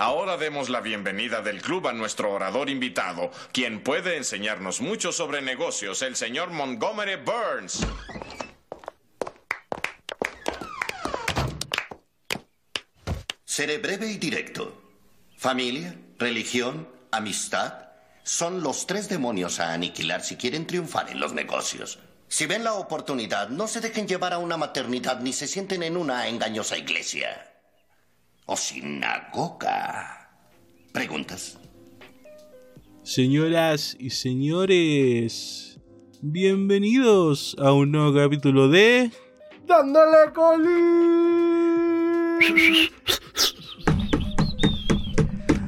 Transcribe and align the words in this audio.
Ahora 0.00 0.38
demos 0.38 0.70
la 0.70 0.80
bienvenida 0.80 1.42
del 1.42 1.60
club 1.60 1.86
a 1.86 1.92
nuestro 1.92 2.32
orador 2.32 2.70
invitado, 2.70 3.30
quien 3.52 3.82
puede 3.82 4.16
enseñarnos 4.16 4.80
mucho 4.80 5.12
sobre 5.12 5.42
negocios, 5.42 6.00
el 6.00 6.16
señor 6.16 6.48
Montgomery 6.48 7.16
Burns. 7.16 7.86
Seré 13.44 13.76
breve 13.76 14.10
y 14.10 14.16
directo. 14.16 14.72
Familia, 15.36 15.94
religión, 16.18 16.88
amistad 17.10 17.90
son 18.22 18.62
los 18.62 18.86
tres 18.86 19.10
demonios 19.10 19.60
a 19.60 19.74
aniquilar 19.74 20.22
si 20.22 20.36
quieren 20.36 20.66
triunfar 20.66 21.10
en 21.10 21.20
los 21.20 21.34
negocios. 21.34 21.98
Si 22.26 22.46
ven 22.46 22.64
la 22.64 22.72
oportunidad, 22.72 23.50
no 23.50 23.68
se 23.68 23.82
dejen 23.82 24.08
llevar 24.08 24.32
a 24.32 24.38
una 24.38 24.56
maternidad 24.56 25.20
ni 25.20 25.34
se 25.34 25.46
sienten 25.46 25.82
en 25.82 25.98
una 25.98 26.26
engañosa 26.26 26.78
iglesia. 26.78 27.49
O 28.52 28.56
sinagoga. 28.56 30.28
¿Preguntas? 30.92 31.56
Señoras 33.04 33.96
y 33.96 34.10
señores, 34.10 35.78
bienvenidos 36.20 37.54
a 37.60 37.72
un 37.72 37.92
nuevo 37.92 38.12
capítulo 38.12 38.68
de... 38.68 39.12
¡Dándole 39.68 40.32
colín! 40.34 40.70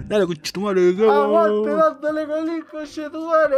Dale, 0.09 0.27
conchetumare, 0.27 0.97
que 0.97 1.09
¡Aguante 1.09 1.71
dándole 1.71 2.27
colín, 2.27 2.65
conchetumare! 2.69 3.57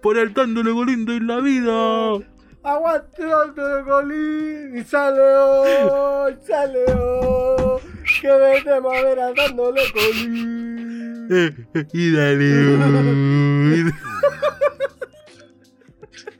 Por 0.00 0.16
el 0.16 0.32
dándole 0.32 0.70
lindo 0.86 1.12
en 1.12 1.26
la 1.26 1.40
vida. 1.40 2.35
¡Aguante 2.66 3.24
dándole 3.24 3.84
colín! 3.84 4.76
¡Y 4.76 4.82
sale 4.82 5.20
hoy! 5.20 6.36
¡Sale 6.44 6.84
hoy! 6.94 7.80
¡Que 8.20 8.28
venimos 8.28 8.92
a 8.92 9.02
ver 9.02 9.20
a 9.20 9.32
dándole 9.32 9.82
colín! 9.92 11.28
Eh, 11.30 11.54
y 11.92 12.12
dale. 12.12 12.76
uy. 12.76 13.94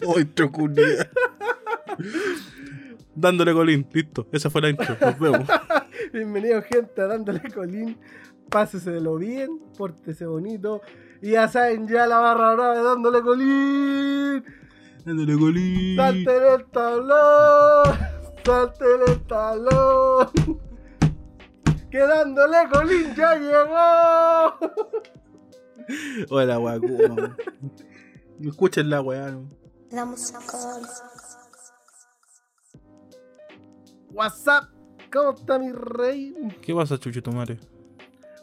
Ay, 0.16 0.24
trocunia. 0.24 1.08
Dándole 3.14 3.52
colín, 3.52 3.86
listo. 3.92 4.26
Esa 4.32 4.50
fue 4.50 4.62
la 4.62 4.70
intro. 4.70 4.96
Nos 5.00 5.18
vemos. 5.20 5.48
Bienvenido 6.12 6.60
gente 6.62 7.02
a 7.02 7.06
Dándole 7.06 7.40
Colín. 7.54 7.98
Páseselo 8.50 9.16
bien, 9.16 9.60
pórtese 9.78 10.26
bonito. 10.26 10.82
Y 11.22 11.30
ya 11.30 11.46
saben, 11.46 11.86
ya 11.86 12.04
la 12.08 12.18
barra 12.18 12.54
brava 12.54 12.76
de 12.76 12.82
Dándole 12.82 13.22
Colín. 13.22 14.65
Dándole 15.06 15.38
colín. 15.38 15.96
Salte 15.96 16.54
el 16.54 16.66
talón, 16.72 17.96
salte 18.44 18.84
el 19.06 19.22
talón. 19.22 20.28
Que 21.88 21.98
Dándole 21.98 22.56
Colín 22.72 23.14
ya 23.14 23.36
llegó. 23.36 24.58
Hola, 26.30 26.56
¿cómo? 26.80 27.36
Escuchen 28.40 28.90
la 28.90 29.00
weá, 29.00 29.30
¿no? 29.30 29.48
La 29.92 30.04
música. 30.04 30.40
WhatsApp, 34.12 34.64
¿cómo 35.12 35.30
está 35.30 35.60
mi 35.60 35.70
rey? 35.70 36.34
¿Qué 36.62 36.74
pasa, 36.74 36.98
Chuchito 36.98 37.30
Mare? 37.30 37.60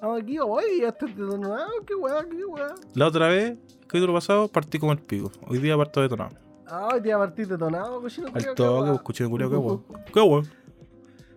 Vamos 0.01 0.21
aquí, 0.21 0.39
hoy 0.39 0.79
ya 0.79 0.87
está 0.87 1.07
detonado. 1.07 1.71
Qué 1.85 1.95
weá, 1.95 2.25
qué 2.25 2.45
weá. 2.45 2.73
La 2.93 3.07
otra 3.07 3.27
vez, 3.27 3.57
que 3.89 3.99
lo 3.99 4.13
pasado, 4.13 4.47
partí 4.47 4.79
como 4.79 4.93
el 4.93 4.99
pico. 4.99 5.29
Hoy 5.45 5.57
día 5.57 5.75
parto 5.75 5.99
detonado. 6.01 6.41
Ah, 6.75 6.87
hoy 6.91 7.01
día 7.01 7.19
partí 7.19 7.45
detonado, 7.45 8.01
cochino. 8.01 8.29
Al 8.33 8.55
toque, 8.55 8.93
escuché, 8.95 9.27
culiao, 9.27 9.85
qué. 9.85 10.11
Qué 10.11 10.21
weón. 10.21 10.47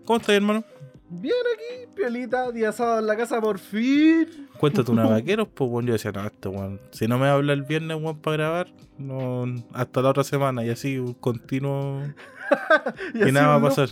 ¿Cómo 0.07 0.17
estás, 0.19 0.35
hermano? 0.35 0.65
Bien 1.11 1.35
aquí, 1.55 1.89
piolita, 1.95 2.51
día 2.53 2.73
sábado 2.73 3.01
en 3.01 3.07
la 3.07 3.19
casa 3.19 3.39
por 3.39 3.59
fin. 3.59 4.49
Cuéntate 4.59 4.91
una 4.91 5.05
vaqueros, 5.11 5.47
pues 5.53 5.69
bueno, 5.69 5.89
yo 5.89 5.93
decía, 5.93 6.11
no, 6.11 6.25
este 6.25 6.49
weón. 6.49 6.81
Si 6.91 7.07
no 7.07 7.19
me 7.19 7.29
habla 7.29 7.53
el 7.53 7.65
viernes, 7.65 7.99
weón, 8.01 8.17
para 8.19 8.37
grabar, 8.39 8.69
no, 8.97 9.45
hasta 9.75 10.01
la 10.01 10.09
otra 10.09 10.25
semana, 10.25 10.65
y 10.65 10.71
así, 10.71 10.97
un 10.99 11.13
continuo. 11.13 12.01
Y, 13.13 13.31
nada 13.31 13.49
va 13.49 13.55
a 13.55 13.57
un 13.59 13.63
loop- 13.65 13.69
pasar. 13.69 13.89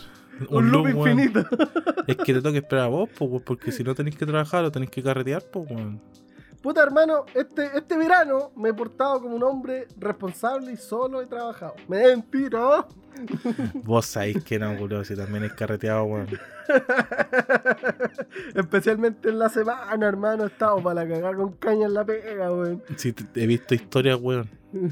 Un 0.49 0.71
loop 0.71 0.85
weón. 0.95 1.21
infinito. 1.21 1.47
Es 2.07 2.17
que 2.17 2.33
te 2.33 2.41
toca 2.41 2.57
esperar 2.57 2.85
a 2.85 2.89
vos, 2.89 3.11
pues, 3.19 3.43
porque 3.45 3.71
si 3.71 3.85
no 3.85 3.95
tenéis 3.95 4.17
que 4.17 4.25
trabajar 4.25 4.65
o 4.65 4.73
tenéis 4.73 4.91
que 4.91 5.03
carretear, 5.03 5.43
pues, 5.53 5.71
weón. 5.71 6.01
Puta 6.65 6.83
hermano, 6.83 7.27
este, 7.35 7.77
este 7.77 7.95
verano 7.99 8.51
me 8.57 8.71
he 8.71 8.73
portado 8.73 9.21
como 9.21 9.37
un 9.37 9.43
hombre 9.43 9.87
responsable 9.99 10.73
y 10.73 10.79
solo 10.79 11.21
he 11.21 11.27
trabajado. 11.27 11.75
Mentira. 11.89 12.87
Vos 13.85 14.07
sabéis 14.07 14.43
que 14.43 14.59
no, 14.59 14.75
culiao, 14.79 15.05
si 15.05 15.15
también 15.15 15.45
es 15.45 15.53
carreteado, 15.53 16.05
weón. 16.05 16.27
Especialmente 18.55 19.29
en 19.29 19.39
la 19.41 19.51
semana, 19.51 20.07
hermano, 20.07 20.45
he 20.45 20.47
estado 20.47 20.83
para 20.83 21.05
la 21.05 21.15
cagada 21.15 21.37
con 21.37 21.53
caña 21.53 21.85
en 21.85 21.93
la 21.93 22.03
pega, 22.03 22.51
weón. 22.51 22.81
Te- 22.81 23.43
he 23.43 23.47
visto 23.47 23.75
historias, 23.75 24.19
weón. 24.19 24.49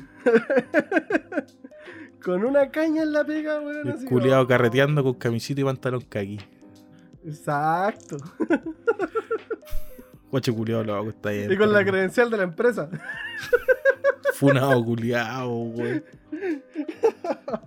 Con 2.22 2.44
una 2.44 2.70
caña 2.70 3.02
en 3.02 3.12
la 3.14 3.24
pega, 3.24 3.60
weón. 3.60 3.88
El 3.88 3.94
así, 3.94 4.04
culiado 4.04 4.46
carreteando 4.46 5.02
con 5.02 5.14
camisita 5.14 5.62
y 5.62 5.64
pantalón 5.64 6.02
caqui. 6.02 6.38
Exacto. 7.24 8.18
Guacho 10.32 10.54
culiado 10.54 10.82
loco, 10.82 11.10
está 11.10 11.30
bien. 11.30 11.52
Y 11.52 11.56
con 11.58 11.70
la 11.70 11.84
credencial 11.84 12.30
de 12.30 12.38
la 12.38 12.44
empresa. 12.44 12.88
Funado 14.32 14.82
culiado, 14.82 15.50
weón. 15.50 16.02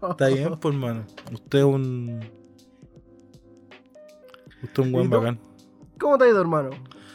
Está 0.09 0.30
bien, 0.30 0.58
pues, 0.59 0.74
hermano. 0.74 1.06
Usted 1.31 1.59
es 1.59 1.64
un. 1.64 2.20
Usted 4.64 4.81
es 4.81 4.86
un 4.88 4.92
buen 4.92 5.09
bacán. 5.12 5.40
¿Cómo 6.00 6.18
te 6.18 6.24
ha 6.24 6.30
ido, 6.30 6.42
hermano? 6.42 6.72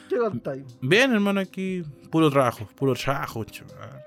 ¿Qué 0.09 0.19
contáis? 0.19 0.65
Bien, 0.81 1.13
hermano, 1.13 1.41
aquí. 1.41 1.83
Puro 2.13 2.31
trabajo, 2.31 2.69
puro 2.77 2.95
trabajo, 2.95 3.43
chaval. 3.43 4.05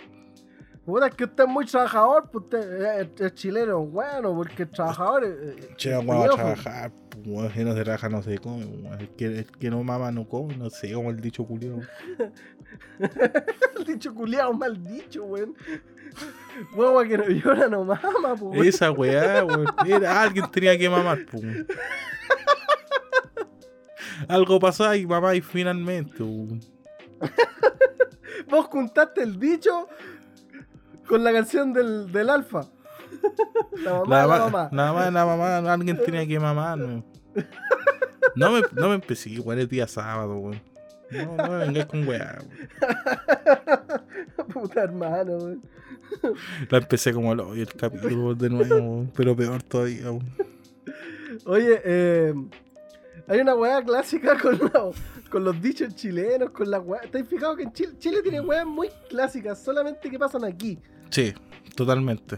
Puta, 0.86 1.08
es 1.08 1.16
que 1.16 1.24
usted 1.24 1.46
es 1.46 1.50
muy 1.50 1.66
trabajador, 1.66 2.30
pues 2.30 2.44
usted 2.44 3.02
es, 3.02 3.22
es 3.22 3.34
chileno, 3.36 3.86
bueno, 3.86 4.36
porque 4.36 4.66
trabajador 4.66 5.24
es. 5.24 5.78
Che, 5.78 5.92
es 5.98 6.06
vamos 6.06 6.26
a 6.26 6.36
trabajar, 6.36 6.92
pues. 7.10 7.54
Si 7.54 7.64
no 7.64 7.74
se 7.74 7.84
trabaja, 7.84 8.10
no 8.10 8.22
se 8.22 8.38
come. 8.38 8.66
El 9.00 9.10
que, 9.16 9.26
el 9.26 9.46
que 9.46 9.70
no 9.70 9.82
mama, 9.82 10.12
no 10.12 10.28
come, 10.28 10.58
no 10.58 10.70
sé, 10.70 10.92
como 10.92 11.10
el 11.10 11.22
dicho 11.22 11.46
culiado. 11.46 11.80
El 13.78 13.86
dicho 13.86 14.14
culiado, 14.16 14.52
mal 14.54 14.84
dicho, 14.84 15.24
weón. 15.26 15.56
Huevo 16.76 17.02
que 17.04 17.18
no 17.18 17.28
llora 17.28 17.68
no 17.68 17.86
mama, 17.86 18.36
pues. 18.38 18.68
Esa 18.68 18.92
weá, 18.92 19.46
weón. 19.46 19.66
Era, 19.86 20.22
alguien 20.22 20.50
tenía 20.52 20.78
que 20.78 20.90
mamar, 20.90 21.20
pues. 21.32 21.44
Algo 24.28 24.60
pasó 24.60 24.94
y 24.96 25.06
mamá 25.06 25.36
y 25.36 25.42
finalmente, 25.42 26.24
weón. 26.24 26.62
Vos 28.50 28.66
juntaste 28.66 29.24
el 29.24 29.40
dicho 29.40 29.88
con 31.08 31.24
la 31.24 31.32
canción 31.32 31.74
del, 31.74 32.12
del 32.12 32.30
alfa. 32.30 32.66
La 33.84 33.94
mamá, 33.94 34.06
Nada 34.08 34.22
la 34.22 34.28
más, 34.28 34.40
mamá. 34.52 34.70
nada 34.72 34.94
más, 34.94 35.12
nada 35.12 35.62
más, 35.62 35.72
alguien 35.72 35.98
tenía 36.04 36.26
que 36.28 36.40
mamar, 36.40 36.78
no. 36.78 37.04
Me, 38.52 38.62
no 38.74 38.90
me 38.90 38.96
empecé, 38.96 39.30
igual 39.32 39.60
es 39.60 39.70
día 39.70 39.88
sábado, 39.88 40.36
weón. 40.38 40.62
No, 41.12 41.36
no 41.38 41.50
me 41.52 41.58
vengáis 41.58 41.86
con 41.86 42.08
weá, 42.08 42.40
weón. 42.42 42.70
Puta 44.54 44.84
hermano, 44.84 45.38
weón. 45.38 45.62
La 46.70 46.78
empecé 46.80 47.14
como 47.14 47.34
lo 47.36 47.54
el 47.54 47.68
capítulo 47.74 48.34
de 48.36 48.50
nuevo, 48.50 48.76
weón, 48.76 49.12
pero 49.16 49.36
peor 49.36 49.62
todavía, 49.64 50.12
weón. 50.12 50.36
Oye, 51.46 51.82
eh, 51.84 52.34
hay 53.28 53.40
una 53.40 53.56
weá 53.56 53.82
clásica 53.84 54.38
con 54.40 54.58
los, 54.60 54.96
con 55.34 55.44
los 55.44 55.60
dichos 55.60 55.96
chilenos, 55.96 56.52
con 56.52 56.70
las 56.70 56.86
weas. 56.86 57.10
¿Te 57.10 57.18
has 57.18 57.28
fijado 57.28 57.56
que 57.56 57.64
en 57.64 57.74
Chile, 57.74 57.94
Chile 57.98 58.22
tiene 58.22 58.40
weas 58.40 58.68
muy 58.68 58.88
clásicas, 59.10 59.60
solamente 59.64 60.08
que 60.08 60.20
pasan 60.20 60.44
aquí? 60.46 60.78
Sí, 61.10 61.34
totalmente. 61.76 62.38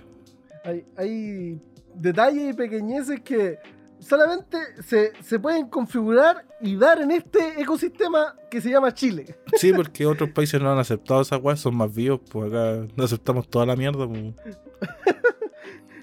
Hay, 0.63 0.85
hay 0.95 1.61
detalles 1.94 2.51
y 2.51 2.53
pequeñeces 2.53 3.19
que 3.19 3.59
solamente 4.00 4.57
se, 4.81 5.11
se 5.22 5.39
pueden 5.39 5.67
configurar 5.67 6.45
y 6.61 6.78
dar 6.78 7.01
en 7.01 7.11
este 7.11 7.59
ecosistema 7.61 8.34
que 8.49 8.61
se 8.61 8.69
llama 8.69 8.93
Chile. 8.93 9.35
Sí, 9.58 9.73
porque 9.73 10.05
otros 10.05 10.29
países 10.29 10.61
no 10.61 10.72
han 10.72 10.79
aceptado 10.79 11.19
esa 11.19 11.35
weá, 11.35 11.58
son 11.58 11.75
más 11.75 11.93
vivos, 11.93 12.22
pues 12.31 12.47
acá 12.47 12.87
no 12.96 13.03
aceptamos 13.03 13.49
toda 13.49 13.66
la 13.66 13.75
mierda, 13.75 14.08
pues. 14.08 14.23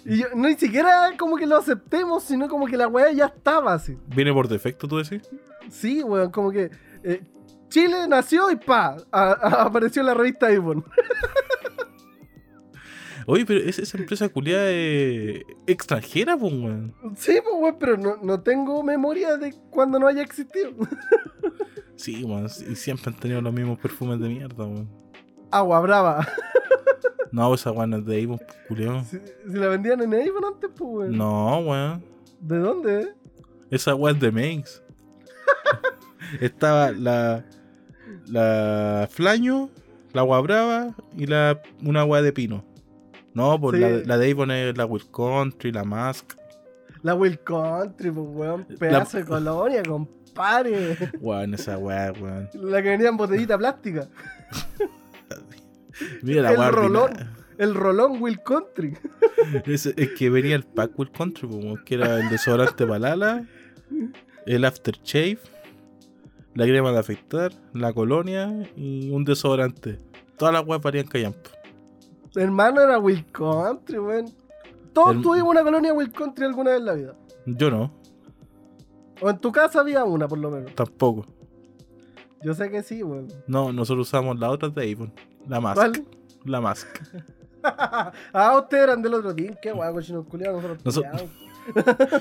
Y 0.05 0.19
yo, 0.19 0.26
no 0.34 0.49
ni 0.49 0.56
siquiera 0.56 1.12
como 1.16 1.37
que 1.37 1.46
lo 1.46 1.56
aceptemos, 1.56 2.25
sino 2.25 2.49
como 2.49 2.66
que 2.66 2.76
la 2.76 2.88
weá 2.88 3.12
ya 3.12 3.26
estaba 3.26 3.72
así. 3.72 3.96
Viene 4.08 4.32
por 4.32 4.49
defecto, 4.49 4.88
tú 4.88 4.99
decís. 4.99 5.22
Sí, 5.70 6.02
weón, 6.02 6.31
como 6.31 6.50
que 6.50 6.70
eh, 7.04 7.22
Chile 7.69 8.06
nació 8.08 8.50
y 8.50 8.56
pa, 8.56 8.96
a- 9.10 9.22
a- 9.32 9.62
apareció 9.62 10.00
en 10.00 10.06
la 10.06 10.14
revista 10.14 10.46
Avon. 10.49 10.84
Oye, 13.26 13.46
pero 13.46 13.60
es- 13.60 13.78
esa 13.78 13.99
empresa 13.99 14.28
culiada 14.28 14.69
es 14.70 15.43
extranjera, 15.66 16.37
pues, 16.37 16.52
weón. 16.52 16.93
Sí, 17.16 17.38
pues, 17.43 17.54
weón, 17.56 17.76
pero 17.78 17.96
no, 17.96 18.16
no 18.20 18.40
tengo 18.40 18.82
memoria 18.82 19.37
de 19.37 19.54
cuando 19.70 19.99
no 19.99 20.08
haya 20.08 20.22
existido. 20.22 20.72
Sí, 21.94 22.25
weón, 22.25 22.46
y 22.46 22.75
siempre 22.75 23.12
han 23.12 23.20
tenido 23.20 23.40
los 23.40 23.52
mismos 23.52 23.78
perfumes 23.78 24.19
de 24.19 24.28
mierda, 24.28 24.64
weón. 24.64 24.88
Agua 25.50 25.81
brava. 25.81 26.26
No, 27.31 27.54
esa 27.54 27.70
weón 27.70 27.90
no 27.90 27.96
es 27.99 28.04
de 28.06 28.22
Avon, 28.25 28.40
culiao. 28.69 29.04
Si, 29.04 29.19
si 29.19 29.56
la 29.56 29.69
vendían 29.69 30.02
en 30.02 30.12
Avon 30.14 30.44
antes, 30.52 30.70
pues, 30.76 30.81
weón. 31.08 31.16
No, 31.16 31.58
weón. 31.60 32.04
¿De 32.40 32.58
dónde? 32.58 33.14
Esa 33.70 33.94
weón 33.94 34.16
es 34.16 34.20
de 34.22 34.32
Makes. 34.32 34.81
Estaba 36.40 36.93
la. 36.93 37.44
La 38.26 39.08
Flaño, 39.11 39.70
la 40.12 40.20
agua 40.20 40.40
brava 40.40 40.94
y 41.17 41.26
la 41.26 41.61
una 41.84 42.00
agua 42.00 42.23
de 42.23 42.32
pino. 42.32 42.64
No, 43.34 43.58
pues 43.61 43.76
Sí. 43.76 43.81
la, 43.81 43.88
la 44.05 44.19
de 44.19 44.31
Avon 44.31 44.50
es 44.50 44.76
la 44.76 44.87
Will 44.87 45.05
Country, 45.11 45.73
la 45.73 45.84
Mask. 45.84 46.34
La 47.02 47.14
Will 47.14 47.38
Country, 47.40 48.11
pues, 48.11 48.26
weón. 48.31 48.64
Pedazo 48.79 49.19
de 49.19 49.25
colonia, 49.25 49.82
compadre. 49.82 50.96
Weón, 51.20 51.55
esa 51.55 51.79
weá, 51.79 52.12
weón. 52.12 52.49
La 52.55 52.82
que 52.82 52.90
venía 52.90 53.08
en 53.08 53.17
botellita 53.17 53.58
plástica. 53.58 54.06
Mira 56.23 56.43
la 56.43 56.52
el 56.69 56.73
rolón. 56.73 57.11
El 57.58 57.75
rolón 57.75 58.20
Will 58.23 58.40
Country. 58.43 58.96
Es, 59.67 59.87
es 59.87 60.11
que 60.12 60.31
venía 60.31 60.56
el 60.56 60.64
pack 60.64 60.99
Will 60.99 61.11
Country, 61.11 61.49
pues, 61.49 61.64
weón, 61.64 61.85
que 61.85 61.94
era 61.94 62.19
el 62.20 62.28
desodorante 62.28 62.85
balala, 62.85 63.46
el 64.46 64.64
aftershave, 64.64 65.38
la 66.54 66.64
crema 66.64 66.93
de 66.93 66.99
afeitar, 66.99 67.52
la 67.72 67.93
colonia 67.93 68.69
y 68.76 69.10
un 69.10 69.25
desodorante. 69.25 69.99
Todas 70.37 70.52
las 70.54 70.66
weas 70.66 70.82
varían 70.82 71.06
callampa. 71.06 71.50
Hermano 72.34 72.81
era 72.81 72.99
Will 72.99 73.25
Country, 73.32 73.99
weón. 73.99 74.26
Todos 74.93 75.16
El- 75.16 75.22
tuvimos 75.22 75.50
una 75.50 75.62
colonia 75.62 75.93
Will 75.93 76.12
Country 76.12 76.44
alguna 76.46 76.70
vez 76.70 76.81
en 76.81 76.87
la 76.87 76.93
vida. 76.94 77.14
Yo 77.46 77.70
no, 77.70 77.93
O 79.20 79.31
en 79.31 79.38
tu 79.38 79.52
casa 79.52 79.81
había 79.81 80.04
una, 80.04 80.26
por 80.28 80.38
lo 80.38 80.50
menos. 80.50 80.75
tampoco. 80.75 81.26
Yo 82.43 82.54
sé 82.54 82.70
que 82.70 82.82
sí, 82.82 83.02
weón. 83.02 83.28
No, 83.46 83.72
nosotros 83.72 84.08
usamos 84.08 84.38
la 84.38 84.50
otra 84.50 84.69
de 84.69 84.93
Avon, 84.93 85.12
la 85.49 85.60
Mask. 85.60 85.76
¿Cuál? 85.76 86.04
La 86.44 86.60
Mask. 86.60 86.88
ah, 87.62 88.58
ustedes 88.60 88.82
eran 88.84 89.00
del 89.02 89.14
otro 89.14 89.34
team. 89.34 89.54
Qué 89.62 89.70
guay, 89.72 89.93
cochino 89.93 90.25
culiado. 90.25 90.60
Nosotros 90.60 90.84
Noso- 90.84 91.02
culiados. 91.02 91.31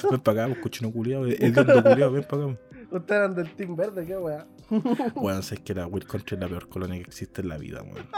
Ven 0.11 0.19
para 0.19 0.45
acá, 0.45 0.61
cochino 0.61 0.91
culiado. 0.91 1.25
Es 1.25 1.39
de 1.39 1.65
culiado, 1.65 2.11
ven 2.11 2.23
para 2.23 2.43
acá. 2.45 2.57
Ustedes 2.91 3.19
eran 3.19 3.35
del 3.35 3.53
team 3.55 3.75
verde, 3.75 4.05
qué 4.05 4.17
weá. 4.17 4.45
Weón, 5.15 5.39
es 5.39 5.59
que 5.61 5.73
la 5.73 5.87
Will 5.87 6.05
Country 6.05 6.35
es 6.35 6.41
la 6.41 6.47
peor 6.47 6.67
colonia 6.69 6.97
que 6.97 7.07
existe 7.07 7.41
en 7.41 7.49
la 7.49 7.57
vida, 7.57 7.81
weón. 7.83 8.05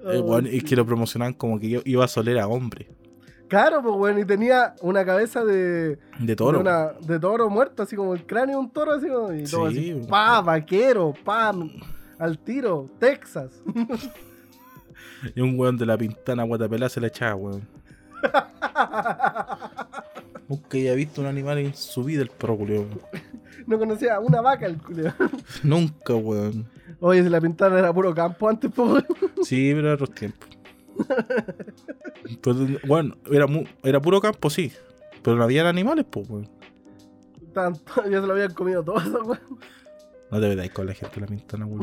Eh, 0.00 0.18
Oh, 0.18 0.22
weón, 0.22 0.44
sí. 0.46 0.58
es 0.58 0.64
que 0.64 0.76
lo 0.76 0.84
promocionaban 0.84 1.32
como 1.32 1.58
que 1.58 1.80
iba 1.84 2.04
a 2.04 2.08
soler 2.08 2.38
a 2.38 2.46
hombre. 2.48 2.90
Claro, 3.48 3.80
pues 3.82 3.94
weón, 3.96 4.18
y 4.18 4.24
tenía 4.24 4.74
una 4.82 5.04
cabeza 5.06 5.44
de. 5.44 5.98
De 6.18 6.36
toro. 6.36 6.58
De, 6.58 6.62
una- 6.62 6.92
de 7.00 7.18
toro 7.18 7.48
muerto, 7.48 7.82
así 7.82 7.96
como 7.96 8.12
el 8.14 8.26
cráneo 8.26 8.58
de 8.58 8.64
un 8.64 8.70
toro, 8.70 8.92
así 8.92 9.08
como. 9.08 9.32
Y 9.32 9.44
todo 9.44 9.70
Sí, 9.70 9.78
así. 9.78 9.92
weón. 9.94 10.06
Pa, 10.06 10.40
vaquero, 10.42 11.14
pa, 11.24 11.52
al 12.18 12.38
tiro, 12.38 12.90
Texas. 12.98 13.62
Y 15.34 15.40
un 15.42 15.58
weón 15.58 15.76
de 15.76 15.84
la 15.86 15.96
pintana 15.98 16.44
guatapelá 16.44 16.88
se 16.88 16.98
la 17.00 17.06
echaba, 17.08 17.34
weón. 17.36 17.68
Nunca 20.50 20.76
había 20.78 20.94
visto 20.94 21.20
un 21.22 21.28
animal 21.28 21.58
en 21.58 21.74
su 21.74 22.02
vida 22.04 22.22
el 22.22 22.28
perro 22.28 22.58
culiao. 22.58 22.84
no 23.66 23.78
conocía 23.78 24.16
a 24.16 24.20
una 24.20 24.40
vaca 24.42 24.66
el 24.66 24.76
culeo. 24.82 25.14
Nunca, 25.62 26.14
weón. 26.14 26.68
Oye, 26.98 27.22
si 27.22 27.28
la 27.30 27.40
pintada 27.40 27.78
era 27.78 27.92
puro 27.92 28.12
campo 28.14 28.48
antes, 28.48 28.70
pues 28.74 28.90
weón. 28.90 29.06
Sí, 29.44 29.70
pero 29.72 29.86
era 29.86 29.94
otros 29.94 30.10
tiempos. 30.12 30.48
Pero, 32.42 32.56
bueno, 32.86 33.16
era, 33.30 33.46
mu- 33.46 33.64
era 33.82 34.00
puro 34.00 34.20
campo, 34.20 34.50
sí. 34.50 34.72
Pero 35.22 35.36
no 35.36 35.44
habían 35.44 35.66
animales, 35.66 36.04
pues, 36.10 36.28
weón. 36.28 36.48
Tanto, 37.54 37.82
ya 38.10 38.20
se 38.20 38.26
lo 38.26 38.32
habían 38.32 38.52
comido 38.52 38.82
todo 38.82 38.98
eso, 38.98 39.22
weón. 39.22 39.40
No 40.30 40.40
te 40.40 40.48
metáis 40.48 40.72
con 40.72 40.86
la 40.86 40.94
gente 40.94 41.20
la 41.20 41.26
pintana, 41.26 41.64
weón. 41.66 41.82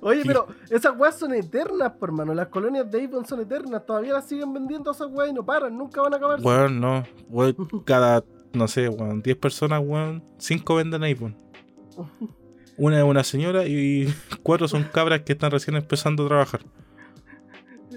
Oye, 0.00 0.22
pero 0.24 0.46
esas 0.70 0.96
weas 0.96 1.18
son 1.18 1.34
eternas, 1.34 1.92
por 1.92 2.08
hermano. 2.10 2.34
Las 2.34 2.48
colonias 2.48 2.90
de 2.90 3.04
Avon 3.04 3.26
son 3.26 3.40
eternas. 3.40 3.84
Todavía 3.84 4.14
las 4.14 4.26
siguen 4.26 4.52
vendiendo 4.52 4.90
esas 4.90 5.08
weas 5.10 5.30
y 5.30 5.34
no 5.34 5.44
paran. 5.44 5.76
Nunca 5.76 6.00
van 6.00 6.14
a 6.14 6.16
acabar. 6.16 6.40
Weón, 6.40 6.80
no. 6.80 7.04
Weón, 7.28 7.54
cada, 7.84 8.24
no 8.52 8.68
sé, 8.68 8.88
weón, 8.88 9.22
10 9.22 9.36
personas, 9.36 9.82
weón, 9.84 10.24
5 10.38 10.74
venden 10.74 11.02
iPhone. 11.02 11.36
Una 12.76 12.98
es 12.98 13.04
una 13.04 13.22
señora 13.22 13.66
y 13.66 14.12
cuatro 14.42 14.66
son 14.66 14.84
cabras 14.84 15.20
que 15.20 15.32
están 15.32 15.50
recién 15.50 15.76
empezando 15.76 16.24
a 16.24 16.28
trabajar. 16.28 16.60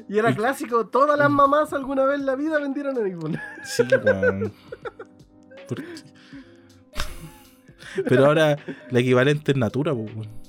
Y 0.08 0.20
era 0.20 0.36
clásico. 0.36 0.86
Todas 0.88 1.18
las 1.18 1.30
mamás 1.30 1.74
alguna 1.74 2.06
vez 2.06 2.20
en 2.20 2.26
la 2.26 2.36
vida 2.36 2.60
vendieron 2.60 2.98
en 2.98 3.14
Avon. 3.14 3.40
Sí, 3.64 3.84
weón. 4.04 4.54
Pero 8.08 8.26
ahora 8.26 8.58
la 8.92 9.00
equivalente 9.00 9.54
es 9.54 9.58
Natura, 9.58 9.94
weón. 9.94 10.45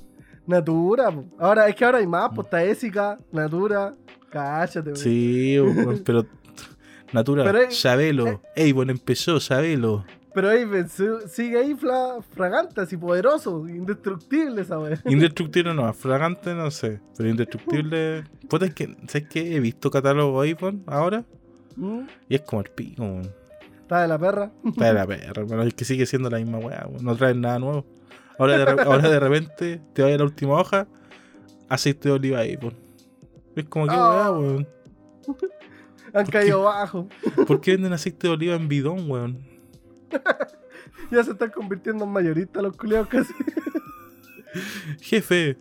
Natura, 0.46 1.10
po. 1.10 1.25
Ahora, 1.38 1.69
es 1.69 1.75
que 1.75 1.84
ahora 1.84 1.98
hay 1.98 2.06
más, 2.06 2.31
pues 2.34 2.46
está 2.46 2.62
Ésica, 2.64 3.19
Natura. 3.32 3.94
Cállate. 4.31 4.96
Sí, 4.96 5.56
pero 6.04 6.26
Natura, 7.12 7.44
Pero 7.44 7.70
Sabelo. 7.70 8.40
Ey, 8.54 8.72
bueno, 8.72 8.93
empezó, 8.93 9.40
Sabelo. 9.40 10.04
Pero 10.34 10.50
Avon 10.50 10.87
su- 10.90 11.20
sigue 11.28 11.56
ahí 11.58 11.75
fla- 11.75 12.22
fragante, 12.34 12.78
así 12.82 12.96
poderoso, 12.98 13.66
indestructible 13.69 14.60
esa 14.60 14.78
wea. 14.78 15.00
Indestructible 15.06 15.72
no, 15.72 15.90
fragante 15.94 16.52
no 16.54 16.70
sé. 16.70 17.00
Pero 17.16 17.31
indestructible. 17.31 18.25
Puta, 18.48 18.66
es 18.66 18.75
que, 18.75 18.94
¿sabes 19.08 19.28
qué? 19.31 19.56
He 19.56 19.60
visto 19.60 19.90
catálogo 19.90 20.38
iPhone 20.43 20.82
ahora 20.87 21.25
¿Mm? 21.76 22.00
y 22.28 22.34
es 22.34 22.43
como 22.43 22.60
el 22.62 22.69
pico. 22.70 23.22
Está 23.81 24.02
de 24.02 24.08
la 24.08 24.19
perra. 24.19 24.50
Está 24.64 24.87
de 24.88 24.93
la 24.93 25.06
perra, 25.06 25.40
hermano. 25.43 25.62
Es 25.62 25.72
que 25.75 25.87
sigue 25.87 26.04
siendo 26.04 26.28
la 26.28 26.37
misma 26.38 26.58
weá. 26.58 26.87
No 27.00 27.16
traen 27.16 27.40
nada 27.40 27.58
nuevo. 27.58 27.87
Ahora 28.38 28.58
de, 28.58 28.64
re- 28.64 28.82
ahora 28.82 29.08
de 29.08 29.20
repente 29.20 29.80
te 29.92 30.02
vaya 30.02 30.14
a 30.14 30.18
la 30.18 30.24
última 30.24 30.54
hoja, 30.60 30.86
aceite 31.68 32.08
de 32.08 32.14
oliva 32.14 32.40
iPhone. 32.40 32.74
Es 33.54 33.64
como 33.66 33.86
que 33.86 33.94
Oh. 33.96 34.10
weá, 34.10 34.30
weón. 34.32 34.68
Han 36.14 36.26
caído 36.26 36.62
bajo. 36.62 37.08
¿Por 37.46 37.60
qué 37.60 37.72
venden 37.72 37.92
aceite 37.92 38.26
de 38.28 38.34
oliva 38.34 38.54
en 38.54 38.68
bidón, 38.68 39.10
weón? 39.10 39.38
Ya 41.10 41.22
se 41.22 41.32
están 41.32 41.50
convirtiendo 41.50 42.04
en 42.04 42.10
mayoristas 42.10 42.60
los 42.62 42.76
culiados 42.76 43.06
casi. 43.08 43.32
Jefe, 45.00 45.56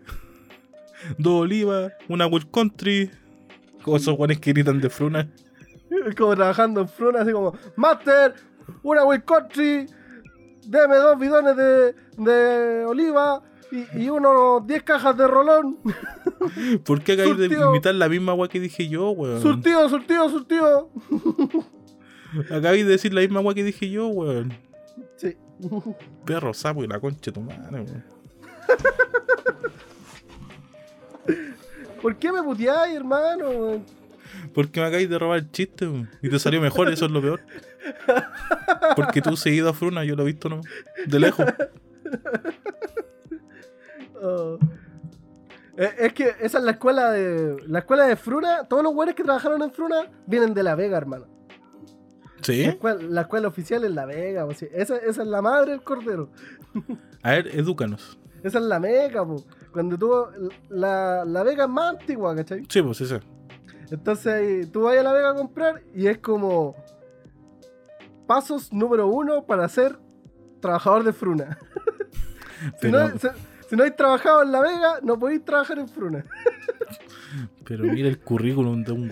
dos 1.18 1.42
olivas, 1.42 1.94
una 2.08 2.26
Will 2.28 2.50
Country. 2.50 3.12
Como 3.84 3.98
esos 3.98 4.18
weones 4.18 4.40
que 4.40 4.52
gritan 4.54 4.82
de 4.82 4.90
fruna. 4.90 5.30
como 6.18 6.36
trabajando 6.36 6.82
en 6.82 6.88
fruna, 6.90 7.22
así 7.22 7.32
como, 7.32 7.54
Master, 7.76 8.34
una 8.82 9.04
Will 9.06 9.24
Country, 9.24 9.86
deme 10.66 10.96
dos 10.98 11.20
bidones 11.20 11.56
de, 11.56 11.96
de 12.18 12.86
oliva 12.86 13.42
y, 13.72 14.04
y 14.04 14.10
unos 14.10 14.66
10 14.66 14.84
cajas 14.84 15.18
de 15.18 15.28
rolón. 15.28 15.78
¿Por 16.86 17.02
qué 17.02 17.14
acabáis 17.14 17.38
de 17.38 17.46
imitar 17.48 17.96
la 17.96 18.10
misma 18.10 18.34
weá 18.34 18.50
que 18.50 18.60
dije 18.60 18.88
yo, 18.88 19.12
weón? 19.12 19.42
Surtido, 19.42 19.88
surtido, 19.90 20.30
surtido. 20.30 20.90
Acabáis 22.52 22.86
de 22.86 22.92
decir 22.92 23.14
la 23.14 23.22
misma 23.22 23.40
weá 23.40 23.56
que 23.56 23.64
dije 23.64 23.90
yo, 23.90 24.08
weón. 24.08 24.54
Sí. 25.18 25.36
Perro 26.26 26.54
sapo 26.54 26.84
y 26.84 26.88
la 26.88 27.00
concha 27.00 27.20
de 27.26 27.32
tu 27.32 27.42
madre, 27.42 27.82
weón. 27.82 28.04
¿Por 32.02 32.16
qué 32.18 32.32
me 32.32 32.44
puteáis, 32.44 32.96
hermano? 32.96 33.84
Porque 34.54 34.80
me 34.80 34.86
acabáis 34.86 35.10
de 35.10 35.18
robar 35.18 35.40
el 35.40 35.52
chiste, 35.52 35.88
weón. 35.88 36.10
Y 36.22 36.30
te 36.30 36.38
salió 36.40 36.62
mejor, 36.62 36.90
eso 36.92 37.06
es 37.06 37.12
lo 37.12 37.22
peor. 37.22 37.42
Porque 38.96 39.22
tú 39.22 39.36
seguido 39.38 39.70
a 39.70 39.74
Fruna, 39.74 40.04
yo 40.04 40.16
lo 40.16 40.24
he 40.24 40.28
visto, 40.28 40.50
¿no? 40.50 40.62
De 41.06 41.20
lejos. 41.20 41.46
Oh. 44.22 44.58
Eh, 45.78 45.90
es 46.00 46.14
que 46.14 46.36
esa 46.40 46.58
es 46.60 46.64
la 46.64 46.72
escuela 46.72 47.12
de. 47.12 47.58
La 47.68 47.80
escuela 47.80 48.06
de 48.08 48.16
Fruna. 48.16 48.64
Todos 48.64 48.82
los 48.82 48.94
güeyes 48.94 49.14
que 49.14 49.24
trabajaron 49.24 49.62
en 49.62 49.72
Fruna 49.72 50.10
vienen 50.26 50.54
de 50.54 50.64
La 50.64 50.74
Vega, 50.76 50.98
hermano. 50.98 51.28
La 52.38 52.44
¿Sí? 52.44 52.64
escuela, 52.64 53.02
la 53.04 53.22
escuela 53.22 53.48
oficial 53.48 53.84
es 53.84 53.92
La 53.92 54.06
Vega. 54.06 54.46
o 54.46 54.54
sea, 54.54 54.70
esa, 54.74 54.98
esa 54.98 55.22
es 55.22 55.28
la 55.28 55.42
madre 55.42 55.72
del 55.72 55.84
cordero. 55.84 56.32
A 57.24 57.32
ver, 57.32 57.48
edúcanos. 57.56 58.18
Esa 58.42 58.60
es 58.60 58.66
la 58.66 58.80
meca, 58.80 59.26
po. 59.26 59.44
Cuando 59.72 59.98
tú. 59.98 60.12
La, 60.70 61.26
la 61.26 61.44
Vega 61.44 61.66
es 61.66 61.70
más 61.70 61.96
antigua, 62.00 62.36
¿cachai? 62.36 62.66
Sí, 62.70 62.82
pues 62.82 62.98
sí, 62.98 63.06
sí. 63.06 63.16
Entonces 63.92 64.72
tú 64.72 64.84
vas 64.84 64.98
a 64.98 65.04
La 65.04 65.14
Vega 65.14 65.32
a 65.32 65.36
comprar 65.36 65.84
y 65.94 66.08
es 66.08 66.20
como. 66.20 66.76
Pasos 68.28 68.72
número 68.74 69.08
uno 69.08 69.46
para 69.46 69.68
ser 69.70 69.98
trabajador 70.62 71.04
de 71.04 71.14
Fruna. 71.14 71.58
si, 72.60 72.72
Pero, 72.82 73.10
no, 73.10 73.20
si, 73.20 73.28
si 73.70 73.76
no 73.76 73.84
hay 73.84 73.92
trabajado 73.92 74.44
en 74.44 74.52
La 74.52 74.62
Vega, 74.62 75.00
no 75.04 75.18
podéis 75.20 75.44
trabajar 75.46 75.78
en 75.80 75.88
Fruna. 75.88 76.26
pero 77.66 77.84
mira 77.84 78.08
el 78.10 78.20
currículum 78.20 78.84
de 78.84 78.92
un 78.92 79.10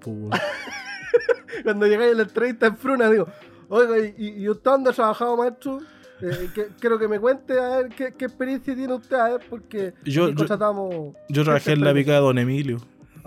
po, 0.00 0.10
weón. 0.10 0.30
Cuando 1.62 1.86
llegáis 1.86 2.12
a 2.12 2.16
la 2.16 2.22
entrevista 2.24 2.66
en 2.66 2.76
Fruna, 2.76 3.08
digo, 3.10 3.26
oiga, 3.68 3.98
¿y, 3.98 4.42
y- 4.42 4.48
usted 4.48 4.70
dónde 4.70 4.90
ha 4.90 4.92
trabajado, 4.92 5.36
maestro? 5.36 5.80
Eh, 6.20 6.48
que- 6.54 6.68
quiero 6.80 6.98
que 6.98 7.08
me 7.08 7.18
cuente 7.20 7.58
a 7.58 7.76
ver 7.78 7.88
qué, 7.90 8.14
qué 8.14 8.24
experiencia 8.26 8.74
tiene 8.74 8.92
usted, 8.94 9.16
a 9.16 9.28
ver, 9.30 9.40
porque 9.48 9.94
Yo- 10.04 10.34
contratamos. 10.34 11.14
Yo 11.28 11.44
trabajé 11.44 11.72
en 11.72 11.84
la 11.84 11.92
picada 11.94 12.18
de 12.18 12.24
Don 12.24 12.38
Emilio. 12.38 12.78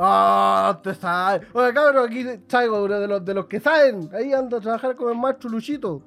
Ah, 0.02 0.74
usted 0.78 0.96
sabe. 1.00 1.46
Oiga, 1.52 1.74
cabrón, 1.74 2.06
aquí 2.10 2.26
traigo 2.48 2.84
uno 2.84 3.00
de 3.00 3.08
los, 3.08 3.26
de 3.26 3.34
los 3.34 3.48
que 3.48 3.60
saben. 3.60 4.10
Ahí 4.14 4.32
ando 4.32 4.58
a 4.58 4.62
trabajar 4.62 4.96
con 4.96 5.12
el 5.12 5.18
maestro 5.20 5.50
Luchito. 5.50 6.02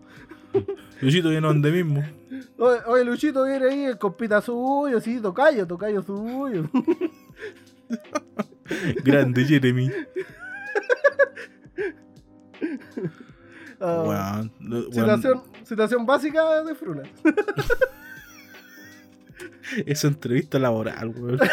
Luchito 1.02 1.28
viene 1.28 1.46
donde 1.46 1.70
mismo. 1.70 2.02
Oye, 2.58 2.78
oye, 2.86 3.04
Luchito 3.04 3.44
viene 3.44 3.66
ahí, 3.66 3.84
el 3.84 3.98
compita 3.98 4.40
suyo, 4.40 4.98
sí, 5.00 5.20
tocayo, 5.20 5.66
tocayo 5.66 6.00
suyo. 6.02 6.64
Grande 9.04 9.44
Jeremy. 9.44 9.90
Ah, 13.80 14.44
lo- 14.60 14.88
weón. 14.88 14.92
situación, 14.92 15.42
Situación 15.64 16.06
básica 16.06 16.62
de 16.62 16.74
Fruna. 16.74 17.02
Esa 19.86 20.08
entrevista 20.08 20.58
laboral, 20.58 21.08
weón. 21.16 21.38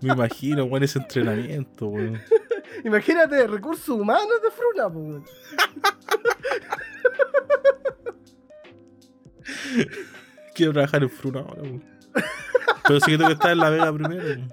Me 0.00 0.12
imagino, 0.12 0.64
weón, 0.64 0.82
ese 0.82 0.98
entrenamiento, 0.98 1.86
weón. 1.88 2.20
Imagínate, 2.84 3.46
recursos 3.46 3.88
humanos 3.88 4.40
de 4.42 4.50
Fruna, 4.50 4.86
weón. 4.88 5.24
Quiero 10.54 10.72
trabajar 10.72 11.02
en 11.02 11.10
Fruna 11.10 11.40
ahora, 11.40 11.62
weón. 11.62 11.84
Pero 12.84 13.00
sí 13.00 13.12
que 13.12 13.16
tengo 13.16 13.28
que 13.28 13.34
estar 13.34 13.52
en 13.52 13.58
La 13.58 13.70
Vega 13.70 13.92
primero, 13.92 14.22
weón. 14.22 14.52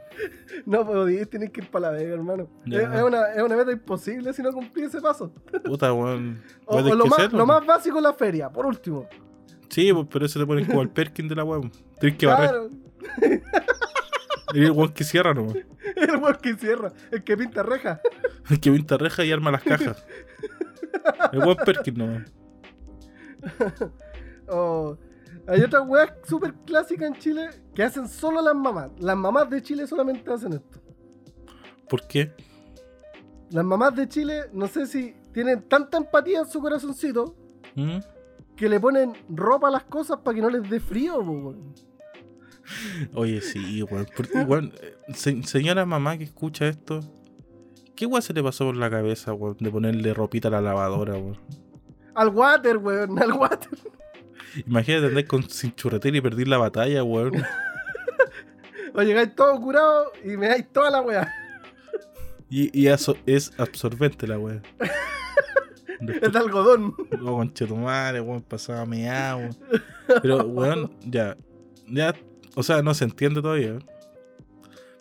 No 0.65 0.85
podís, 0.85 1.29
tenés 1.29 1.51
que 1.51 1.61
ir 1.61 1.69
para 1.69 1.91
la 1.91 1.97
Vega, 1.97 2.13
hermano. 2.13 2.47
Es, 2.67 2.75
es 2.75 3.01
una, 3.01 3.33
es 3.33 3.41
una 3.41 3.55
meta 3.55 3.71
imposible 3.71 4.33
si 4.33 4.41
no 4.43 4.51
cumplís 4.51 4.87
ese 4.87 5.01
paso. 5.01 5.31
Puta, 5.63 5.91
weón. 5.93 6.41
O, 6.65 6.77
o 6.77 6.95
lo, 6.95 7.05
más, 7.07 7.31
lo 7.31 7.45
más 7.45 7.65
básico 7.65 7.99
la 7.99 8.13
feria, 8.13 8.49
por 8.49 8.65
último. 8.65 9.07
Sí, 9.69 9.91
pues, 9.93 10.07
pero 10.11 10.25
eso 10.25 10.39
te 10.39 10.45
ponen 10.45 10.65
como 10.65 10.81
el 10.81 10.89
Perkin 10.89 11.27
de 11.27 11.35
la 11.35 11.43
weón. 11.43 11.71
Tienes 11.99 12.17
que 12.17 12.25
barrer. 12.25 12.69
Y 14.53 14.63
el 14.65 14.71
weón 14.71 14.93
que 14.93 15.03
cierra 15.03 15.33
nomás. 15.33 15.55
el 15.95 16.15
weón 16.17 16.37
que 16.41 16.55
cierra, 16.55 16.91
el 17.11 17.23
que 17.23 17.37
pinta 17.37 17.63
reja. 17.63 18.01
El 18.49 18.59
que 18.59 18.71
pinta 18.71 18.97
reja 18.97 19.23
y 19.23 19.31
arma 19.31 19.51
las 19.51 19.61
cajas. 19.63 20.03
El 21.31 21.39
weón 21.39 21.57
Perkin 21.57 21.93
nomás. 21.97 22.23
O- 24.51 24.97
hay 25.47 25.61
otras 25.61 25.87
weas 25.87 26.11
súper 26.27 26.53
clásicas 26.65 27.07
en 27.07 27.15
Chile 27.15 27.49
que 27.75 27.83
hacen 27.83 28.07
solo 28.07 28.41
las 28.41 28.55
mamás. 28.55 28.89
Las 28.99 29.15
mamás 29.15 29.49
de 29.49 29.61
Chile 29.61 29.85
solamente 29.87 30.31
hacen 30.31 30.53
esto. 30.53 30.79
¿Por 31.87 32.05
qué? 32.07 32.33
Las 33.51 33.63
mamás 33.65 33.95
de 33.95 34.07
Chile, 34.07 34.43
no 34.53 34.67
sé 34.67 34.85
si 34.87 35.15
tienen 35.33 35.67
tanta 35.67 35.97
empatía 35.97 36.39
en 36.39 36.45
su 36.47 36.59
corazoncito 36.61 37.35
¿Mm? 37.75 37.97
que 38.55 38.69
le 38.69 38.79
ponen 38.79 39.13
ropa 39.29 39.67
a 39.69 39.71
las 39.71 39.83
cosas 39.83 40.19
para 40.23 40.35
que 40.35 40.41
no 40.41 40.49
les 40.49 40.67
dé 40.69 40.79
frío, 40.79 41.19
weón. 41.19 41.73
Oye, 43.13 43.41
sí, 43.41 43.83
weón. 43.83 44.73
Eh, 44.81 44.95
se- 45.13 45.43
señora 45.43 45.85
mamá 45.85 46.17
que 46.17 46.23
escucha 46.25 46.67
esto, 46.67 46.99
¿qué 47.95 48.05
weón 48.05 48.21
se 48.21 48.33
le 48.33 48.43
pasó 48.43 48.65
por 48.65 48.75
la 48.75 48.89
cabeza, 48.89 49.33
weón? 49.33 49.57
De 49.59 49.69
ponerle 49.71 50.13
ropita 50.13 50.47
a 50.47 50.51
la 50.51 50.61
lavadora, 50.61 51.13
weón. 51.13 51.37
Al 52.15 52.29
water, 52.29 52.77
weón, 52.77 53.21
al 53.21 53.31
water. 53.33 53.69
Imagínate 54.65 55.07
andar 55.07 55.25
con 55.27 55.47
sin 55.49 55.73
churretera 55.75 56.17
y 56.17 56.21
perder 56.21 56.47
la 56.47 56.57
batalla, 56.57 57.03
weón. 57.03 57.33
O 58.95 59.03
llegáis 59.03 59.35
todo 59.35 59.55
curado 59.61 60.11
y 60.25 60.29
me 60.35 60.47
dais 60.47 60.67
toda 60.73 60.89
la 60.89 61.01
wea. 61.01 61.31
Y, 62.49 62.75
y 62.77 62.87
eso 62.87 63.15
es 63.27 63.51
absorbente 63.59 64.25
la 64.27 64.39
weón. 64.39 64.63
Es 66.21 66.31
de 66.31 66.39
algodón. 66.39 66.95
Oh, 67.21 67.35
conchetumare, 67.37 68.19
weón, 68.21 68.41
pasaba 68.41 68.85
meado. 68.85 69.49
Pero, 70.23 70.37
weón, 70.45 70.91
ya. 71.05 71.37
Ya, 71.87 72.15
o 72.59 72.63
sea, 72.63 72.81
no 72.81 72.93
se 72.93 73.05
entiende 73.05 73.41
todavía. 73.41 73.79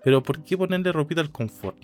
Pero, 0.04 0.22
¿por 0.22 0.42
qué 0.44 0.56
ponerle 0.56 0.92
ropita 0.92 1.20
al 1.20 1.30
confort? 1.30 1.76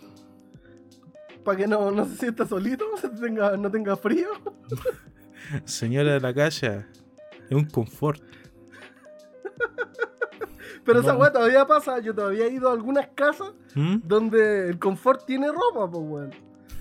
Para 1.45 1.59
que 1.59 1.67
no, 1.67 1.91
no 1.91 2.05
se 2.07 2.17
sienta 2.17 2.47
solito, 2.47 2.85
se 3.01 3.09
tenga, 3.09 3.57
no 3.57 3.71
tenga 3.71 3.97
frío. 3.97 4.29
Señora 5.65 6.13
de 6.15 6.21
la 6.21 6.33
calle, 6.33 6.87
es 7.51 7.57
un 7.57 7.65
confort. 7.67 8.23
Pero 10.85 11.01
esa 11.01 11.17
weá 11.17 11.33
todavía 11.33 11.67
pasa. 11.67 11.99
Yo 12.01 12.15
todavía 12.15 12.47
he 12.47 12.53
ido 12.53 12.69
a 12.69 12.73
algunas 12.73 13.09
casas 13.15 13.53
¿Mm? 13.75 13.97
donde 14.05 14.69
el 14.69 14.79
confort 14.79 15.25
tiene 15.27 15.49
ropa, 15.49 15.91
pues 15.91 16.05
weón. 16.07 16.31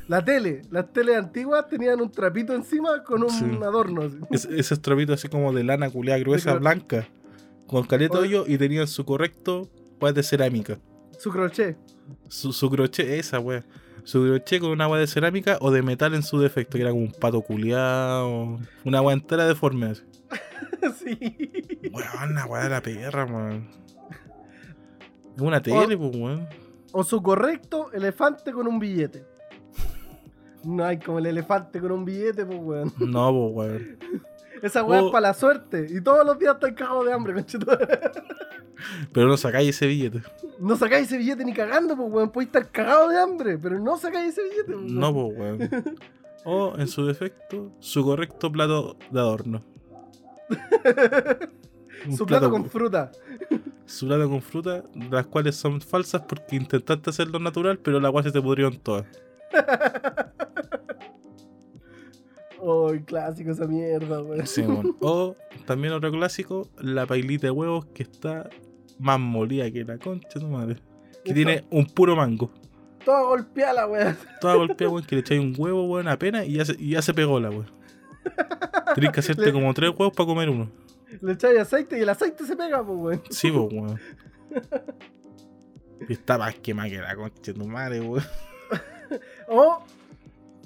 La 0.09 0.23
tele, 0.23 0.61
las 0.69 0.91
teles 0.91 1.15
antiguas 1.17 1.67
tenían 1.69 2.01
un 2.01 2.11
trapito 2.11 2.53
encima 2.53 3.03
con 3.03 3.23
un 3.23 3.29
Sí. 3.29 3.45
adorno. 3.63 4.01
así. 4.03 4.17
Es- 4.31 4.45
ese 4.45 4.75
trapito 4.77 5.13
así 5.13 5.29
como 5.29 5.53
de 5.53 5.63
lana 5.63 5.89
culeada 5.89 6.19
gruesa, 6.19 6.43
claro. 6.51 6.59
blanca, 6.59 7.07
con 7.73 7.87
caleta 7.87 8.19
hoyo 8.19 8.45
y 8.47 8.59
tenían 8.59 8.87
su 8.87 9.03
correcto, 9.03 9.67
pues 9.99 10.13
de 10.13 10.21
cerámica. 10.21 10.77
Su 11.17 11.31
crochet. 11.31 11.75
Su, 12.29 12.53
su 12.53 12.69
crochet, 12.69 13.07
esa 13.07 13.39
wea. 13.39 13.65
Su 14.03 14.21
crochet 14.21 14.61
con 14.61 14.69
una 14.69 14.83
agua 14.83 14.99
de 14.99 15.07
cerámica 15.07 15.57
o 15.59 15.71
de 15.71 15.81
metal 15.81 16.13
en 16.13 16.21
su 16.21 16.39
defecto, 16.39 16.77
que 16.77 16.83
era 16.83 16.91
como 16.91 17.03
un 17.03 17.11
pato 17.11 17.41
culeado, 17.41 18.59
una 18.85 18.97
agua 18.99 19.13
entera 19.13 19.47
deforme 19.47 19.87
así. 19.87 20.03
sí. 20.99 21.51
Weón, 21.91 22.31
una 22.31 22.45
weá 22.45 22.63
de 22.63 22.69
la 22.69 22.81
perra, 22.81 23.25
weón. 23.25 23.67
Es 25.35 25.41
una 25.41 25.59
tele, 25.59 25.97
pues, 25.97 26.15
weón. 26.15 26.47
O 26.91 27.03
su 27.03 27.23
correcto 27.23 27.91
elefante 27.91 28.51
con 28.51 28.67
un 28.67 28.77
billete. 28.77 29.25
No 30.63 30.85
hay 30.85 30.99
como 30.99 31.17
el 31.17 31.25
elefante 31.25 31.81
con 31.81 31.91
un 31.91 32.05
billete, 32.05 32.45
pues 32.45 32.59
weón. 32.61 32.93
No, 32.99 33.51
pues, 33.55 33.71
weón. 33.71 33.97
Esa 34.63 34.83
weá 34.83 35.01
es 35.01 35.11
para 35.11 35.27
la 35.27 35.33
suerte. 35.35 35.85
Y 35.89 36.01
todos 36.01 36.25
los 36.25 36.39
días 36.39 36.55
estáis 36.55 36.73
cagados 36.73 37.05
de 37.05 37.13
hambre, 37.13 37.33
conchetumare. 37.35 37.99
Pero 39.11 39.27
no 39.27 39.37
sacáis 39.37 39.69
ese 39.69 39.85
billete. 39.87 40.23
No 40.59 40.75
sacáis 40.75 41.07
ese 41.07 41.17
billete 41.17 41.45
ni 41.45 41.53
cagando, 41.53 41.95
pues 41.95 42.09
weón. 42.11 42.29
Podéis 42.31 42.47
estar 42.47 42.71
cagados 42.71 43.11
de 43.11 43.19
hambre, 43.19 43.57
pero 43.57 43.77
no 43.79 43.97
sacáis 43.97 44.29
ese 44.37 44.43
billete, 44.43 44.73
pues, 44.73 44.91
No, 44.91 45.09
weón. 45.11 45.57
pues, 45.57 45.71
weón. 45.71 45.95
O, 46.45 46.73
en 46.77 46.87
su 46.87 47.05
defecto, 47.05 47.71
su 47.79 48.03
correcto 48.03 48.51
plato 48.51 48.97
de 49.11 49.19
adorno. 49.19 49.63
Su 52.17 52.25
plato 52.25 52.49
con 52.51 52.65
fruta. 52.69 53.11
su 53.85 54.07
plato 54.07 54.27
con 54.29 54.41
fruta, 54.41 54.83
las 55.09 55.25
cuales 55.27 55.55
son 55.55 55.79
falsas 55.79 56.23
porque 56.27 56.57
intentaste 56.57 57.09
hacerlo 57.11 57.39
natural, 57.39 57.79
pero 57.79 57.99
la 58.01 58.09
agua 58.09 58.23
se 58.23 58.31
te 58.31 58.41
pudrieron 58.41 58.77
todas. 58.79 59.05
Ay, 62.65 62.99
clásico 63.03 63.51
esa 63.51 63.65
mierda, 63.67 64.21
weón. 64.21 64.47
Sí, 64.47 64.61
weón. 64.61 64.95
O 65.01 65.35
también 65.65 65.93
otro 65.93 66.11
clásico, 66.11 66.67
la 66.79 67.05
pailita 67.05 67.47
de 67.47 67.51
huevos 67.51 67.85
que 67.87 68.03
está 68.03 68.49
más 68.99 69.19
molida 69.19 69.69
que 69.71 69.83
la 69.83 69.97
concha 69.97 70.27
de 70.35 70.39
tu 70.39 70.47
madre. 70.47 70.75
Que 71.23 71.31
Eso. 71.31 71.33
tiene 71.35 71.65
un 71.71 71.85
puro 71.85 72.15
mango. 72.15 72.51
Toda 73.03 73.21
golpeada 73.23 73.73
la 73.73 73.87
weá. 73.87 74.17
Toda 74.41 74.55
golpeada, 74.55 74.91
weón, 74.93 75.05
que 75.05 75.15
le 75.15 75.21
echáis 75.21 75.41
un 75.41 75.53
huevo, 75.57 75.85
weón, 75.89 76.07
apenas 76.07 76.47
y 76.47 76.53
ya 76.53 76.65
se, 76.65 76.75
y 76.79 76.91
ya 76.91 77.01
se 77.01 77.13
pegó 77.13 77.39
la 77.39 77.49
weón. 77.49 77.69
Tenés 78.95 79.11
que 79.11 79.19
hacerte 79.19 79.45
Le- 79.47 79.51
como 79.53 79.73
tres 79.73 79.89
huevos 79.89 80.13
para 80.15 80.27
comer 80.27 80.49
uno. 80.49 80.69
Le 81.21 81.33
echáis 81.33 81.59
aceite 81.59 81.97
y 81.97 82.01
el 82.01 82.09
aceite 82.09 82.45
se 82.45 82.55
pega, 82.55 82.83
pues 82.85 82.97
weón. 82.97 83.21
Sí, 83.29 83.51
pues, 83.51 83.65
weón. 83.73 83.99
Y 86.07 86.13
está 86.13 86.37
más 86.37 86.55
quemada 86.55 86.89
que 86.89 86.97
la 86.99 87.15
concha 87.15 87.51
de 87.51 87.53
tu 87.53 87.67
madre, 87.67 88.01
weón. 88.01 88.23
O, 89.47 89.83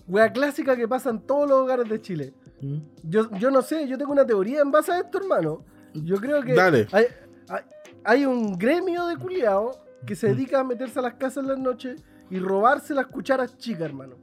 weá 0.07 0.31
clásica 0.31 0.75
que 0.75 0.87
pasa 0.87 1.09
en 1.09 1.19
todos 1.21 1.49
los 1.49 1.59
hogares 1.59 1.87
de 1.89 2.01
Chile. 2.01 2.33
¿Mm? 2.61 2.77
Yo, 3.03 3.29
yo 3.37 3.51
no 3.51 3.61
sé, 3.61 3.87
yo 3.87 3.97
tengo 3.97 4.11
una 4.11 4.25
teoría 4.25 4.61
en 4.61 4.71
base 4.71 4.91
a 4.91 4.99
esto, 4.99 5.17
hermano. 5.19 5.63
Yo 5.93 6.17
creo 6.17 6.41
que 6.43 6.53
Dale. 6.53 6.87
Hay, 6.91 7.05
hay, 7.49 7.61
hay 8.03 8.25
un 8.25 8.57
gremio 8.57 9.05
de 9.07 9.17
culiados 9.17 9.79
que 10.05 10.15
se 10.15 10.27
Mm. 10.27 10.31
dedica 10.35 10.59
a 10.59 10.63
meterse 10.63 10.99
a 10.99 11.01
las 11.01 11.13
casas 11.15 11.43
en 11.43 11.49
las 11.49 11.59
noches 11.59 12.01
y 12.29 12.39
robarse 12.39 12.93
las 12.93 13.07
cucharas 13.07 13.57
chicas, 13.57 13.81
hermano. 13.83 14.15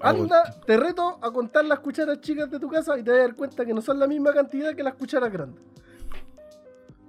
Ah, 0.00 0.10
Anda, 0.10 0.42
te 0.66 0.76
reto 0.76 1.18
a 1.22 1.30
contar 1.30 1.64
las 1.64 1.78
cucharas 1.80 2.20
chicas 2.20 2.50
de 2.50 2.60
tu 2.60 2.68
casa 2.68 2.98
y 2.98 3.02
te 3.02 3.10
vas 3.10 3.18
a 3.18 3.22
dar 3.22 3.34
cuenta 3.34 3.64
que 3.64 3.72
no 3.72 3.80
son 3.80 3.98
la 3.98 4.06
misma 4.06 4.32
cantidad 4.34 4.74
que 4.74 4.82
las 4.82 4.94
cucharas 4.94 5.32
grandes. 5.32 5.62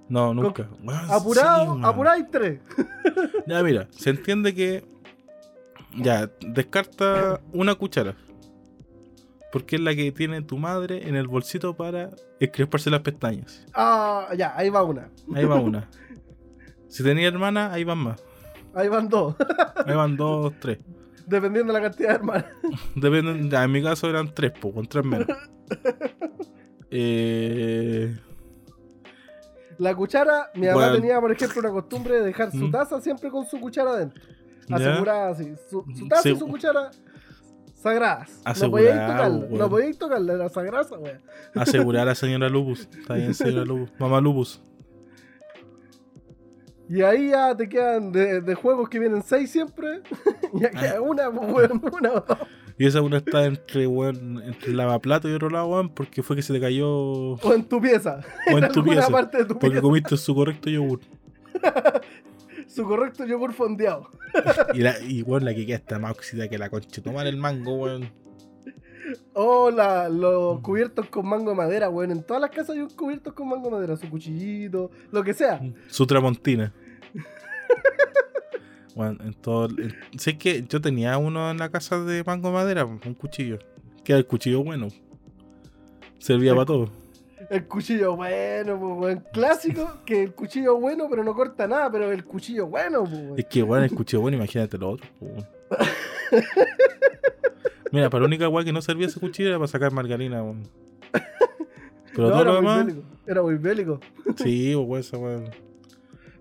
No, 0.10 0.34
nunca. 0.34 0.70
Apurado, 1.10 1.76
sí, 1.76 1.82
apurado 1.84 2.18
y 2.20 2.24
tres. 2.24 2.60
Ya, 3.48 3.62
mira, 3.64 3.88
se 3.92 4.10
entiende 4.10 4.54
que. 4.54 4.86
Ya, 5.98 6.30
descarta 6.42 7.42
una 7.54 7.76
cuchara. 7.76 8.16
Porque 9.52 9.78
es 9.78 9.82
la 9.82 9.96
que 9.96 10.12
tiene 10.12 10.42
tu 10.42 10.58
madre 10.58 11.08
en 11.08 11.16
el 11.16 11.28
bolsito 11.28 11.76
para 11.76 12.10
escresparse 12.40 12.90
las 12.90 13.00
pestañas. 13.02 13.66
Ah, 13.74 14.28
ya, 14.38 14.54
ahí 14.58 14.70
va 14.70 14.84
una. 14.84 15.10
Ahí 15.34 15.46
va 15.46 15.56
una. 15.56 15.90
Si 16.90 17.04
tenía 17.04 17.28
hermana, 17.28 17.74
ahí 17.74 17.84
van 17.84 17.98
más. 17.98 18.24
Ahí 18.74 18.88
van 18.88 19.10
dos. 19.10 19.36
Ahí 19.86 19.94
van 19.94 20.16
dos, 20.16 20.54
tres. 20.62 20.80
Dependiendo 21.26 21.74
de 21.74 21.80
la 21.80 21.90
cantidad 21.90 22.10
de 22.10 22.16
hermanas. 22.16 22.46
Depende, 22.96 23.58
en 23.58 23.72
mi 23.72 23.84
caso 23.84 24.10
eran 24.10 24.34
tres, 24.34 24.54
pues, 24.60 24.74
con 24.74 24.86
tres 24.88 25.04
menos. 25.04 25.28
Eh, 26.90 28.16
La 29.80 29.94
cuchara, 29.96 30.50
mi 30.56 30.62
mamá 30.68 30.74
Bueno. 30.76 30.94
tenía, 30.96 31.20
por 31.22 31.32
ejemplo, 31.32 31.60
una 31.60 31.70
costumbre 31.72 32.16
de 32.16 32.22
dejar 32.26 32.52
su 32.52 32.58
Mm. 32.68 32.72
taza 32.72 33.00
siempre 33.02 33.30
con 33.30 33.46
su 33.46 33.60
cuchara 33.60 33.92
adentro. 33.92 34.24
Asegurada 34.70 35.30
así. 35.30 35.54
Su, 35.70 35.84
su 35.98 36.08
taza 36.08 36.30
y 36.30 36.36
su 36.38 36.48
cuchara 36.48 36.92
sagradas. 37.74 38.42
No 38.46 38.54
tocarla. 38.54 39.28
weón. 39.30 39.58
No 39.58 39.70
podíais 39.70 39.98
tocarla, 39.98 40.34
era 40.34 40.50
sagrada 40.50 40.98
wea. 40.98 41.20
asegurar 41.56 42.02
a 42.04 42.06
la 42.06 42.16
señora 42.16 42.50
Lupus. 42.50 42.88
Está 42.98 43.14
bien, 43.16 43.34
señora 43.34 43.66
Lupus. 43.66 43.92
Mamá 44.00 44.20
Lupus. 44.22 44.62
Y 46.90 47.02
ahí 47.02 47.30
ya 47.32 47.56
te 47.56 47.68
quedan 47.68 48.14
de, 48.14 48.40
de 48.40 48.56
juegos 48.56 48.88
que 48.88 48.98
vienen 49.00 49.22
seis 49.22 49.52
siempre. 49.52 50.02
ya 50.54 50.70
queda 50.70 50.96
Ah. 50.98 51.02
una, 51.02 51.30
pues, 51.32 51.54
weón, 51.54 51.82
una 51.92 52.12
o 52.14 52.22
dos. 52.22 52.38
Y 52.80 52.86
esa 52.86 53.02
una 53.02 53.18
está 53.18 53.46
entre, 53.46 53.88
weón, 53.88 54.42
entre 54.44 54.70
el 54.72 54.78
lavaplato 54.78 55.28
y 55.28 55.34
otro 55.34 55.50
lado, 55.50 55.68
weón, 55.68 55.90
porque 55.90 56.24
fue 56.24 56.36
que 56.36 56.42
se 56.44 56.54
te 56.54 56.60
cayó 56.62 56.88
O 56.90 57.54
en 57.54 57.66
tu 57.68 57.82
pieza. 57.82 58.22
o 58.54 58.58
en 58.58 58.60
tu 58.72 58.80
alguna 58.80 58.84
pieza. 59.02 59.10
parte 59.12 59.38
de 59.40 59.44
tu 59.46 59.54
Porque 59.56 59.70
pieza. 59.72 59.82
comiste 59.82 60.18
su 60.18 60.34
correcto 60.36 60.70
yogur. 60.70 61.00
Su 62.78 62.86
correcto 62.86 63.26
yogur 63.26 63.54
fondeado. 63.54 64.10
Y, 64.74 64.80
la, 64.80 65.00
y 65.00 65.22
weón, 65.24 65.44
la 65.46 65.54
que 65.56 65.66
queda 65.66 65.78
está 65.78 65.98
más 66.00 66.12
oxida 66.12 66.48
que 66.48 66.58
la 66.58 66.70
concha. 66.70 67.02
Tomar 67.02 67.26
el 67.28 67.38
mango, 67.38 67.74
weón. 67.76 68.10
Oh, 69.34 69.72
la- 69.72 70.10
los 70.10 70.60
cubiertos 70.62 71.08
con 71.10 71.28
mango 71.28 71.50
de 71.52 71.56
madera, 71.56 71.90
weón. 71.90 72.12
En 72.12 72.24
todas 72.24 72.42
las 72.42 72.52
casas 72.52 72.72
hay 72.72 72.82
un 72.82 72.90
cubierto 72.90 73.34
con 73.34 73.48
mango 73.50 73.66
de 73.66 73.72
madera, 73.72 73.96
su 73.98 74.10
cuchillito, 74.10 74.92
lo 75.12 75.24
que 75.24 75.34
sea. 75.34 75.60
Su 75.90 76.06
tramontina. 76.08 76.72
Bueno, 78.96 79.24
en 79.24 79.34
todo. 79.36 79.68
en- 79.78 79.94
sé 80.20 80.38
que 80.40 80.66
yo 80.68 80.82
tenía 80.82 81.18
uno 81.20 81.52
en 81.52 81.58
la 81.58 81.70
casa 81.70 82.04
de 82.04 82.24
mango 82.24 82.52
madera, 82.52 82.84
un 82.86 82.98
cuchillo. 83.14 83.60
Que 84.04 84.14
era 84.14 84.18
el 84.20 84.26
cuchillo 84.26 84.64
bueno. 84.64 84.88
Servía 86.18 86.54
para 86.54 86.66
todo. 86.66 86.90
El 87.50 87.66
cuchillo 87.68 88.16
bueno, 88.16 88.78
pues, 88.80 88.98
weón. 89.00 89.24
Clásico, 89.32 90.00
que 90.06 90.24
el 90.24 90.34
cuchillo 90.34 90.78
bueno, 90.80 91.08
pero 91.10 91.24
no 91.24 91.34
corta 91.34 91.68
nada, 91.68 91.90
pero 91.92 92.12
el 92.12 92.26
cuchillo 92.26 92.68
bueno, 92.68 93.04
pues, 93.04 93.14
weón. 93.14 93.40
Es 93.40 93.46
que 93.46 93.64
bueno, 93.64 93.86
el 93.86 93.92
cuchillo 93.94 94.22
bueno, 94.22 94.38
imagínate 94.38 94.78
lo 94.78 94.90
otro. 94.92 95.08
weón. 95.22 95.46
Mira, 97.92 98.10
para 98.10 98.22
la 98.22 98.28
única 98.28 98.50
weá 98.50 98.66
que 98.66 98.74
no 98.74 98.82
servía 98.82 99.08
ese 99.08 99.20
cuchillo 99.20 99.50
era 99.50 99.58
para 99.58 99.68
sacar 99.70 99.92
margarina, 99.94 100.44
weón. 100.44 100.64
Pero 102.14 102.30
No, 102.30 102.30
todo 102.32 102.42
era, 102.42 102.52
lo 102.54 102.62
muy 102.62 102.70
demás. 102.72 102.86
bélico, 102.86 103.04
era 103.28 103.42
muy 103.42 103.56
bélico. 103.56 104.00
Sí, 104.38 104.74
pues 104.76 104.88
weón, 104.88 105.00
esa 105.00 105.18
weá. 105.18 105.52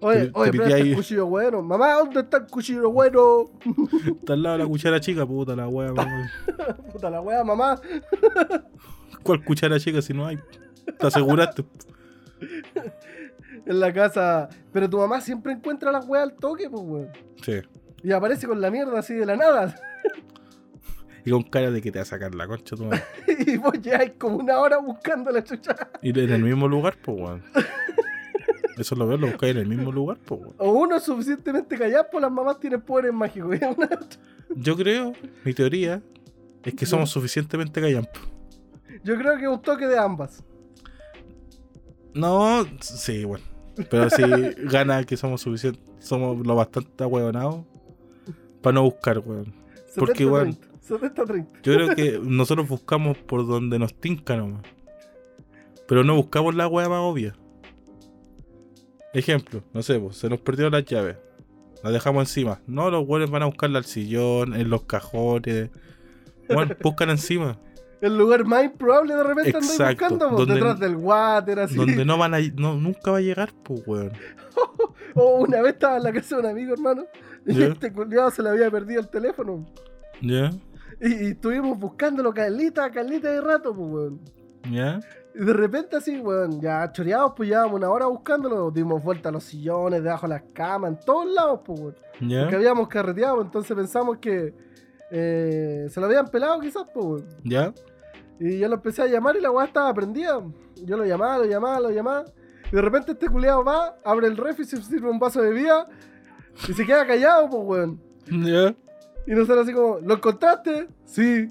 Oye, 0.00 0.26
Te- 0.26 0.30
oye, 0.34 0.50
te 0.50 0.58
pero 0.58 0.64
pillé 0.76 0.80
el 0.90 0.94
cuchillo 0.96 1.26
bueno. 1.26 1.62
Mamá, 1.62 1.92
¿dónde 1.94 2.20
está 2.20 2.36
el 2.38 2.46
cuchillo 2.48 2.90
bueno? 2.90 3.50
Está 4.20 4.32
al 4.34 4.42
lado 4.42 4.58
de 4.58 4.64
la 4.64 4.68
cuchara 4.68 5.00
chica, 5.00 5.24
puta 5.24 5.54
la 5.54 5.68
weá, 5.68 5.92
weón. 5.92 6.08
Puta 6.92 7.10
la 7.10 7.20
wea, 7.20 7.44
mamá. 7.44 7.80
¿Cuál 9.22 9.44
cuchara 9.44 9.78
chica 9.78 10.02
si 10.02 10.12
no 10.14 10.26
hay? 10.26 10.38
Te 10.98 11.06
aseguraste. 11.06 11.64
En 13.64 13.80
la 13.80 13.92
casa. 13.92 14.48
Pero 14.72 14.88
tu 14.88 14.98
mamá 14.98 15.20
siempre 15.20 15.52
encuentra 15.52 15.90
las 15.90 16.06
weas 16.06 16.24
al 16.24 16.34
toque, 16.34 16.68
pues, 16.70 16.82
weón. 16.84 17.08
Sí. 17.42 17.60
Y 18.02 18.12
aparece 18.12 18.46
con 18.46 18.60
la 18.60 18.70
mierda 18.70 18.98
así 18.98 19.14
de 19.14 19.26
la 19.26 19.36
nada. 19.36 19.74
Y 21.24 21.30
con 21.30 21.42
cara 21.42 21.72
de 21.72 21.82
que 21.82 21.90
te 21.90 21.98
va 21.98 22.04
a 22.04 22.06
sacar 22.06 22.34
la 22.34 22.46
concha 22.46 22.76
tu 22.76 22.84
madre. 22.84 23.02
y 23.46 23.56
vos 23.56 23.72
llegáis 23.82 24.12
como 24.16 24.36
una 24.36 24.60
hora 24.60 24.78
buscando 24.78 25.32
la 25.32 25.42
chucha. 25.42 25.74
Y 26.00 26.10
en 26.10 26.30
el 26.30 26.42
mismo 26.42 26.68
lugar, 26.68 26.96
pues, 27.02 27.18
weón. 27.20 27.42
Eso 28.78 28.94
lo 28.94 29.08
veo, 29.08 29.16
lo 29.16 29.26
buscáis 29.28 29.56
en 29.56 29.62
el 29.62 29.68
mismo 29.68 29.90
lugar, 29.90 30.18
pues, 30.24 30.40
weón. 30.40 30.54
O 30.58 30.70
uno 30.70 30.96
es 30.96 31.02
suficientemente 31.02 31.76
callado, 31.76 32.06
pues 32.12 32.22
las 32.22 32.30
mamás 32.30 32.60
tienen 32.60 32.80
poderes 32.80 33.12
mágicos. 33.12 33.58
Yo 34.54 34.76
creo, 34.76 35.14
mi 35.44 35.52
teoría, 35.52 36.00
es 36.62 36.74
que 36.74 36.86
somos 36.86 37.10
suficientemente 37.10 37.80
callampas. 37.80 38.22
Yo 39.02 39.16
creo 39.16 39.36
que 39.36 39.44
es 39.44 39.48
un 39.48 39.62
toque 39.62 39.86
de 39.86 39.98
ambas. 39.98 40.44
No, 42.16 42.66
sí, 42.80 43.24
bueno. 43.24 43.44
Pero 43.90 44.08
sí 44.08 44.22
gana 44.64 45.04
que 45.04 45.16
somos 45.16 45.42
suficientes, 45.42 45.82
somos 45.98 46.46
lo 46.46 46.54
bastante 46.54 47.04
ahueonados 47.04 47.64
para 48.62 48.74
no 48.74 48.84
buscar, 48.84 49.18
weón. 49.18 49.54
Porque, 49.94 50.24
70-30. 50.24 50.30
weón, 50.30 50.58
70-30. 50.88 51.46
Yo 51.62 51.74
creo 51.74 51.94
que 51.94 52.18
nosotros 52.22 52.68
buscamos 52.68 53.18
por 53.18 53.46
donde 53.46 53.78
nos 53.78 53.94
tinca 53.94 54.36
nomás. 54.36 54.62
Pero 55.86 56.04
no 56.04 56.16
buscamos 56.16 56.54
la 56.54 56.66
weá 56.66 56.88
más 56.88 57.00
obvia. 57.00 57.36
Ejemplo, 59.12 59.62
no 59.72 59.82
sé, 59.82 60.00
pues, 60.00 60.16
se 60.16 60.28
nos 60.28 60.40
perdieron 60.40 60.72
las 60.72 60.84
llaves. 60.84 61.16
Las 61.82 61.92
dejamos 61.92 62.22
encima. 62.22 62.60
No, 62.66 62.90
los 62.90 63.06
weones 63.06 63.30
van 63.30 63.42
a 63.42 63.46
buscarla 63.46 63.78
al 63.78 63.84
sillón, 63.84 64.54
en 64.54 64.70
los 64.70 64.84
cajones. 64.84 65.70
Bueno, 66.48 66.74
buscan 66.82 67.10
encima. 67.10 67.58
El 68.00 68.18
lugar 68.18 68.44
más 68.44 68.64
improbable 68.64 69.14
de 69.14 69.22
repente 69.22 69.50
andáis 69.56 69.70
Exacto, 69.72 70.04
buscando, 70.04 70.28
pues, 70.28 70.38
donde- 70.38 70.54
detrás 70.54 70.80
del 70.80 70.96
water, 70.96 71.60
así. 71.60 71.76
Donde 71.76 72.04
no 72.04 72.18
van 72.18 72.34
a 72.34 72.38
no, 72.56 72.74
nunca 72.76 73.10
va 73.10 73.18
a 73.18 73.20
llegar, 73.22 73.50
pues 73.62 73.82
weón. 73.86 74.12
O 75.14 75.38
una 75.40 75.62
vez 75.62 75.74
estaba 75.74 75.96
en 75.96 76.02
la 76.02 76.12
casa 76.12 76.36
de 76.36 76.42
un 76.42 76.48
amigo, 76.48 76.72
hermano, 76.74 77.04
y 77.46 77.54
Ya. 77.54 77.66
este 77.68 77.92
culiado 77.92 78.30
se 78.30 78.42
le 78.42 78.50
había 78.50 78.70
perdido 78.70 79.00
el 79.00 79.08
teléfono. 79.08 79.64
¿Ya? 80.20 80.50
Y, 81.00 81.08
y 81.26 81.30
estuvimos 81.32 81.78
buscándolo 81.78 82.32
calita, 82.32 82.90
calita 82.90 83.30
de 83.30 83.40
rato, 83.40 83.74
pues, 83.74 83.88
weón. 83.90 84.20
¿Ya? 84.70 85.00
Y 85.34 85.44
de 85.44 85.52
repente 85.52 85.96
así, 85.96 86.18
weón, 86.18 86.60
ya 86.60 86.90
choreados, 86.92 87.32
pues 87.36 87.48
llevábamos 87.48 87.76
una 87.76 87.90
hora 87.90 88.06
buscándolo, 88.06 88.70
dimos 88.70 89.02
vuelta 89.02 89.28
a 89.28 89.32
los 89.32 89.44
sillones, 89.44 90.02
debajo 90.02 90.26
de 90.26 90.34
las 90.34 90.42
camas, 90.52 90.90
en 90.92 91.00
todos 91.00 91.26
lados, 91.32 91.60
pues, 91.64 91.80
weón. 91.80 91.94
Porque 92.18 92.56
habíamos 92.56 92.88
carreteado, 92.88 93.40
entonces 93.42 93.76
pensamos 93.76 94.18
que 94.18 94.54
eh, 95.10 95.88
se 95.90 96.00
lo 96.00 96.06
habían 96.06 96.28
pelado 96.28 96.60
quizás, 96.60 96.84
pues, 96.92 97.06
weón. 97.06 97.26
¿Ya? 97.44 97.72
Y 98.38 98.58
yo 98.58 98.68
lo 98.68 98.74
empecé 98.74 99.02
a 99.02 99.06
llamar 99.06 99.36
y 99.36 99.40
la 99.40 99.50
weá 99.50 99.66
estaba 99.66 99.92
prendida. 99.94 100.42
Yo 100.84 100.96
lo 100.96 101.04
llamaba, 101.04 101.38
lo 101.38 101.44
llamaba, 101.44 101.80
lo 101.80 101.90
llamaba. 101.90 102.24
Y 102.70 102.76
de 102.76 102.82
repente 102.82 103.12
este 103.12 103.28
culeado 103.28 103.64
va, 103.64 103.96
abre 104.04 104.26
el 104.26 104.36
refri, 104.36 104.64
se 104.64 104.82
sirve 104.82 105.08
un 105.08 105.18
vaso 105.18 105.40
de 105.40 105.50
bebida 105.50 105.88
y 106.68 106.72
se 106.72 106.84
queda 106.84 107.06
callado, 107.06 107.48
pues, 107.48 107.62
weón. 107.64 108.00
¿Ya? 108.26 108.74
Y 109.26 109.32
nosotros 109.32 109.64
así 109.64 109.72
como, 109.72 109.98
¿lo 110.00 110.14
encontraste? 110.14 110.88
Sí. 111.04 111.50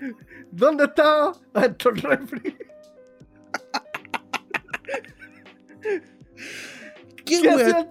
¿Dónde 0.50 0.84
estaba? 0.84 1.32
Adentro 1.54 1.92
del 1.92 2.02
refri. 2.02 2.40
¿Qué, 7.24 7.42
¿Qué 7.42 7.50
hacía? 7.50 7.86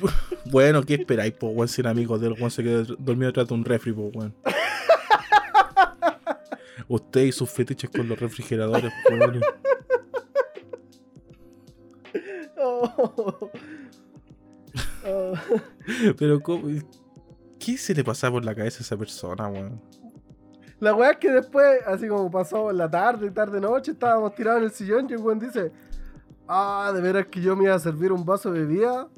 Bueno, 0.50 0.82
¿qué 0.82 0.94
esperáis, 0.94 1.34
po, 1.34 1.48
weón? 1.48 1.68
Sin 1.68 1.86
amigos 1.86 2.20
del 2.20 2.32
weón 2.32 2.50
se 2.50 2.62
quedó 2.62 2.84
dormido 2.98 3.28
detrás 3.28 3.48
de 3.48 3.54
un 3.54 3.64
refri, 3.64 3.92
po, 3.92 4.10
weón. 4.14 4.34
Usted 6.88 7.22
y 7.22 7.32
sus 7.32 7.50
fetiches 7.50 7.90
con 7.90 8.08
los 8.08 8.18
refrigeradores, 8.18 8.92
po, 9.06 9.14
weón. 9.14 9.40
Oh. 12.62 13.50
Oh. 15.06 15.32
Pero, 16.18 16.40
¿cómo? 16.40 16.68
¿qué 17.58 17.78
se 17.78 17.94
le 17.94 18.04
pasaba 18.04 18.34
por 18.34 18.44
la 18.44 18.54
cabeza 18.54 18.78
a 18.78 18.82
esa 18.82 18.96
persona, 18.96 19.48
weón? 19.48 19.80
La 20.80 20.94
weá 20.94 21.10
es 21.10 21.18
que 21.18 21.30
después, 21.30 21.80
así 21.86 22.08
como 22.08 22.30
pasó 22.30 22.70
en 22.70 22.78
la 22.78 22.90
tarde, 22.90 23.30
tarde 23.30 23.60
noche, 23.60 23.92
estábamos 23.92 24.34
tirados 24.34 24.60
en 24.60 24.64
el 24.64 24.72
sillón 24.72 25.06
y 25.10 25.12
el 25.12 25.18
weón 25.18 25.38
dice, 25.38 25.72
ah, 26.48 26.90
de 26.94 27.02
veras 27.02 27.26
que 27.26 27.40
yo 27.40 27.54
me 27.54 27.64
iba 27.64 27.74
a 27.74 27.78
servir 27.78 28.12
un 28.12 28.24
vaso 28.24 28.50
de 28.50 28.60
bebida 28.60 29.08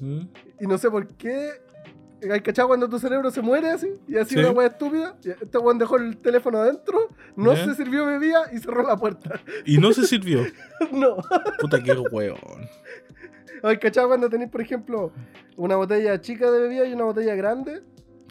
¿Mm? 0.00 0.20
y 0.60 0.66
no 0.66 0.78
sé 0.78 0.90
por 0.90 1.06
qué. 1.06 1.50
¿Hay 2.30 2.40
cachado 2.42 2.68
cuando 2.68 2.86
tu 2.88 2.98
cerebro 2.98 3.30
se 3.30 3.40
muere 3.40 3.70
así? 3.70 3.88
Y 4.06 4.16
así 4.18 4.34
Sí. 4.34 4.40
una 4.40 4.50
weá 4.50 4.66
estúpida. 4.68 5.16
Este 5.24 5.56
weón 5.58 5.78
dejó 5.78 5.96
el 5.96 6.18
teléfono 6.18 6.58
adentro, 6.58 7.08
no 7.34 7.56
se 7.56 7.74
sirvió 7.74 8.04
bebida 8.04 8.42
y 8.52 8.58
cerró 8.58 8.82
la 8.82 8.96
puerta. 8.96 9.40
Y 9.64 9.78
no 9.78 9.92
se 9.94 10.06
sirvió. 10.06 10.42
no. 10.92 11.16
Puta, 11.60 11.82
qué 11.82 11.92
weón. 11.92 12.38
¿Hay 13.62 13.78
cachado 13.78 14.08
cuando 14.08 14.28
tenéis, 14.28 14.50
por 14.50 14.60
ejemplo, 14.60 15.12
una 15.56 15.76
botella 15.76 16.20
chica 16.20 16.50
de 16.50 16.60
bebida 16.60 16.86
y 16.86 16.92
una 16.92 17.04
botella 17.04 17.34
grande? 17.36 17.82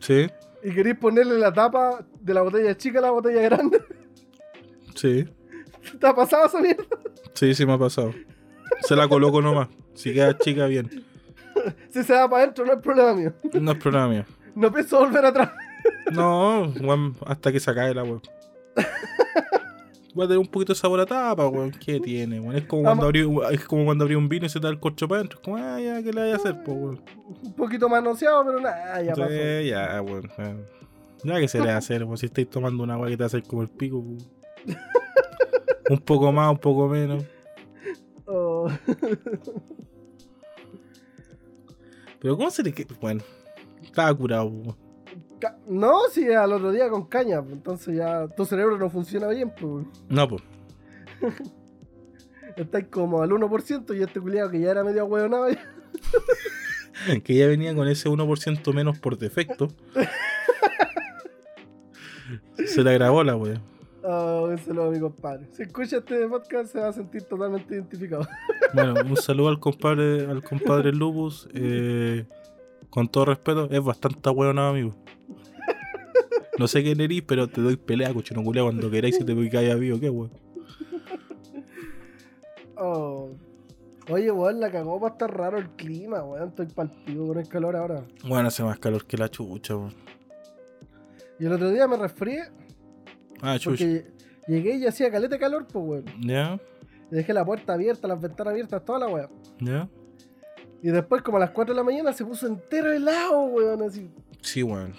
Sí, 0.01 0.27
Y 0.63 0.71
queréis 0.71 0.97
ponerle 0.97 1.38
la 1.39 1.51
tapa 1.53 2.05
de 2.21 2.34
la 2.34 2.41
botella 2.43 2.75
chica 2.77 2.99
a 2.99 3.01
la 3.03 3.12
botella 3.12 3.41
grande. 3.41 3.82
sí. 4.95 5.25
¿Te 5.99 6.08
ha 6.08 6.13
pasado 6.13 6.45
esa 6.45 6.60
mierda? 6.62 6.84
Sí, 7.34 7.55
sí 7.55 7.65
me 7.65 7.73
ha 7.73 7.77
pasado. 7.77 8.13
Se 8.82 8.95
la 8.95 9.08
coloco 9.08 9.41
nomás. 9.41 9.69
Si 9.95 10.13
queda 10.13 10.38
chica, 10.38 10.65
bien. 10.67 10.89
Si 11.89 12.04
se 12.04 12.13
va 12.13 12.30
para 12.30 12.43
adentro, 12.43 12.65
no 12.65 12.74
es 12.74 12.80
problema 12.80 13.13
mío. 13.13 13.34
No 13.62 13.72
es 13.72 13.78
problema 13.78 14.08
mío. 14.08 14.26
No 14.56 14.72
pienso 14.72 15.00
volver 15.00 15.26
atrás. 15.26 15.52
No, 16.12 16.63
weón, 16.82 17.15
hasta 17.26 17.52
que 17.52 17.60
se 17.60 17.72
acabe 17.72 17.93
la 17.93 18.04
weón. 18.04 18.22
Va 20.19 20.24
a 20.26 20.28
tener 20.28 20.39
un 20.39 20.48
poquito 20.48 20.74
de 20.74 20.80
sabor 20.80 21.00
a 21.00 21.06
tapa, 21.06 21.48
weón. 21.48 21.72
¿Qué 21.72 22.00
tiene, 22.00 22.39
weón? 22.39 22.56
Es 22.58 22.65
como 22.65 22.84
cuando 22.84 23.06
abrí, 23.06 23.26
es 23.52 23.63
como 23.65 23.86
cuando 23.86 24.04
abrí 24.04 24.15
un 24.15 24.28
vino 24.28 24.45
y 24.45 24.50
se 24.50 24.60
te 24.60 24.65
da 24.65 24.72
el 24.72 24.80
corcho 24.80 25.08
para 25.08 25.19
adentro. 25.19 25.39
Es 25.39 25.45
como, 25.45 25.58
ah, 25.58 25.80
ya, 25.80 26.02
¿qué 26.04 26.12
le 26.12 26.22
vaya 26.22 26.34
a 26.34 26.38
hacer, 26.38 26.63
po, 26.63 26.74
weón? 26.74 27.02
Un 27.43 27.54
poquito 27.54 27.88
manoseado, 27.88 28.43
pero 28.45 28.60
nada, 28.60 29.02
ya 29.02 29.15
Sí, 29.15 29.22
pasó. 29.22 29.34
ya, 29.34 30.02
weón. 30.02 30.30
ya. 30.38 30.56
Ya 31.24 31.39
que 31.39 31.48
se 31.48 31.60
le 31.60 31.67
va 31.67 31.74
a 31.76 31.78
hacer, 31.78 32.04
weón. 32.04 32.17
Si 32.17 32.26
estáis 32.26 32.50
tomando 32.50 32.84
una 32.84 32.95
agua 32.95 33.08
que 33.08 33.15
te 33.17 33.24
va 33.24 33.26
a 33.26 33.28
hacer 33.28 33.43
como 33.43 33.62
el 33.62 33.69
pico, 33.69 34.00
weón. 34.00 34.17
Un 35.89 36.00
poco 36.00 36.32
más, 36.32 36.52
un 36.52 36.58
poco 36.58 36.88
menos. 36.88 37.24
Oh. 38.26 38.67
Pero 42.19 42.38
¿cómo 42.38 42.49
se 42.51 42.63
le? 42.63 42.73
Bueno, 42.99 43.21
estaba 43.82 44.13
curado. 44.13 44.51
Ca- 45.39 45.58
No, 45.67 46.01
si 46.12 46.32
al 46.32 46.51
otro 46.53 46.71
día 46.71 46.89
con 46.89 47.05
caña, 47.08 47.41
pues, 47.41 47.53
entonces 47.53 47.95
ya 47.97 48.27
tu 48.27 48.45
cerebro 48.45 48.77
no 48.77 48.89
funciona 48.89 49.27
bien, 49.27 49.53
pues. 49.60 49.86
No, 50.10 50.27
pues. 50.27 50.43
Estáis 52.58 52.88
como 52.88 53.21
al 53.21 53.29
1% 53.29 53.97
y 53.97 54.01
este 54.03 54.19
culiado 54.19 54.49
que 54.51 54.60
ya 54.60 54.71
era 54.71 54.84
medio 54.84 55.05
hueonado. 55.05 55.47
que 57.23 57.36
ya 57.36 57.47
venía 57.47 57.73
con 57.73 57.88
ese 57.88 58.10
1% 58.10 58.73
menos 58.73 58.99
por 58.99 59.17
defecto. 59.17 59.69
Se 62.65 62.84
le 62.84 62.89
agravó 62.91 63.23
la 63.23 63.36
wea. 63.38 63.62
Oh, 64.03 64.47
un 64.49 64.57
saludo 64.57 64.88
a 64.88 64.91
mi 64.91 64.99
compadre. 64.99 65.47
Si 65.51 65.63
escucha 65.63 65.97
este 65.97 66.27
podcast 66.27 66.71
se 66.71 66.79
va 66.79 66.88
a 66.89 66.93
sentir 66.93 67.23
totalmente 67.23 67.73
identificado. 67.75 68.27
Bueno, 68.73 68.93
un 69.03 69.17
saludo 69.17 69.49
al 69.49 69.59
compadre, 69.59 70.27
al 70.27 70.43
compadre 70.43 70.91
Lupus. 70.91 71.49
eh, 71.55 72.25
con 72.91 73.07
todo 73.07 73.25
respeto, 73.25 73.67
es 73.69 73.83
bastante 73.83 74.29
hueonado, 74.29 74.69
amigo. 74.69 74.95
No 76.59 76.67
sé 76.67 76.83
quién 76.83 76.99
eres, 77.01 77.21
pero 77.23 77.47
te 77.47 77.62
doy 77.62 77.77
pelea, 77.77 78.13
cochino 78.13 78.43
cuando 78.43 78.91
queráis 78.91 79.15
si 79.15 79.23
te 79.23 79.33
picáis 79.35 79.71
a 79.71 79.75
vivo, 79.75 79.99
qué 79.99 80.09
weón. 80.09 80.31
Oh. 82.75 83.29
Oye, 84.09 84.31
weón, 84.31 84.59
la 84.59 84.71
cagó 84.71 84.99
para 84.99 85.13
estar 85.13 85.35
raro 85.35 85.57
el 85.57 85.69
clima, 85.71 86.23
weón. 86.23 86.49
Estoy 86.49 86.67
palpito 86.67 87.27
con 87.27 87.39
el 87.39 87.47
calor 87.47 87.75
ahora. 87.75 88.03
Bueno, 88.27 88.47
hace 88.47 88.63
más 88.63 88.77
calor 88.79 89.05
que 89.05 89.17
la 89.17 89.29
chucha, 89.29 89.75
weón. 89.75 89.93
Y 91.39 91.45
el 91.45 91.53
otro 91.53 91.69
día 91.71 91.88
me 91.88 91.97
resfrié 91.97 92.43
Ah, 93.41 93.58
chucha. 93.60 93.84
Porque 93.86 94.06
llegué 94.47 94.75
y 94.75 94.86
hacía 94.86 95.12
caleta 95.12 95.36
de 95.36 95.39
calor, 95.39 95.65
pues, 95.71 95.86
weón. 95.86 96.06
Ya, 96.21 96.60
Y 97.12 97.15
Dejé 97.15 97.34
la 97.34 97.43
puerta 97.45 97.73
abierta, 97.73 98.08
las 98.08 98.21
ventanas 98.21 98.52
abiertas, 98.52 98.84
toda 98.86 98.99
la 98.99 99.08
weá. 99.08 99.30
ya. 99.60 99.89
Y 100.82 100.89
después, 100.91 101.21
como 101.21 101.36
a 101.38 101.41
las 101.41 101.49
4 101.49 101.73
de 101.73 101.78
la 101.78 101.84
mañana, 101.84 102.13
se 102.13 102.23
puso 102.23 102.47
entero 102.47 102.91
helado, 102.93 103.41
weón, 103.41 103.82
así. 103.82 104.10
Sí, 104.41 104.63
weón. 104.63 104.93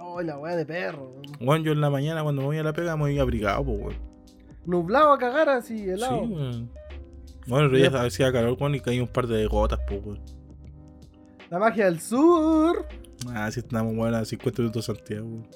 Oh, 0.00 0.20
la 0.22 0.38
weá 0.38 0.56
de 0.56 0.64
perro, 0.64 1.10
weón. 1.10 1.22
Weón, 1.40 1.64
yo 1.64 1.72
en 1.72 1.80
la 1.80 1.90
mañana 1.90 2.22
cuando 2.22 2.40
me 2.42 2.46
voy 2.46 2.58
a 2.58 2.62
la 2.62 2.72
pega 2.72 2.96
me 2.96 3.02
voy 3.02 3.18
abrigado, 3.18 3.64
pues, 3.64 3.78
weón. 3.78 3.96
Nublado 4.64 5.12
a 5.12 5.18
cagar 5.18 5.48
así, 5.48 5.88
helado. 5.88 6.24
Sí, 6.24 6.32
weón. 6.32 6.70
Bueno, 7.46 7.66
el 7.66 7.72
día 7.76 7.88
hacía 8.02 8.32
calor, 8.32 8.56
weón, 8.58 8.74
y 8.76 8.80
caía 8.80 9.02
un 9.02 9.08
par 9.08 9.26
de 9.26 9.46
gotas, 9.46 9.80
pues, 9.86 10.00
weón. 10.04 10.20
La 11.50 11.58
magia 11.58 11.84
del 11.84 12.00
sur. 12.00 12.86
Ah, 13.34 13.50
sí, 13.50 13.60
estamos, 13.60 13.92
weón, 13.94 14.14
a 14.14 14.24
50 14.24 14.62
minutos 14.62 14.86
de 14.86 14.94
Santiago, 14.94 15.26
weón. 15.26 15.46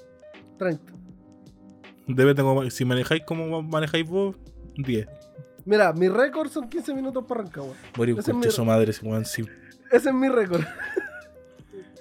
30. 0.59 0.93
Debe 2.07 2.35
tengo, 2.35 2.71
si 2.71 2.85
manejáis 2.85 3.23
como 3.25 3.63
manejáis 3.63 4.09
vos, 4.09 4.37
10. 4.77 5.07
Mira, 5.65 5.93
mi 5.93 6.09
récord 6.09 6.49
son 6.49 6.69
15 6.69 6.95
minutos 6.95 7.25
para 7.27 7.43
Rancagua. 7.43 7.75
Morir 7.97 8.17
es 8.19 8.33
mi- 8.35 8.51
su 8.51 8.65
madre, 8.65 8.91
ese 8.93 9.05
weón, 9.05 9.25
sí. 9.25 9.43
Ese 9.91 10.09
es 10.11 10.15
mi 10.15 10.29
récord. 10.29 10.63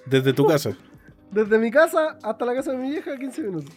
Desde 0.06 0.34
tu 0.34 0.46
casa. 0.46 0.72
Desde 1.32 1.58
mi 1.58 1.72
casa 1.72 2.18
hasta 2.22 2.46
la 2.46 2.54
casa 2.54 2.72
de 2.72 2.78
mi 2.78 2.91
vieja, 2.91 3.18
15 3.18 3.41
minutos. 3.41 3.74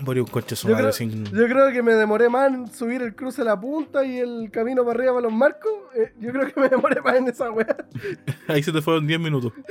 Morir 0.00 0.22
un 0.22 0.28
conche 0.28 0.54
su 0.56 0.68
Yo 0.68 0.74
madre 0.74 0.84
creo, 0.84 0.92
sin. 0.92 1.24
yo 1.24 1.46
creo 1.48 1.72
que 1.72 1.82
me 1.82 1.92
demoré 1.94 2.28
más 2.28 2.48
en 2.52 2.68
subir 2.72 3.02
el 3.02 3.14
cruce 3.16 3.42
a 3.42 3.44
la 3.44 3.60
punta 3.60 4.04
y 4.04 4.18
el 4.18 4.48
camino 4.50 4.84
para 4.84 4.96
arriba 4.98 5.12
para 5.14 5.24
los 5.24 5.32
marcos. 5.32 5.72
Eh, 5.96 6.12
yo 6.20 6.32
creo 6.32 6.46
que 6.52 6.58
me 6.60 6.68
demoré 6.68 7.00
más 7.02 7.16
en 7.16 7.28
esa 7.28 7.50
weá. 7.50 7.76
Ahí 8.48 8.62
se 8.62 8.72
te 8.72 8.80
fueron 8.80 9.06
10 9.06 9.20
minutos. 9.20 9.52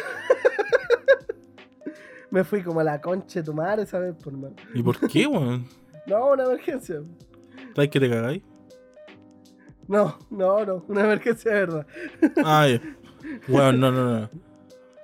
Me 2.30 2.44
fui 2.44 2.62
como 2.62 2.80
a 2.80 2.84
la 2.84 3.00
concha 3.00 3.40
de 3.40 3.46
tu 3.46 3.54
madre 3.54 3.84
esa 3.84 4.00
vez, 4.00 4.16
por 4.16 4.34
mal. 4.34 4.54
¿Y 4.74 4.84
por 4.84 5.00
qué, 5.08 5.28
weón? 5.28 5.66
No, 6.06 6.32
una 6.32 6.44
emergencia. 6.44 7.02
¿Sabes 7.76 7.90
que 7.90 8.00
te 8.00 8.10
cagáis? 8.10 8.44
No, 9.88 10.18
no, 10.30 10.66
no. 10.66 10.86
Una 10.88 11.02
emergencia 11.02 11.52
de 11.52 11.60
verdad. 11.60 11.88
Ay, 12.44 12.82
weón, 13.48 13.80
no, 13.80 13.92
no, 13.92 14.20
no. 14.20 14.30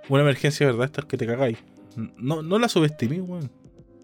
Una 0.10 0.22
emergencia, 0.22 0.66
¿verdad? 0.66 0.86
Esta 0.86 1.02
es 1.02 1.08
que 1.08 1.18
te 1.18 1.26
cagáis. 1.26 1.58
No, 2.18 2.42
no 2.42 2.60
la 2.60 2.68
subestimé, 2.68 3.22
weón. 3.22 3.50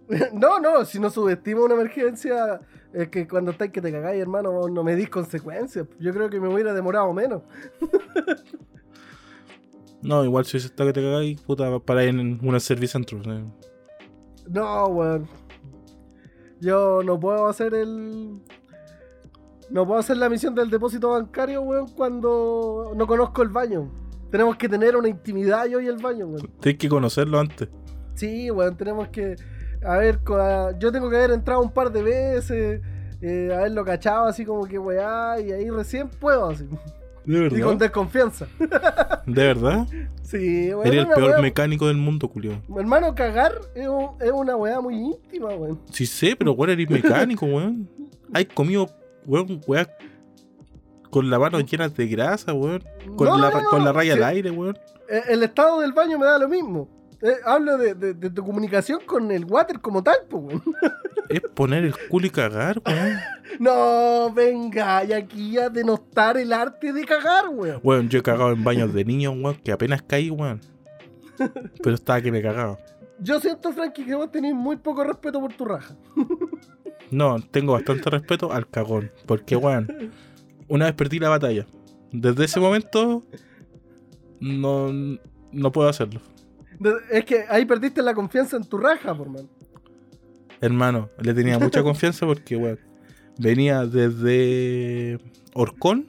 No, 0.34 0.60
no, 0.60 0.86
si 0.86 1.00
no 1.00 1.12
subestimo 1.12 1.64
una 1.66 1.76
emergencia, 1.76 2.60
es 2.94 3.10
que 3.10 3.28
cuando 3.28 3.52
estáis 3.52 3.72
que 3.72 3.80
te 3.82 3.92
cagáis, 3.92 4.20
hermano, 4.20 4.68
no 4.68 4.84
me 4.84 4.96
dis 4.96 5.10
consecuencias. 5.10 5.86
Yo 6.00 6.14
creo 6.14 6.30
que 6.30 6.40
me 6.40 6.48
hubiera 6.48 6.74
demorado 6.74 7.14
menos. 7.14 7.44
No, 10.02 10.24
igual 10.24 10.46
si 10.46 10.58
estado 10.58 10.90
que 10.90 10.94
te 10.94 11.02
cagáis, 11.02 11.42
puta, 11.42 11.80
para 11.80 12.04
ir 12.04 12.10
en 12.10 12.40
una 12.42 12.60
servicentro. 12.60 13.20
¿eh? 13.32 13.44
No, 14.50 14.88
weón. 14.88 15.28
Yo 16.62 17.02
no 17.04 17.20
puedo 17.20 17.48
hacer 17.48 17.74
el. 17.74 18.42
No 19.70 19.86
puedo 19.86 20.00
hacer 20.00 20.18
la 20.18 20.30
misión 20.30 20.56
del 20.56 20.70
depósito 20.70 21.10
bancario, 21.10 21.62
weón, 21.62 21.88
cuando 21.90 22.94
no 22.96 23.08
conozco 23.08 23.42
el 23.44 23.50
baño. 23.50 23.92
Tenemos 24.32 24.58
que 24.58 24.70
tener 24.70 24.96
una 24.96 25.10
intimidad 25.10 25.66
yo 25.66 25.80
y 25.80 25.88
el 25.88 25.98
baño, 25.98 26.28
weón. 26.28 26.50
Tienes 26.60 26.80
que 26.80 26.90
conocerlo 26.90 27.40
antes. 27.40 27.70
Sí, 28.16 28.50
weón, 28.52 28.76
tenemos 28.78 29.10
que. 29.10 29.36
A 29.84 29.98
ver, 29.98 30.20
yo 30.80 30.92
tengo 30.92 31.10
que 31.10 31.18
haber 31.18 31.32
entrado 31.32 31.62
un 31.62 31.72
par 31.72 31.92
de 31.92 32.04
veces, 32.04 32.82
eh, 33.22 33.54
haberlo 33.54 33.86
cachado 33.86 34.26
así 34.26 34.46
como 34.46 34.66
que 34.66 34.78
weá, 34.78 35.40
y 35.40 35.52
ahí 35.52 35.70
recién 35.70 36.10
puedo, 36.10 36.50
así. 36.50 36.68
¿De 37.26 37.38
Y 37.46 37.50
con 37.50 37.58
verdad? 37.60 37.76
desconfianza. 37.78 38.48
¿De 39.26 39.44
verdad? 39.44 39.88
Sí, 40.24 40.70
weón. 40.74 40.88
Eres 40.88 41.02
el 41.02 41.08
peor 41.08 41.32
weá- 41.32 41.42
mecánico 41.42 41.88
del 41.88 41.98
mundo, 41.98 42.28
Julio. 42.28 42.62
Hermano, 42.78 43.14
cagar 43.16 43.54
es, 43.76 43.88
un- 43.88 44.10
es 44.22 44.32
una 44.32 44.56
weá 44.56 44.80
muy 44.82 44.96
íntima, 44.96 45.50
weón. 45.50 45.80
Sí 45.92 46.06
sé, 46.06 46.36
pero 46.36 46.54
weón, 46.54 46.72
eres 46.72 46.90
mecánico, 46.90 47.46
weón. 47.46 47.90
Hay 48.34 48.46
comido, 48.46 48.90
weón, 49.26 49.60
weón, 49.68 49.88
con 51.10 51.30
la 51.30 51.40
mano 51.40 51.60
llena 51.60 51.90
de 51.90 52.08
grasa, 52.08 52.54
weón. 52.54 52.84
Con, 53.16 53.28
No, 53.28 53.38
la, 53.38 53.50
no, 53.50 53.62
no, 53.62 53.70
con 53.70 53.84
la 53.86 53.92
raya 53.92 54.14
sí. 54.14 54.20
al 54.20 54.24
aire, 54.26 54.52
weón. 54.52 54.78
Eh, 55.10 55.22
El 55.30 55.44
estado 55.44 55.82
del 55.82 55.92
baño 55.94 56.20
me 56.20 56.26
da 56.26 56.38
lo 56.38 56.48
mismo. 56.48 56.88
Eh, 57.22 57.36
hablo 57.46 57.78
de, 57.78 57.96
de- 57.96 58.14
de 58.14 58.30
tu 58.30 58.44
comunicación 58.46 59.00
con 59.06 59.30
el 59.32 59.46
water 59.46 59.80
como 59.82 60.02
tal, 60.04 60.16
pues, 60.30 60.44
weón. 60.44 60.64
Es 61.30 61.42
poner 61.54 61.84
el 61.86 61.94
culo 62.08 62.28
y 62.28 62.30
cagar, 62.30 62.82
weón. 62.86 63.18
No, 63.60 64.32
venga, 64.34 65.04
y 65.04 65.12
aquí 65.14 65.58
a 65.58 65.70
denostar 65.70 66.38
el 66.38 66.54
arte 66.54 66.94
de 66.94 67.04
cagar, 67.06 67.50
weón. 67.50 67.80
Weón, 67.84 68.10
yo 68.10 68.20
he 68.20 68.24
cagado 68.24 68.52
en 68.52 68.64
baños 68.64 68.94
de 68.94 69.04
niños, 69.06 69.34
weón, 69.38 69.56
que 69.58 69.72
apenas 69.72 70.02
caí, 70.02 70.30
weón. 70.30 70.62
Pero 71.84 71.96
estaba 71.96 72.22
que 72.22 72.32
me 72.32 72.42
cagaba. 72.42 72.78
Yo 73.22 73.40
siento, 73.40 73.74
Frankie, 73.74 74.06
que 74.06 74.16
vos 74.16 74.32
tenés 74.32 74.54
muy 74.54 74.78
poco 74.78 75.04
respeto 75.04 75.42
por 75.42 75.54
tu 75.54 75.66
raja. 75.66 75.94
No, 77.12 77.38
tengo 77.52 77.74
bastante 77.74 78.10
respeto 78.10 78.52
al 78.54 78.68
cagón. 78.70 79.12
Porque, 79.26 79.56
weón, 79.58 80.12
una 80.70 80.86
vez 80.86 80.94
perdí 80.94 81.20
la 81.20 81.30
batalla. 81.30 81.66
Desde 82.14 82.46
ese 82.46 82.60
momento, 82.62 83.24
no, 84.40 84.90
no 85.52 85.72
puedo 85.72 85.90
hacerlo. 85.90 86.22
Es 87.12 87.26
que 87.26 87.46
ahí 87.50 87.66
perdiste 87.66 88.02
la 88.02 88.14
confianza 88.14 88.58
en 88.58 88.64
tu 88.64 88.78
raja, 88.78 89.16
por 89.16 89.30
man. 89.30 89.50
Hermano, 90.62 91.10
le 91.20 91.34
tenía 91.34 91.60
mucha 91.60 91.84
confianza 91.84 92.26
porque, 92.26 92.56
weón, 92.56 92.80
venía 93.38 93.86
desde 93.86 95.20
Orcón 95.54 96.08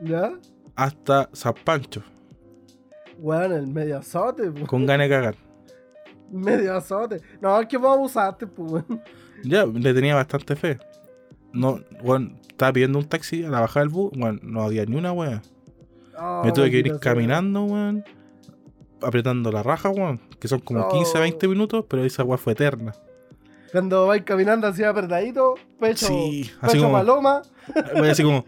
¿Ya? 0.00 0.32
hasta 0.76 1.28
San 1.32 1.54
Pancho, 1.64 2.02
Weón, 3.18 3.52
el 3.52 3.66
medio 3.66 3.98
azote, 3.98 4.50
pues. 4.50 4.66
con 4.66 4.86
ganas 4.86 5.08
de 5.08 5.14
cagar. 5.14 5.34
Medio 6.30 6.76
azote. 6.76 7.20
No, 7.40 7.58
es 7.58 7.66
que 7.66 7.78
vos 7.78 7.96
abusaste, 7.96 8.46
pues, 8.46 8.70
weón. 8.70 9.02
Ya, 9.44 9.64
le 9.66 9.94
tenía 9.94 10.14
bastante 10.14 10.54
fe. 10.56 10.78
No, 11.52 11.80
weón, 12.02 12.38
estaba 12.48 12.72
pidiendo 12.72 12.98
un 12.98 13.06
taxi 13.06 13.44
a 13.44 13.48
la 13.48 13.60
bajada 13.60 13.80
del 13.86 13.88
bus, 13.88 14.12
weón, 14.16 14.38
no 14.42 14.62
había 14.62 14.84
ni 14.84 14.96
una 14.96 15.12
weón. 15.12 15.40
Oh, 16.20 16.42
Me 16.44 16.52
tuve 16.52 16.70
que 16.70 16.78
ir 16.78 16.98
caminando, 17.00 17.64
weón. 17.64 18.04
Apretando 19.02 19.52
la 19.52 19.62
raja, 19.62 19.88
weón. 19.90 20.20
Que 20.40 20.48
son 20.48 20.60
como 20.60 20.80
Oh. 20.80 20.88
15, 20.92 21.18
20 21.20 21.48
minutos, 21.48 21.84
pero 21.88 22.04
esa 22.04 22.24
weón 22.24 22.38
fue 22.38 22.52
eterna. 22.54 22.94
Cuando 23.72 24.06
vais 24.06 24.22
caminando 24.24 24.66
así 24.66 24.82
apretadito, 24.82 25.54
pecho, 25.78 26.06
Sí, 26.06 26.50
así 26.60 26.72
pecho 26.72 26.84
como- 26.84 26.96
paloma. 26.98 27.42
Así 28.10 28.22
como, 28.22 28.44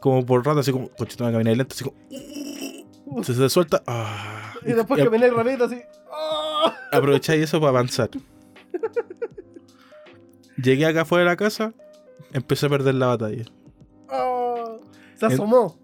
como 0.00 0.26
por 0.26 0.44
rato, 0.44 0.60
así 0.60 0.70
como, 0.72 0.88
cochito, 0.90 1.24
me 1.24 1.32
caminar 1.32 1.56
lento, 1.56 1.74
así 1.74 1.84
como. 1.84 3.22
Se, 3.24 3.32
se 3.34 3.48
suelta. 3.48 3.82
ah, 3.86 4.52
Y 4.66 4.72
después 4.74 5.00
y 5.00 5.04
camináis 5.04 5.32
rapidito 5.32 5.64
así. 5.64 5.80
¡ah! 6.12 6.74
aprovecháis 6.92 7.42
eso 7.44 7.58
para 7.58 7.70
avanzar. 7.70 8.10
Llegué 10.62 10.86
acá 10.86 11.02
afuera 11.02 11.24
de 11.24 11.30
la 11.30 11.36
casa, 11.36 11.72
empecé 12.32 12.66
a 12.66 12.68
perder 12.68 12.94
la 12.96 13.06
batalla. 13.08 13.44
¡ah! 14.10 14.76
Se 15.16 15.26
En- 15.26 15.32
asomó. 15.32 15.78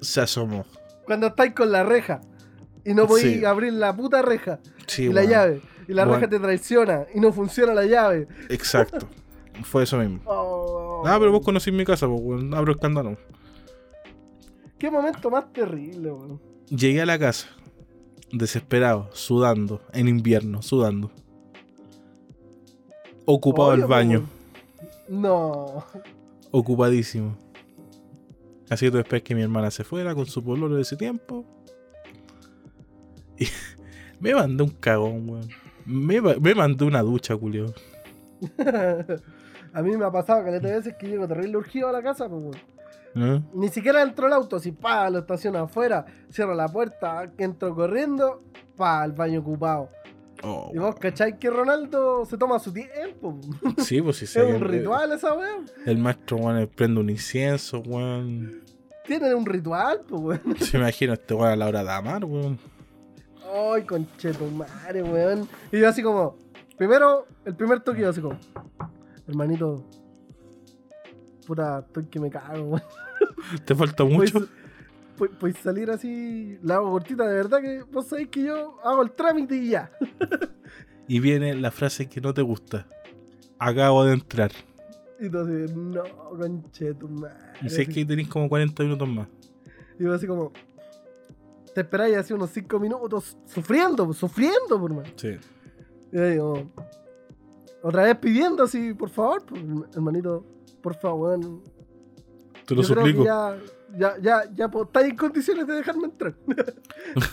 Se 0.00 0.20
asomó. 0.20 0.66
Cuando 1.06 1.28
estáis 1.28 1.54
con 1.54 1.70
la 1.72 1.84
reja 1.84 2.20
y 2.84 2.94
no 2.94 3.06
podéis 3.06 3.38
Sí. 3.38 3.44
abrir 3.44 3.72
la 3.72 3.94
puta 3.96 4.22
reja 4.22 4.60
Sí, 4.86 5.04
y 5.04 5.12
la 5.12 5.24
llave. 5.24 5.60
Y 5.88 5.92
la 5.92 6.04
reja 6.04 6.28
te 6.28 6.38
traiciona 6.38 7.06
y 7.14 7.20
no 7.20 7.32
funciona 7.32 7.74
la 7.74 7.84
llave. 7.84 8.26
Exacto. 8.48 9.06
Fue 9.64 9.84
eso 9.84 9.98
mismo. 9.98 10.20
Oh. 10.24 11.02
Ah, 11.06 11.16
pero 11.18 11.30
vos 11.32 11.44
conocís 11.44 11.72
mi 11.72 11.84
casa, 11.84 12.06
pues, 12.08 12.20
weón. 12.22 12.54
Abro 12.54 12.72
el 12.72 12.78
candado. 12.78 13.16
Qué 14.78 14.90
momento 14.90 15.30
más 15.30 15.52
terrible, 15.52 16.10
weón. 16.10 16.40
Llegué 16.68 17.02
a 17.02 17.06
la 17.06 17.18
casa, 17.18 17.48
desesperado, 18.32 19.08
sudando, 19.12 19.82
en 19.92 20.08
invierno, 20.08 20.60
sudando. 20.62 21.10
Ocupado 23.26 23.72
el 23.74 23.84
baño, 23.86 24.24
weón. 25.08 25.22
No. 25.22 25.84
ocupadísimo. 26.50 27.36
Así 28.70 28.90
que 28.90 28.98
esperas 28.98 29.22
que 29.22 29.34
mi 29.34 29.42
hermana 29.42 29.70
se 29.70 29.84
fuera 29.84 30.14
con 30.14 30.24
su 30.26 30.42
pololo 30.42 30.76
de 30.76 30.82
ese 30.82 30.96
tiempo. 30.96 31.44
Y 33.38 33.46
me 34.20 34.34
mandó 34.34 34.64
un 34.64 34.70
cagón, 34.70 35.28
weón. 35.28 35.48
Me, 35.86 36.20
me 36.20 36.54
mandó 36.54 36.86
una 36.86 37.02
ducha, 37.02 37.36
culio. 37.36 37.66
a 39.72 39.82
mí 39.82 39.96
me 39.96 40.04
ha 40.04 40.10
pasado 40.10 40.44
que 40.44 40.50
le 40.50 40.60
veces 40.60 40.94
que 40.98 41.08
llego 41.08 41.28
terrible 41.28 41.56
urgido 41.56 41.88
a 41.88 41.92
la 41.92 42.02
casa, 42.02 42.28
pues, 42.28 42.42
weón. 42.42 42.74
¿Eh? 43.16 43.42
Ni 43.54 43.68
siquiera 43.68 44.02
entro 44.02 44.26
al 44.26 44.32
auto, 44.32 44.56
así, 44.56 44.72
pa, 44.72 45.08
lo 45.08 45.20
estaciono 45.20 45.58
afuera, 45.58 46.04
cierro 46.32 46.54
la 46.54 46.68
puerta, 46.68 47.30
entro 47.38 47.74
corriendo, 47.74 48.42
pa, 48.76 49.04
el 49.04 49.12
baño 49.12 49.40
ocupado. 49.40 49.88
Oh, 50.42 50.70
Y 50.74 50.78
vos 50.78 50.96
cacháis 50.96 51.36
que 51.36 51.48
Ronaldo 51.48 52.24
se 52.26 52.36
toma 52.36 52.58
su 52.58 52.72
tiempo. 52.72 53.38
Sí, 53.78 54.02
pues 54.02 54.16
sí, 54.16 54.24
Es 54.24 54.36
un 54.36 54.60
ritual 54.60 55.12
esa 55.12 55.32
weón. 55.32 55.66
El 55.86 55.98
maestro, 55.98 56.38
weón, 56.38 56.68
prende 56.74 57.00
un 57.00 57.10
incienso, 57.10 57.80
weón. 57.80 58.62
Tiene 59.06 59.34
un 59.34 59.46
ritual, 59.46 60.02
pues 60.08 60.20
weón. 60.20 60.56
Se 60.58 60.76
imagina 60.76 61.14
este 61.14 61.34
weón 61.34 61.52
a 61.52 61.56
la 61.56 61.66
hora 61.66 61.84
de 61.84 61.92
amar, 61.92 62.24
weón. 62.24 62.58
Ay, 63.54 63.84
conchetumare, 63.84 65.02
weón. 65.02 65.48
Y 65.70 65.78
yo 65.80 65.88
así 65.88 66.02
como, 66.02 66.36
primero, 66.76 67.26
el 67.44 67.54
primer 67.54 67.80
toque 67.80 68.00
yo 68.00 68.08
así 68.10 68.20
como, 68.20 68.36
hermanito, 69.28 69.84
puta, 71.46 71.80
estoy 71.86 72.06
que 72.06 72.20
me 72.20 72.30
cago, 72.30 72.64
weón. 72.64 72.82
¿Te 73.64 73.74
falta 73.74 74.04
mucho? 74.04 74.40
pu- 75.16 75.30
puedes 75.38 75.58
salir 75.58 75.90
así, 75.90 76.58
la 76.62 76.76
hago 76.76 76.90
cortita, 76.90 77.26
de 77.28 77.34
verdad 77.34 77.60
que 77.60 77.82
vos 77.82 78.06
sabéis 78.08 78.28
que 78.28 78.42
yo 78.42 78.78
hago 78.82 79.02
el 79.02 79.12
trámite 79.12 79.56
y 79.56 79.68
ya. 79.70 79.90
y 81.08 81.20
viene 81.20 81.54
la 81.54 81.70
frase 81.70 82.08
que 82.08 82.20
no 82.20 82.34
te 82.34 82.42
gusta. 82.42 82.86
Acabo 83.58 84.04
de 84.04 84.14
entrar. 84.14 84.50
Y 85.20 85.28
tú 85.30 85.38
así, 85.38 85.72
no, 85.74 86.02
conche 86.36 86.92
tu 86.94 87.08
madre. 87.08 87.36
Y 87.62 87.68
sé 87.70 87.86
que 87.86 88.04
tenéis 88.04 88.28
como 88.28 88.48
40 88.48 88.82
minutos 88.82 89.08
más. 89.08 89.28
Y 89.98 90.02
yo 90.04 90.12
así 90.12 90.26
como, 90.26 90.52
te 91.74 91.80
esperáis 91.82 92.16
así 92.16 92.32
unos 92.32 92.50
5 92.50 92.78
minutos 92.78 93.36
sufriendo, 93.46 94.06
pues, 94.06 94.18
sufriendo, 94.18 94.80
por 94.80 94.94
más. 94.94 95.08
Sí. 95.16 95.36
Y 96.12 96.16
yo 96.16 96.28
digo, 96.28 96.70
otra 97.82 98.04
vez 98.04 98.16
pidiendo 98.18 98.62
así, 98.62 98.94
por 98.94 99.10
favor, 99.10 99.44
pues, 99.44 99.62
hermanito, 99.94 100.44
por 100.82 100.94
favor. 100.94 101.38
Te 102.66 102.74
lo 102.74 102.82
Yo 102.82 102.88
creo 102.94 103.04
que 103.04 103.10
suplico. 103.12 103.24
ya, 103.24 103.56
ya, 103.96 104.16
ya, 104.20 104.44
ya 104.54 104.68
pues, 104.68 104.86
estáis 104.86 105.10
en 105.10 105.16
condiciones 105.16 105.66
de 105.66 105.74
dejarme 105.74 106.04
entrar. 106.04 106.34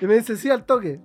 y 0.00 0.06
me 0.06 0.14
dice, 0.14 0.36
sí, 0.36 0.50
al 0.50 0.64
toque. 0.64 1.00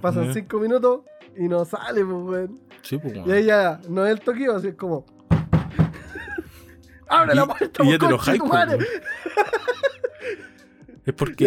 Pasan 0.00 0.26
Ya. 0.28 0.34
5 0.34 0.58
minutos 0.58 1.00
y 1.36 1.48
no 1.48 1.64
sale, 1.64 2.04
pues, 2.04 2.16
weón. 2.22 2.60
Sí, 2.82 2.98
pues, 2.98 3.14
Y 3.14 3.44
ya, 3.44 3.80
no 3.88 4.06
es 4.06 4.12
el 4.12 4.20
toqueo, 4.20 4.56
así 4.56 4.68
es 4.68 4.74
como. 4.76 5.04
¡Abre 7.08 7.34
la 7.34 7.42
Y- 7.42 7.46
puerta, 7.46 7.84
y 7.84 7.90
ya 7.90 7.98
te 7.98 7.98
pues, 7.98 8.10
enojáis, 8.10 8.40
Es 11.06 11.14
porque. 11.14 11.44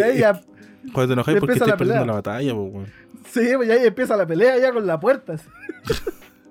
Cuando 0.92 1.06
te 1.08 1.12
enojáis 1.14 1.40
porque 1.40 1.54
estáis 1.54 1.72
perdiendo 1.72 2.02
pelea. 2.02 2.06
la 2.06 2.12
batalla, 2.12 2.54
pues, 2.54 2.72
weón. 2.74 2.86
sí, 3.30 3.52
pues 3.56 3.68
ya 3.68 3.74
ahí 3.74 3.86
empieza 3.86 4.16
la 4.16 4.26
pelea 4.26 4.58
ya 4.58 4.72
con 4.72 4.86
la 4.86 5.00
puerta. 5.00 5.34
así. 5.34 5.48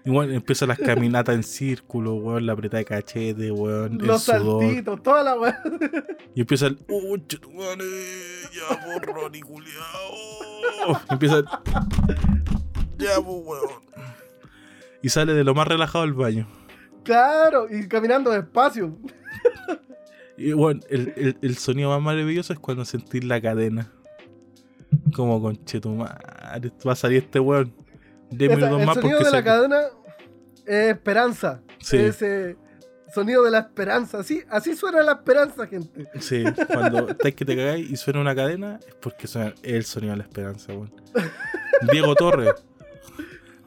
Igual 0.04 0.34
empiezan 0.34 0.70
las 0.70 0.80
caminatas 0.80 1.36
en 1.36 1.44
círculo, 1.44 2.16
weón, 2.16 2.48
la 2.48 2.54
apretada 2.54 2.80
de 2.80 2.86
cachete, 2.86 3.52
weón, 3.52 4.00
el 4.02 4.08
Los 4.08 4.24
sudor. 4.24 4.64
saltitos, 4.64 5.04
toda 5.04 5.24
la 5.24 5.36
weá. 5.40 5.62
Y 6.34 6.42
empieza 6.42 6.68
el. 6.68 6.80
¡Oh, 6.90 7.16
chetumane! 7.28 7.84
Ya, 8.52 8.86
borrón 9.00 9.36
y 9.36 9.42
culiao. 9.42 11.02
Empieza 11.10 11.38
el. 11.38 11.46
Ya, 12.98 13.16
pues, 13.16 13.26
weón. 13.46 13.70
Y 15.04 15.10
sale 15.10 15.34
de 15.34 15.44
lo 15.44 15.54
más 15.54 15.68
relajado 15.68 16.04
del 16.04 16.14
baño. 16.14 16.48
Claro, 17.04 17.68
y 17.70 17.88
caminando 17.88 18.32
despacio. 18.32 18.98
Y 20.50 20.54
bueno, 20.54 20.82
el, 20.90 21.14
el, 21.16 21.38
el 21.42 21.58
sonido 21.58 21.90
más 21.90 22.02
maravilloso 22.02 22.54
es 22.54 22.60
cuando 22.60 22.86
sentís 22.86 23.24
la 23.24 23.40
cadena. 23.42 23.92
Como 25.16 25.42
con 25.42 25.64
chetumare. 25.66 26.14
Va 26.88 26.92
a 26.92 26.96
salir 26.96 27.24
este 27.24 27.40
weón. 27.40 27.74
10 28.32 28.52
Esa- 28.58 28.70
el 28.70 28.86
más 28.86 28.96
sonido 28.96 29.20
de 29.20 29.32
la 29.32 29.44
cadena 29.44 29.82
es 30.66 30.92
esperanza. 30.96 31.62
Sí. 31.80 31.98
Ese 31.98 32.56
sonido 33.14 33.44
de 33.44 33.52
la 33.52 33.60
esperanza. 33.60 34.20
Así, 34.20 34.42
así 34.50 34.76
suena 34.76 35.04
la 35.04 35.14
esperanza, 35.14 35.68
gente. 35.68 36.08
Sí, 36.20 36.44
cuando 36.68 37.10
estáis 37.10 37.36
que 37.36 37.44
te 37.46 37.56
cagáis 37.56 37.90
y 37.92 37.96
suena 37.98 38.22
una 38.22 38.34
cadena, 38.36 38.80
es 38.88 38.96
porque 38.96 39.28
suena 39.28 39.54
el 39.64 39.84
sonido 39.86 40.12
de 40.14 40.18
la 40.20 40.24
esperanza, 40.24 40.72
weón. 40.74 40.94
Diego 41.92 42.16
Torres, 42.16 42.54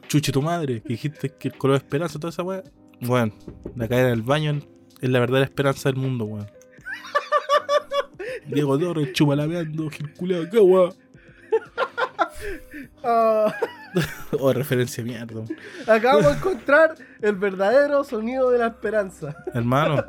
chuche 0.07 0.31
tu 0.31 0.41
madre, 0.41 0.81
que 0.81 0.89
dijiste 0.89 1.29
que 1.29 1.49
el 1.49 1.57
color 1.57 1.77
de 1.79 1.85
esperanza, 1.85 2.17
toda 2.19 2.29
esa 2.31 2.43
weá. 2.43 2.63
Weón, 3.01 3.33
la 3.75 3.87
cadena 3.87 4.09
del 4.09 4.21
baño 4.23 4.59
es 5.01 5.09
la 5.09 5.19
verdadera 5.19 5.45
esperanza 5.45 5.89
del 5.91 5.99
mundo, 6.01 6.25
weón. 6.25 6.47
Diego 8.47 8.77
Torres, 8.79 9.13
chupalameando, 9.13 9.89
circulado, 9.89 10.49
qué 10.49 10.59
weón. 10.59 10.93
Ah, 13.03 13.53
Oh, 14.39 14.51
referencia 14.51 15.03
de 15.03 15.09
mierda, 15.09 15.43
acabamos 15.87 16.25
de 16.25 16.37
encontrar 16.37 16.95
el 17.21 17.35
verdadero 17.35 18.03
sonido 18.03 18.49
de 18.51 18.57
la 18.59 18.67
esperanza. 18.67 19.35
hermano. 19.53 20.03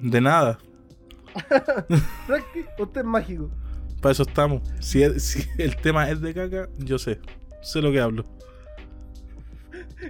De 0.00 0.20
nada, 0.20 0.58
usted 2.78 3.00
es 3.00 3.04
mágico. 3.04 3.50
para 4.02 4.12
eso 4.12 4.24
estamos. 4.24 4.62
Si, 4.80 5.02
es- 5.02 5.22
si 5.22 5.46
el 5.58 5.76
tema 5.76 6.10
es 6.10 6.20
de 6.20 6.34
caca, 6.34 6.68
yo 6.78 6.98
sé, 6.98 7.20
sé 7.62 7.80
lo 7.80 7.92
que 7.92 8.00
hablo. 8.00 8.26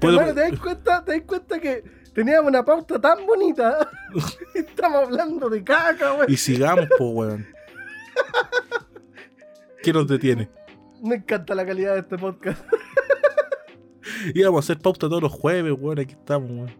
Hermano, 0.00 0.34
¿te 0.34 0.40
das 0.50 0.58
cuenta, 0.58 1.04
te 1.04 1.12
das 1.12 1.22
cuenta 1.26 1.60
que 1.60 1.84
teníamos 2.14 2.48
una 2.48 2.64
pauta 2.64 3.00
tan 3.00 3.26
bonita? 3.26 3.90
Estamos 4.54 5.04
hablando 5.04 5.48
de 5.50 5.62
caca, 5.62 6.14
wey. 6.14 6.26
Y 6.28 6.36
sigamos, 6.36 6.86
po, 6.96 7.10
weón. 7.10 7.46
¿Qué 9.82 9.92
nos 9.92 10.06
detiene? 10.06 10.48
Me 11.02 11.16
encanta 11.16 11.54
la 11.54 11.66
calidad 11.66 11.94
de 11.94 12.00
este 12.00 12.16
podcast. 12.16 12.64
Íbamos 14.34 14.64
a 14.64 14.64
hacer 14.64 14.78
pauta 14.82 15.08
todos 15.08 15.22
los 15.22 15.32
jueves, 15.32 15.74
weón. 15.78 15.98
Aquí 15.98 16.12
estamos, 16.12 16.50
weón. 16.50 16.72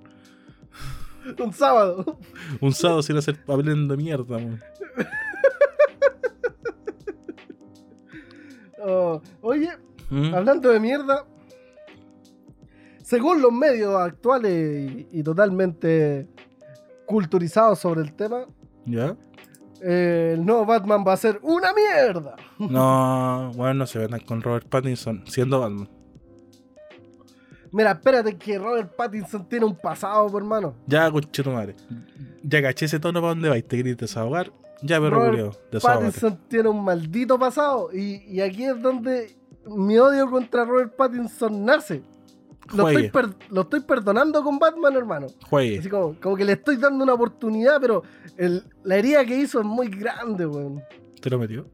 Un 1.38 1.53
sábado. 1.53 2.18
Un 2.61 2.73
sábado 2.73 3.03
sin 3.03 3.16
hacer 3.16 3.38
hablando 3.49 3.97
de 3.97 4.03
mierda, 4.03 4.37
weón. 4.37 4.62
Oh, 8.87 9.23
oye, 9.40 9.70
¿Mm? 10.11 10.35
hablando 10.35 10.68
de 10.68 10.79
mierda, 10.79 11.25
según 13.05 13.43
los 13.43 13.53
medios 13.53 13.95
actuales 13.95 14.90
y, 14.90 15.09
y 15.12 15.23
totalmente 15.23 16.27
culturizados 17.07 17.79
sobre 17.79 18.01
el 18.01 18.14
tema, 18.14 18.47
¿Ya? 18.87 19.14
eh, 19.83 20.33
el 20.35 20.45
nuevo 20.47 20.64
Batman 20.64 21.05
va 21.07 21.12
a 21.12 21.17
ser 21.19 21.38
una 21.43 21.69
mierda. 21.75 22.35
No, 22.59 23.53
bueno, 23.57 23.75
no 23.75 23.87
se 23.87 23.99
vendan 23.99 24.21
con 24.21 24.40
Robert 24.40 24.67
Pattinson 24.69 25.23
siendo 25.27 25.61
Batman. 25.61 25.88
Mira, 27.71 27.90
espérate 27.90 28.37
que 28.38 28.59
Robert 28.59 28.97
Pattinson 28.97 29.49
tiene 29.49 29.67
un 29.67 29.77
pasado, 29.77 30.38
hermano. 30.38 30.75
Ya, 30.87 31.11
conchito 31.11 31.51
madre. 31.51 31.75
Ya 32.43 32.62
caché 32.62 32.87
ese 32.87 32.99
tono 33.01 33.21
para 33.21 33.31
dónde 33.35 33.49
vais. 33.51 33.67
Te 33.67 33.77
querés 33.77 33.97
desahogar. 33.99 34.51
Ya, 34.81 34.99
perro 34.99 35.31
Robert. 35.31 35.59
Pattinson 35.83 36.38
tiene 36.49 36.69
un 36.71 36.83
maldito 36.83 37.38
pasado 37.38 37.90
y, 37.93 38.23
y 38.29 38.40
aquí 38.40 38.64
es 38.64 38.81
donde 38.81 39.37
mi 39.67 39.99
odio 39.99 40.31
contra 40.31 40.64
Robert 40.64 40.95
Pattinson 40.97 41.64
nace. 41.64 42.03
Lo 42.72 42.88
estoy, 42.88 43.35
lo 43.50 43.61
estoy 43.62 43.81
perdonando 43.81 44.42
con 44.42 44.59
Batman, 44.59 44.94
hermano. 44.96 45.27
Así 45.79 45.88
como, 45.88 46.14
como 46.20 46.37
que 46.37 46.44
le 46.44 46.53
estoy 46.53 46.77
dando 46.77 47.05
una 47.05 47.14
oportunidad, 47.14 47.81
pero 47.81 48.03
el- 48.37 48.64
la 48.85 48.96
herida 48.96 49.24
que 49.24 49.37
hizo 49.37 49.61
es 49.61 49.66
muy 49.66 49.88
grande, 49.88 50.46
weón. 50.46 50.83
¿Te 51.20 51.29
lo 51.31 51.38
metió? 51.38 51.66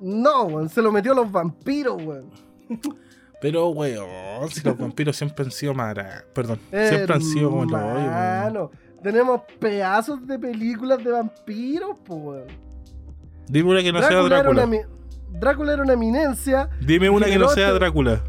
No, 0.00 0.44
weón, 0.44 0.68
se 0.68 0.82
lo 0.82 0.90
metió 0.90 1.12
a 1.12 1.14
los 1.14 1.30
vampiros, 1.30 2.02
weón. 2.02 2.30
Pero, 3.40 3.68
weón, 3.68 4.48
si 4.50 4.60
los 4.62 4.76
vampiros 4.76 5.16
siempre 5.16 5.44
han 5.44 5.50
sido 5.50 5.74
mara. 5.74 6.24
Perdón, 6.34 6.58
siempre 6.70 7.14
han 7.14 7.22
sido 7.22 7.50
como. 7.50 7.62
Hermano, 7.76 8.70
tenemos 9.02 9.42
pedazos 9.58 10.26
de 10.26 10.38
películas 10.38 11.02
de 11.02 11.10
vampiros, 11.10 11.96
pues, 12.04 12.20
weón. 12.20 12.46
Dime 13.48 13.70
una 13.70 13.82
que 13.82 13.92
no 13.92 13.98
sea 14.00 14.08
Drácula, 14.08 14.34
era 14.38 14.42
Drácula. 14.44 14.64
una, 14.64 14.70
mi- 14.70 15.38
Drácula 15.38 15.72
era 15.74 15.82
una 15.82 15.92
eminencia. 15.94 16.68
Dime 16.80 17.08
una 17.10 17.26
que 17.26 17.38
no 17.38 17.48
sea 17.48 17.72
Drácula. 17.72 18.22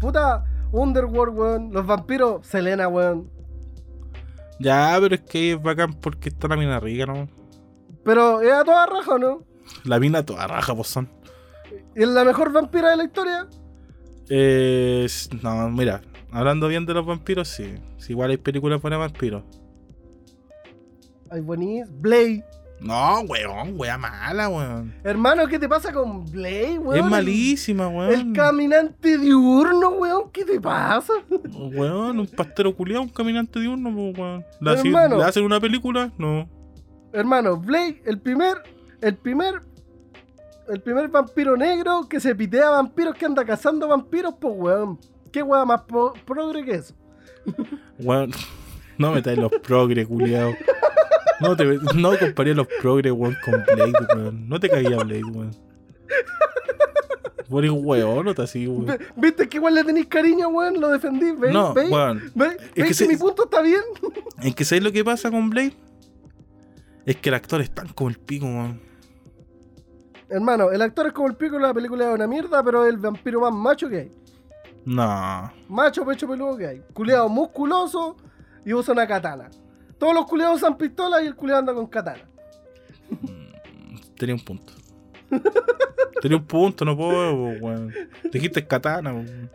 Puta, 0.00 0.44
Underworld, 0.72 1.36
weón. 1.36 1.72
Los 1.72 1.86
vampiros, 1.86 2.46
Selena, 2.46 2.88
weón. 2.88 3.30
Ya, 4.60 4.96
pero 5.00 5.14
es 5.14 5.20
que 5.22 5.52
es 5.52 5.62
bacán 5.62 5.94
porque 5.94 6.28
está 6.28 6.48
la 6.48 6.56
mina 6.56 6.80
rica, 6.80 7.06
¿no? 7.06 7.28
Pero 8.04 8.40
es 8.40 8.52
a 8.52 8.64
toda 8.64 8.86
raja, 8.86 9.18
¿no? 9.18 9.44
La 9.84 10.00
mina 10.00 10.24
toda 10.24 10.46
raja, 10.46 10.74
pues 10.74 10.88
son. 10.88 11.08
¿Y 11.94 12.02
es 12.02 12.08
la 12.08 12.24
mejor 12.24 12.52
vampira 12.52 12.90
de 12.90 12.96
la 12.96 13.04
historia? 13.04 13.46
Eh, 14.30 15.06
no, 15.42 15.70
mira, 15.70 16.02
hablando 16.30 16.68
bien 16.68 16.86
de 16.86 16.94
los 16.94 17.06
vampiros, 17.06 17.48
sí. 17.48 17.74
Sí, 17.98 18.12
igual 18.12 18.30
hay 18.30 18.36
películas 18.36 18.80
para 18.80 18.96
vampiros. 18.96 19.42
Ay, 21.30 21.40
buenísimo. 21.40 21.90
Blade. 22.00 22.44
No, 22.80 23.20
weón, 23.22 23.72
wea 23.76 23.98
mala, 23.98 24.48
weón. 24.48 24.94
Hermano, 25.02 25.46
¿qué 25.48 25.58
te 25.58 25.68
pasa 25.68 25.92
con 25.92 26.24
Blade, 26.30 26.78
weón? 26.78 27.04
es 27.04 27.10
malísima, 27.10 27.88
weón. 27.88 28.12
El 28.12 28.32
caminante 28.32 29.18
diurno, 29.18 29.90
weón. 29.90 30.30
¿Qué 30.30 30.44
te 30.44 30.60
pasa? 30.60 31.12
Weón, 31.52 32.20
un 32.20 32.26
pastero 32.28 32.74
culiado, 32.76 33.02
un 33.02 33.08
caminante 33.08 33.58
diurno, 33.58 33.90
weón. 33.90 34.44
¿Le, 34.60 34.72
Hermano. 34.74 35.16
¿Le 35.18 35.24
hacen 35.24 35.44
una 35.44 35.58
película? 35.60 36.12
No. 36.18 36.48
Hermano, 37.12 37.56
Blade, 37.56 38.00
el 38.04 38.20
primer, 38.20 38.58
el 39.00 39.16
primer, 39.16 39.62
el 40.68 40.80
primer 40.80 41.08
vampiro 41.08 41.56
negro 41.56 42.06
que 42.08 42.20
se 42.20 42.34
pitea 42.34 42.68
a 42.68 42.70
vampiros 42.70 43.14
que 43.16 43.26
anda 43.26 43.44
cazando 43.44 43.88
vampiros, 43.88 44.34
pues 44.40 44.54
weón. 44.56 44.98
¿Qué 45.32 45.42
weón 45.42 45.66
más 45.66 45.82
pro- 45.82 46.14
progre 46.24 46.64
que 46.64 46.74
eso? 46.76 46.94
Weón, 47.98 48.30
no 48.98 49.10
metáis 49.12 49.36
los 49.38 49.50
progre, 49.62 50.06
culiao. 50.06 50.52
No, 51.40 51.56
te, 51.56 51.64
no 51.94 52.18
comparé 52.18 52.54
los 52.54 52.66
progre, 52.80 53.10
weón, 53.12 53.36
con 53.44 53.62
Blade, 53.64 53.92
weón. 54.16 54.48
No 54.48 54.58
te 54.58 54.68
caía 54.68 54.96
Blade, 54.98 55.22
weón. 55.24 55.50
Por 57.48 57.64
weón, 57.64 58.24
no 58.26 58.34
te 58.34 58.42
así, 58.42 58.66
weón. 58.66 58.98
¿Viste 59.16 59.48
que 59.48 59.56
igual 59.56 59.74
le 59.74 59.84
tenéis 59.84 60.06
cariño, 60.06 60.48
weón? 60.48 60.80
Lo 60.80 60.88
defendí, 60.88 61.32
¿veis? 61.32 61.54
No, 61.54 61.72
¿Veis? 61.72 61.90
weón. 61.90 62.30
¿Veis? 62.34 62.52
es 62.52 62.58
¿Veis 62.58 62.74
que 62.74 62.82
que, 62.84 62.94
se- 62.94 63.08
mi 63.08 63.16
punto 63.16 63.44
está 63.44 63.62
bien? 63.62 63.80
¿En 64.42 64.52
que 64.52 64.64
sabéis 64.64 64.84
lo 64.84 64.92
que 64.92 65.04
pasa 65.04 65.30
con 65.30 65.48
Blade? 65.48 65.74
Es 67.06 67.16
que 67.16 67.30
el 67.30 67.34
actor 67.36 67.60
es 67.62 67.70
tan 67.70 67.88
como 67.88 68.10
el 68.10 68.18
pico, 68.18 68.44
weón. 68.46 68.80
Hermano, 70.28 70.70
el 70.70 70.82
actor 70.82 71.06
es 71.06 71.12
como 71.14 71.28
el 71.28 71.36
pico, 71.36 71.58
la 71.58 71.72
película 71.72 72.08
es 72.10 72.14
una 72.14 72.26
mierda, 72.26 72.62
pero 72.62 72.84
es 72.84 72.90
el 72.90 72.98
vampiro 72.98 73.40
más 73.40 73.52
macho 73.52 73.88
que 73.88 73.96
hay. 73.96 74.12
No. 74.84 75.50
Macho, 75.68 76.04
pecho 76.04 76.28
peludo 76.28 76.56
que 76.58 76.66
hay. 76.66 76.82
Culeado 76.92 77.28
musculoso 77.30 78.14
y 78.64 78.74
usa 78.74 78.92
una 78.92 79.06
katana. 79.06 79.48
Todos 79.98 80.14
los 80.14 80.26
culeados 80.26 80.56
usan 80.58 80.76
pistola 80.78 81.22
y 81.22 81.26
el 81.26 81.34
culeado 81.34 81.60
anda 81.60 81.74
con 81.74 81.86
katana. 81.86 82.22
Tenía 84.16 84.34
un 84.34 84.44
punto. 84.44 84.72
Tenía 86.20 86.36
un 86.36 86.44
punto, 86.44 86.84
no 86.84 86.96
puedo, 86.96 87.34
weón. 87.60 87.92
Dijiste 88.32 88.66
katana, 88.66 89.12
weón. 89.12 89.50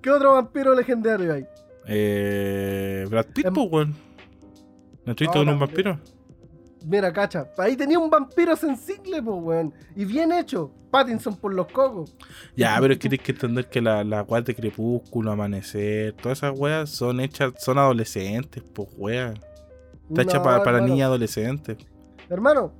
¿Qué 0.00 0.10
otro 0.10 0.32
vampiro 0.34 0.74
legendario 0.74 1.32
hay? 1.34 1.46
Eh. 1.86 3.06
Brad 3.08 3.26
Pitt, 3.26 3.46
Em- 3.46 3.54
weón. 3.56 3.94
¿No 5.04 5.12
estuviste 5.12 5.38
con 5.38 5.48
un 5.48 5.58
vampiro? 5.58 5.98
Mira, 6.86 7.12
cacha. 7.12 7.46
Ahí 7.58 7.76
tenía 7.76 7.98
un 7.98 8.10
vampiro 8.10 8.56
sensible, 8.56 9.22
pues, 9.22 9.36
weón. 9.42 9.74
Y 9.96 10.04
bien 10.04 10.32
hecho. 10.32 10.72
Pattinson 10.90 11.36
por 11.36 11.54
los 11.54 11.68
cocos. 11.72 12.14
Ya, 12.54 12.76
pero 12.78 12.92
es 12.92 12.98
que 12.98 13.08
tienes 13.08 13.24
que 13.24 13.32
entender 13.32 13.66
que 13.70 13.80
las 13.80 14.04
la 14.04 14.22
weas 14.24 14.44
de 14.44 14.54
crepúsculo, 14.54 15.32
amanecer, 15.32 16.12
todas 16.14 16.38
esas 16.38 16.52
weas 16.58 16.90
son 16.90 17.18
hechas, 17.20 17.54
son 17.58 17.78
adolescentes, 17.78 18.62
pues 18.74 18.88
weas. 18.98 19.38
Está 20.10 20.22
hecha 20.22 20.36
No, 20.36 20.42
para 20.42 20.56
hermano. 20.58 20.86
niñas 20.88 21.06
adolescentes. 21.06 21.78
Hermano, 22.28 22.72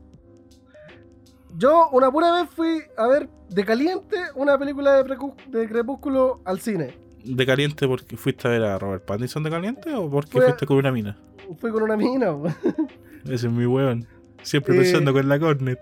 yo 1.56 1.88
una 1.92 2.10
pura 2.10 2.32
vez 2.32 2.50
fui 2.50 2.82
a 2.98 3.06
ver 3.06 3.28
de 3.48 3.64
caliente 3.64 4.16
una 4.34 4.58
película 4.58 5.02
de, 5.02 5.16
de 5.48 5.68
Crepúsculo 5.68 6.42
al 6.44 6.60
cine. 6.60 6.98
¿De 7.24 7.46
caliente 7.46 7.86
porque 7.86 8.16
fuiste 8.18 8.46
a 8.48 8.50
ver 8.50 8.62
a 8.64 8.78
Robert 8.78 9.04
Pattinson 9.06 9.42
de 9.42 9.50
caliente 9.50 9.94
o 9.94 10.10
porque 10.10 10.40
fuiste 10.40 10.66
con 10.66 10.76
una 10.76 10.90
mina? 10.92 11.16
Fui 11.58 11.70
con 11.70 11.82
una 11.82 11.96
mina, 11.96 12.32
weón. 12.34 12.54
Ese 13.24 13.46
es 13.46 13.52
mi 13.52 13.66
weón. 13.66 14.06
Siempre 14.42 14.74
Eh, 14.74 14.80
pensando 14.80 15.12
con 15.12 15.28
la 15.28 15.38
cornet. 15.38 15.78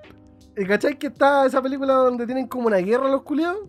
¿Y 0.57 0.65
cachai 0.67 0.99
que 0.99 1.07
está 1.09 1.47
esa 1.47 1.63
película 1.63 1.95
donde 1.95 2.27
tienen 2.27 2.47
como 2.47 2.67
una 2.67 2.77
guerra 2.79 3.09
los 3.09 3.23
culiados? 3.23 3.61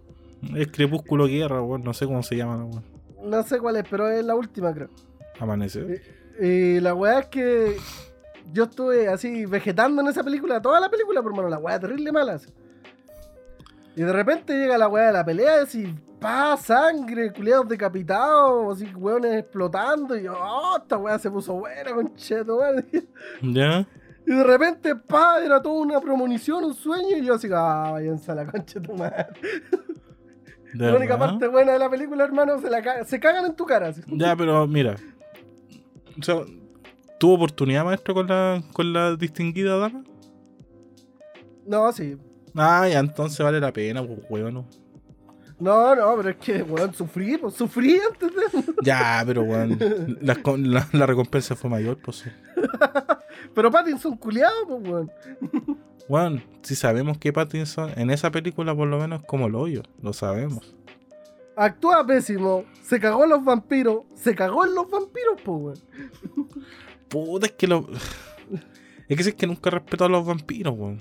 Es 0.55 0.67
crepúsculo 0.71 1.27
guerra, 1.27 1.61
weón. 1.61 1.83
No 1.83 1.93
sé 1.93 2.05
cómo 2.05 2.21
se 2.23 2.35
llama, 2.35 2.57
weón. 2.65 2.83
No 3.23 3.43
sé 3.43 3.59
cuál 3.59 3.77
es, 3.77 3.85
pero 3.89 4.09
es 4.09 4.23
la 4.25 4.35
última, 4.35 4.73
creo. 4.73 4.89
Amanecer. 5.39 6.01
Y 6.39 6.79
la 6.79 6.93
weá 6.95 7.19
es 7.19 7.27
que 7.27 7.77
yo 8.51 8.63
estuve 8.63 9.07
así 9.07 9.45
vegetando 9.45 10.01
en 10.01 10.07
esa 10.07 10.23
película, 10.23 10.61
toda 10.61 10.79
la 10.79 10.89
película, 10.89 11.21
por 11.21 11.35
mano, 11.35 11.47
la 11.49 11.57
weá 11.59 11.79
terrible 11.79 12.11
mala. 12.11 12.33
así. 12.33 12.49
Y 13.95 14.01
de 14.03 14.13
repente 14.13 14.53
llega 14.57 14.77
la 14.77 14.87
weá 14.87 15.07
de 15.07 15.13
la 15.13 15.25
pelea, 15.25 15.63
así, 15.63 15.93
pa, 16.19 16.55
sangre, 16.57 17.31
culiados 17.33 17.67
decapitados, 17.67 18.75
así, 18.81 18.93
weones 18.95 19.33
explotando. 19.39 20.15
Y 20.17 20.23
yo, 20.23 20.33
oh, 20.39 20.77
esta 20.81 20.97
weá 20.97 21.19
se 21.19 21.29
puso 21.29 21.53
buena, 21.55 21.93
concheto. 21.93 22.59
¿Ya? 23.41 23.85
Y 24.25 24.31
de 24.35 24.43
repente, 24.43 24.95
pa, 24.95 25.43
era 25.43 25.61
toda 25.61 25.81
una 25.81 25.99
premonición, 25.99 26.63
un 26.63 26.73
sueño. 26.73 27.17
Y 27.17 27.25
yo 27.25 27.33
así, 27.33 27.49
ah, 27.53 27.89
váyanse 27.93 28.31
a 28.31 28.35
la 28.35 28.45
concha 28.45 28.79
de 28.79 28.87
tu 28.87 28.93
madre. 28.95 29.25
¿De 30.73 30.85
La 30.89 30.95
única 30.95 31.17
verdad? 31.17 31.31
parte 31.31 31.47
buena 31.47 31.73
de 31.73 31.79
la 31.79 31.89
película, 31.89 32.23
hermano, 32.23 32.57
se, 32.61 32.69
la 32.69 32.81
ca- 32.81 33.03
se 33.03 33.19
cagan 33.19 33.45
en 33.45 33.55
tu 33.55 33.65
cara. 33.65 33.87
así. 33.89 34.01
Ya, 34.07 34.33
pero 34.37 34.65
mira. 34.67 34.95
O 36.17 36.23
sea, 36.23 36.35
¿tuvo 37.19 37.33
oportunidad, 37.33 37.83
maestro, 37.83 38.13
con 38.13 38.27
la, 38.27 38.63
con 38.71 38.93
la 38.93 39.17
distinguida 39.17 39.77
dama? 39.77 40.01
No, 41.65 41.91
sí. 41.91 42.17
Ah, 42.55 42.87
ya, 42.87 42.99
entonces 42.99 43.39
vale 43.39 43.59
la 43.59 43.71
pena, 43.71 44.05
pues, 44.05 44.19
weón. 44.29 44.53
no. 44.55 44.65
No, 45.59 45.95
no, 45.95 46.15
pero 46.17 46.29
es 46.29 46.35
que, 46.37 46.63
weón, 46.63 46.91
sufrí, 46.93 47.37
pues 47.37 47.53
sufrí 47.53 47.99
antes 47.99 48.31
de. 48.33 48.73
Ya, 48.83 49.21
pero 49.25 49.43
weón. 49.43 49.77
La, 50.21 50.35
la- 50.57 50.87
la 50.91 51.05
recompensa 51.05 51.55
fue 51.55 51.69
mayor, 51.69 51.97
pues 52.03 52.17
sí. 52.17 52.29
Pero 53.53 53.69
Pattinson 53.71 54.17
culiado, 54.17 54.65
pues, 54.67 54.81
weón. 54.83 55.11
Weón, 56.09 56.43
si 56.63 56.75
sabemos 56.75 57.17
que 57.19 57.31
Pattinson 57.31 57.91
en 57.95 58.09
esa 58.09 58.31
película 58.31 58.75
por 58.75 58.87
lo 58.87 58.97
menos 58.99 59.21
es 59.21 59.27
como 59.27 59.45
el 59.47 59.55
hoyo, 59.55 59.83
lo 60.01 60.13
sabemos. 60.13 60.75
Actúa 61.55 62.05
pésimo, 62.07 62.65
se 62.83 62.99
cagó 62.99 63.23
en 63.25 63.29
los 63.29 63.43
vampiros, 63.45 63.99
se 64.15 64.33
cagó 64.33 64.65
en 64.65 64.73
los 64.73 64.89
vampiros, 64.89 65.39
pues, 65.45 65.79
weón. 66.35 66.49
Puta, 67.07 67.45
es 67.45 67.51
que 67.53 67.67
lo. 67.67 67.87
Es 69.07 69.17
que 69.17 69.29
es 69.29 69.35
que 69.35 69.45
nunca 69.47 69.69
respeto 69.69 70.05
a 70.05 70.09
los 70.09 70.25
vampiros, 70.25 70.73
weón. 70.75 70.99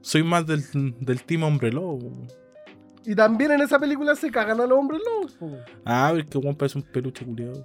Soy 0.00 0.22
más 0.22 0.46
del, 0.46 0.62
del 1.00 1.22
team 1.24 1.42
hombre 1.42 1.72
lobo. 1.72 2.26
Y 3.04 3.14
también 3.14 3.52
en 3.52 3.62
esa 3.62 3.78
película 3.78 4.14
se 4.14 4.30
cagan 4.30 4.60
a 4.60 4.66
los 4.66 4.78
hombres 4.78 5.00
lobos. 5.04 5.38
Ah, 5.84 6.12
es 6.16 6.26
que 6.26 6.38
weón 6.38 6.56
parece 6.56 6.78
un 6.78 6.84
peluche 6.84 7.24
culiado. 7.24 7.64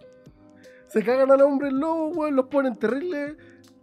Se 0.88 1.04
cagan 1.04 1.32
a 1.32 1.36
los 1.36 1.48
hombres 1.48 1.74
lobos, 1.74 2.16
weón, 2.16 2.36
los 2.36 2.46
ponen 2.46 2.76
terrible, 2.76 3.36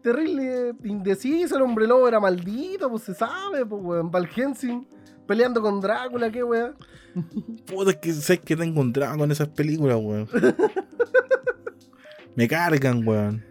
terrible 0.02 0.72
indeciso. 0.84 1.56
El 1.56 1.62
hombre 1.62 1.86
lobo 1.86 2.08
era 2.08 2.20
maldito, 2.20 2.88
pues 2.90 3.02
se 3.02 3.14
sabe, 3.14 3.66
pues, 3.66 3.82
weón. 3.82 4.10
Val 4.10 4.26
Helsing 4.26 4.86
peleando 5.26 5.60
con 5.60 5.80
Drácula, 5.80 6.30
qué 6.30 6.42
weón. 6.42 6.76
Puta, 7.66 7.90
es 7.90 7.96
que 7.98 8.12
sé 8.12 8.38
que 8.38 8.56
tengo 8.56 8.80
un 8.80 8.92
drama 8.92 9.18
con 9.18 9.30
esas 9.30 9.48
películas, 9.48 9.98
weón. 10.00 10.28
Me 12.34 12.48
cargan, 12.48 13.06
weón. 13.06 13.44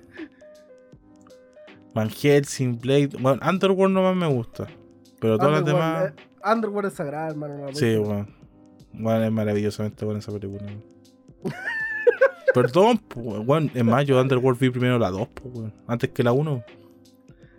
Van 1.94 2.10
Helsing, 2.10 2.80
Blade. 2.80 3.12
Bueno, 3.20 3.40
Underworld 3.48 3.94
nomás 3.94 4.16
me 4.16 4.28
gusta. 4.28 4.68
Pero 5.22 5.38
todas 5.38 5.54
las 5.54 5.66
demás. 5.66 6.04
Underworld, 6.04 6.20
eh, 6.20 6.52
Underworld 6.52 6.88
es 6.92 6.94
sagrada, 6.96 7.28
hermano. 7.30 7.68
la 7.68 7.74
Sí, 7.74 7.96
weón. 7.96 8.28
Weón, 8.94 9.24
es 9.24 9.32
maravillosamente 9.32 10.04
buena 10.04 10.20
esa 10.20 10.32
película. 10.34 10.70
Perdón, 12.54 13.00
weón. 13.16 13.72
Es 13.74 13.84
más, 13.86 14.06
yo 14.06 14.20
Underworld 14.20 14.60
vi 14.60 14.70
primero 14.72 15.00
la 15.00 15.10
2, 15.12 15.28
pues, 15.34 15.56
weón. 15.56 15.74
Antes 15.88 16.10
que 16.10 16.24
la 16.24 16.34
1. 16.34 16.64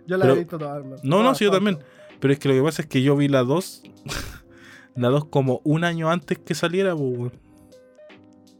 Yo 0.05 0.17
la 0.17 0.23
pero- 0.25 0.35
he 0.35 0.39
visto 0.39 0.59
toda, 0.59 0.75
hermano. 0.77 0.97
No, 1.03 1.23
no, 1.23 1.33
sí, 1.33 1.45
yo 1.45 1.51
también. 1.51 1.79
Pero 2.19 2.33
es 2.33 2.39
que 2.39 2.49
lo 2.49 2.53
que 2.55 2.61
pasa 2.61 2.81
es 2.83 2.87
que 2.87 3.01
yo 3.01 3.15
vi 3.15 3.27
la 3.29 3.43
2. 3.43 3.83
la 4.95 5.07
2 5.07 5.25
como 5.25 5.61
un 5.63 5.83
año 5.85 6.11
antes 6.11 6.37
que 6.39 6.53
saliera, 6.53 6.95
pues, 6.95 7.17
weón. 7.17 7.33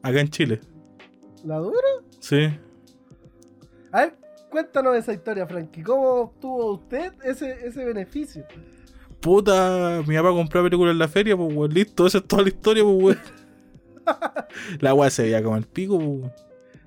Acá 0.01 0.19
en 0.21 0.29
Chile. 0.29 0.61
¿La 1.43 1.57
dura? 1.57 1.77
Sí. 2.19 2.49
A 3.91 3.99
ver, 4.01 4.17
cuéntanos 4.49 4.95
esa 4.95 5.13
historia, 5.13 5.45
Frankie. 5.45 5.83
¿Cómo 5.83 6.09
obtuvo 6.21 6.73
usted 6.73 7.13
ese, 7.23 7.67
ese 7.67 7.85
beneficio? 7.85 8.45
Puta, 9.23 10.03
mi 10.05 10.15
papá 10.17 10.29
compró 10.31 10.61
películas 10.63 10.91
en 10.91 10.99
la 10.99 11.07
feria, 11.07 11.37
pues, 11.37 11.55
weón. 11.55 11.73
Listo, 11.73 12.05
esa 12.05 12.17
es 12.17 12.27
toda 12.27 12.41
la 12.43 12.49
historia, 12.49 12.83
pues, 12.83 12.95
weón. 13.03 13.19
la 14.81 14.93
weá 14.93 15.09
se 15.09 15.23
veía 15.23 15.41
como 15.41 15.55
el 15.55 15.63
pico, 15.65 15.97
pues, 15.97 16.09
weón. 16.09 16.31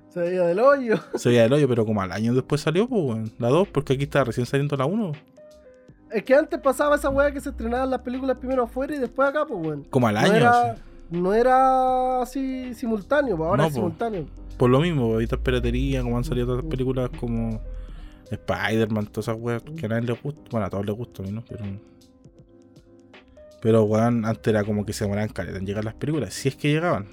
Se 0.09 0.19
veía 0.21 0.43
del 0.43 0.59
hoyo. 0.59 0.97
Se 1.15 1.29
veía 1.29 1.45
el 1.45 1.53
hoyo, 1.53 1.67
pero 1.67 1.83
como 1.85 2.01
al 2.01 2.11
año 2.11 2.33
después 2.35 2.61
salió, 2.61 2.87
pues, 2.87 3.01
weón. 3.03 3.31
La 3.39 3.49
2, 3.49 3.67
porque 3.69 3.93
aquí 3.93 4.03
está 4.03 4.23
recién 4.23 4.45
saliendo 4.45 4.77
la 4.77 4.85
1. 4.85 5.11
Es 6.11 6.23
que 6.23 6.35
antes 6.35 6.59
pasaba 6.59 6.95
esa 6.95 7.09
weá 7.09 7.31
que 7.31 7.41
se 7.41 7.49
estrenaban 7.49 7.89
las 7.89 8.01
películas 8.01 8.37
primero 8.37 8.63
afuera 8.63 8.95
y 8.95 8.99
después 8.99 9.27
acá, 9.29 9.45
pues, 9.47 9.59
weón. 9.65 9.83
Como 9.89 10.07
al 10.07 10.13
No 10.13 10.19
año. 10.21 10.35
era, 10.35 10.75
sí. 10.75 10.81
no 11.09 11.33
era 11.33 12.21
así 12.21 12.73
simultáneo, 12.75 13.35
pues 13.35 13.47
ahora 13.47 13.63
No, 13.63 13.67
es 13.69 13.73
po. 13.73 13.79
simultáneo. 13.79 14.25
Por 14.57 14.69
lo 14.69 14.79
mismo, 14.79 15.05
ahorita 15.05 15.37
piratería, 15.37 16.03
como 16.03 16.17
han 16.17 16.23
salido 16.23 16.53
otras 16.53 16.69
películas 16.69 17.09
como 17.19 17.59
Spider-Man, 18.29 19.07
todas 19.07 19.27
esas 19.27 19.41
weas 19.41 19.63
que 19.75 19.85
a 19.87 19.89
nadie 19.89 20.07
les 20.07 20.21
gusta. 20.21 20.41
Bueno, 20.51 20.65
a 20.67 20.69
todos 20.69 20.85
les 20.85 20.95
gusta, 20.95 21.23
a 21.23 21.25
mí 21.25 21.31
no, 21.31 21.43
pero. 21.47 21.63
Pero, 23.61 23.83
weón, 23.83 24.23
antes 24.25 24.47
era 24.47 24.63
como 24.63 24.85
que 24.85 24.93
se 24.93 25.03
demoraban 25.05 25.29
caleta 25.29 25.57
en 25.57 25.65
llegar 25.65 25.83
las 25.83 25.95
películas, 25.95 26.33
si 26.33 26.49
es 26.49 26.55
que 26.55 26.69
llegaban. 26.71 27.07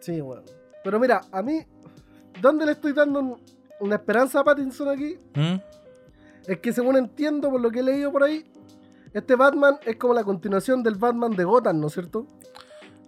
Sí, 0.00 0.20
weón. 0.20 0.42
Pero 0.84 0.98
mira, 1.00 1.20
a 1.32 1.42
mí, 1.42 1.60
¿dónde 2.40 2.66
le 2.66 2.72
estoy 2.72 2.92
dando 2.92 3.20
un- 3.20 3.40
una 3.80 3.96
esperanza 3.96 4.40
a 4.40 4.44
Pattinson 4.44 4.88
aquí? 4.88 5.18
¿Mm? 5.34 5.56
Es 6.46 6.58
que 6.58 6.72
según 6.72 6.96
entiendo 6.96 7.50
por 7.50 7.60
lo 7.60 7.70
que 7.70 7.80
he 7.80 7.82
leído 7.82 8.10
por 8.10 8.22
ahí, 8.22 8.44
este 9.12 9.34
Batman 9.36 9.76
es 9.84 9.96
como 9.96 10.14
la 10.14 10.24
continuación 10.24 10.82
del 10.82 10.94
Batman 10.94 11.32
de 11.36 11.44
Gotham, 11.44 11.80
¿no 11.80 11.88
es 11.88 11.92
cierto? 11.92 12.26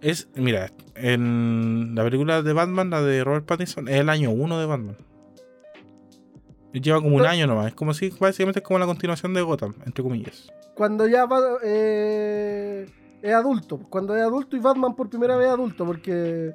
Es, 0.01 0.27
mira, 0.35 0.71
en 0.95 1.93
la 1.95 2.03
película 2.03 2.41
de 2.41 2.53
Batman, 2.53 2.89
la 2.89 3.01
de 3.01 3.23
Robert 3.23 3.45
Pattinson, 3.45 3.87
es 3.87 3.95
el 3.99 4.09
año 4.09 4.31
1 4.31 4.59
de 4.59 4.65
Batman. 4.65 4.97
Lleva 6.73 7.01
como 7.01 7.17
un 7.17 7.25
año 7.25 7.47
nomás, 7.47 7.67
es 7.67 7.73
como 7.73 7.93
si, 7.93 8.09
básicamente 8.09 8.59
es 8.59 8.65
como 8.65 8.79
la 8.79 8.85
continuación 8.85 9.33
de 9.33 9.41
Gotham, 9.41 9.75
entre 9.85 10.03
comillas. 10.03 10.49
Cuando 10.73 11.07
ya 11.07 11.25
va, 11.25 11.39
eh, 11.63 12.85
es 13.21 13.33
adulto, 13.33 13.79
cuando 13.89 14.15
es 14.15 14.21
adulto 14.21 14.55
y 14.55 14.59
Batman 14.59 14.95
por 14.95 15.09
primera 15.09 15.35
vez 15.35 15.47
es 15.47 15.53
adulto, 15.53 15.85
porque 15.85 16.53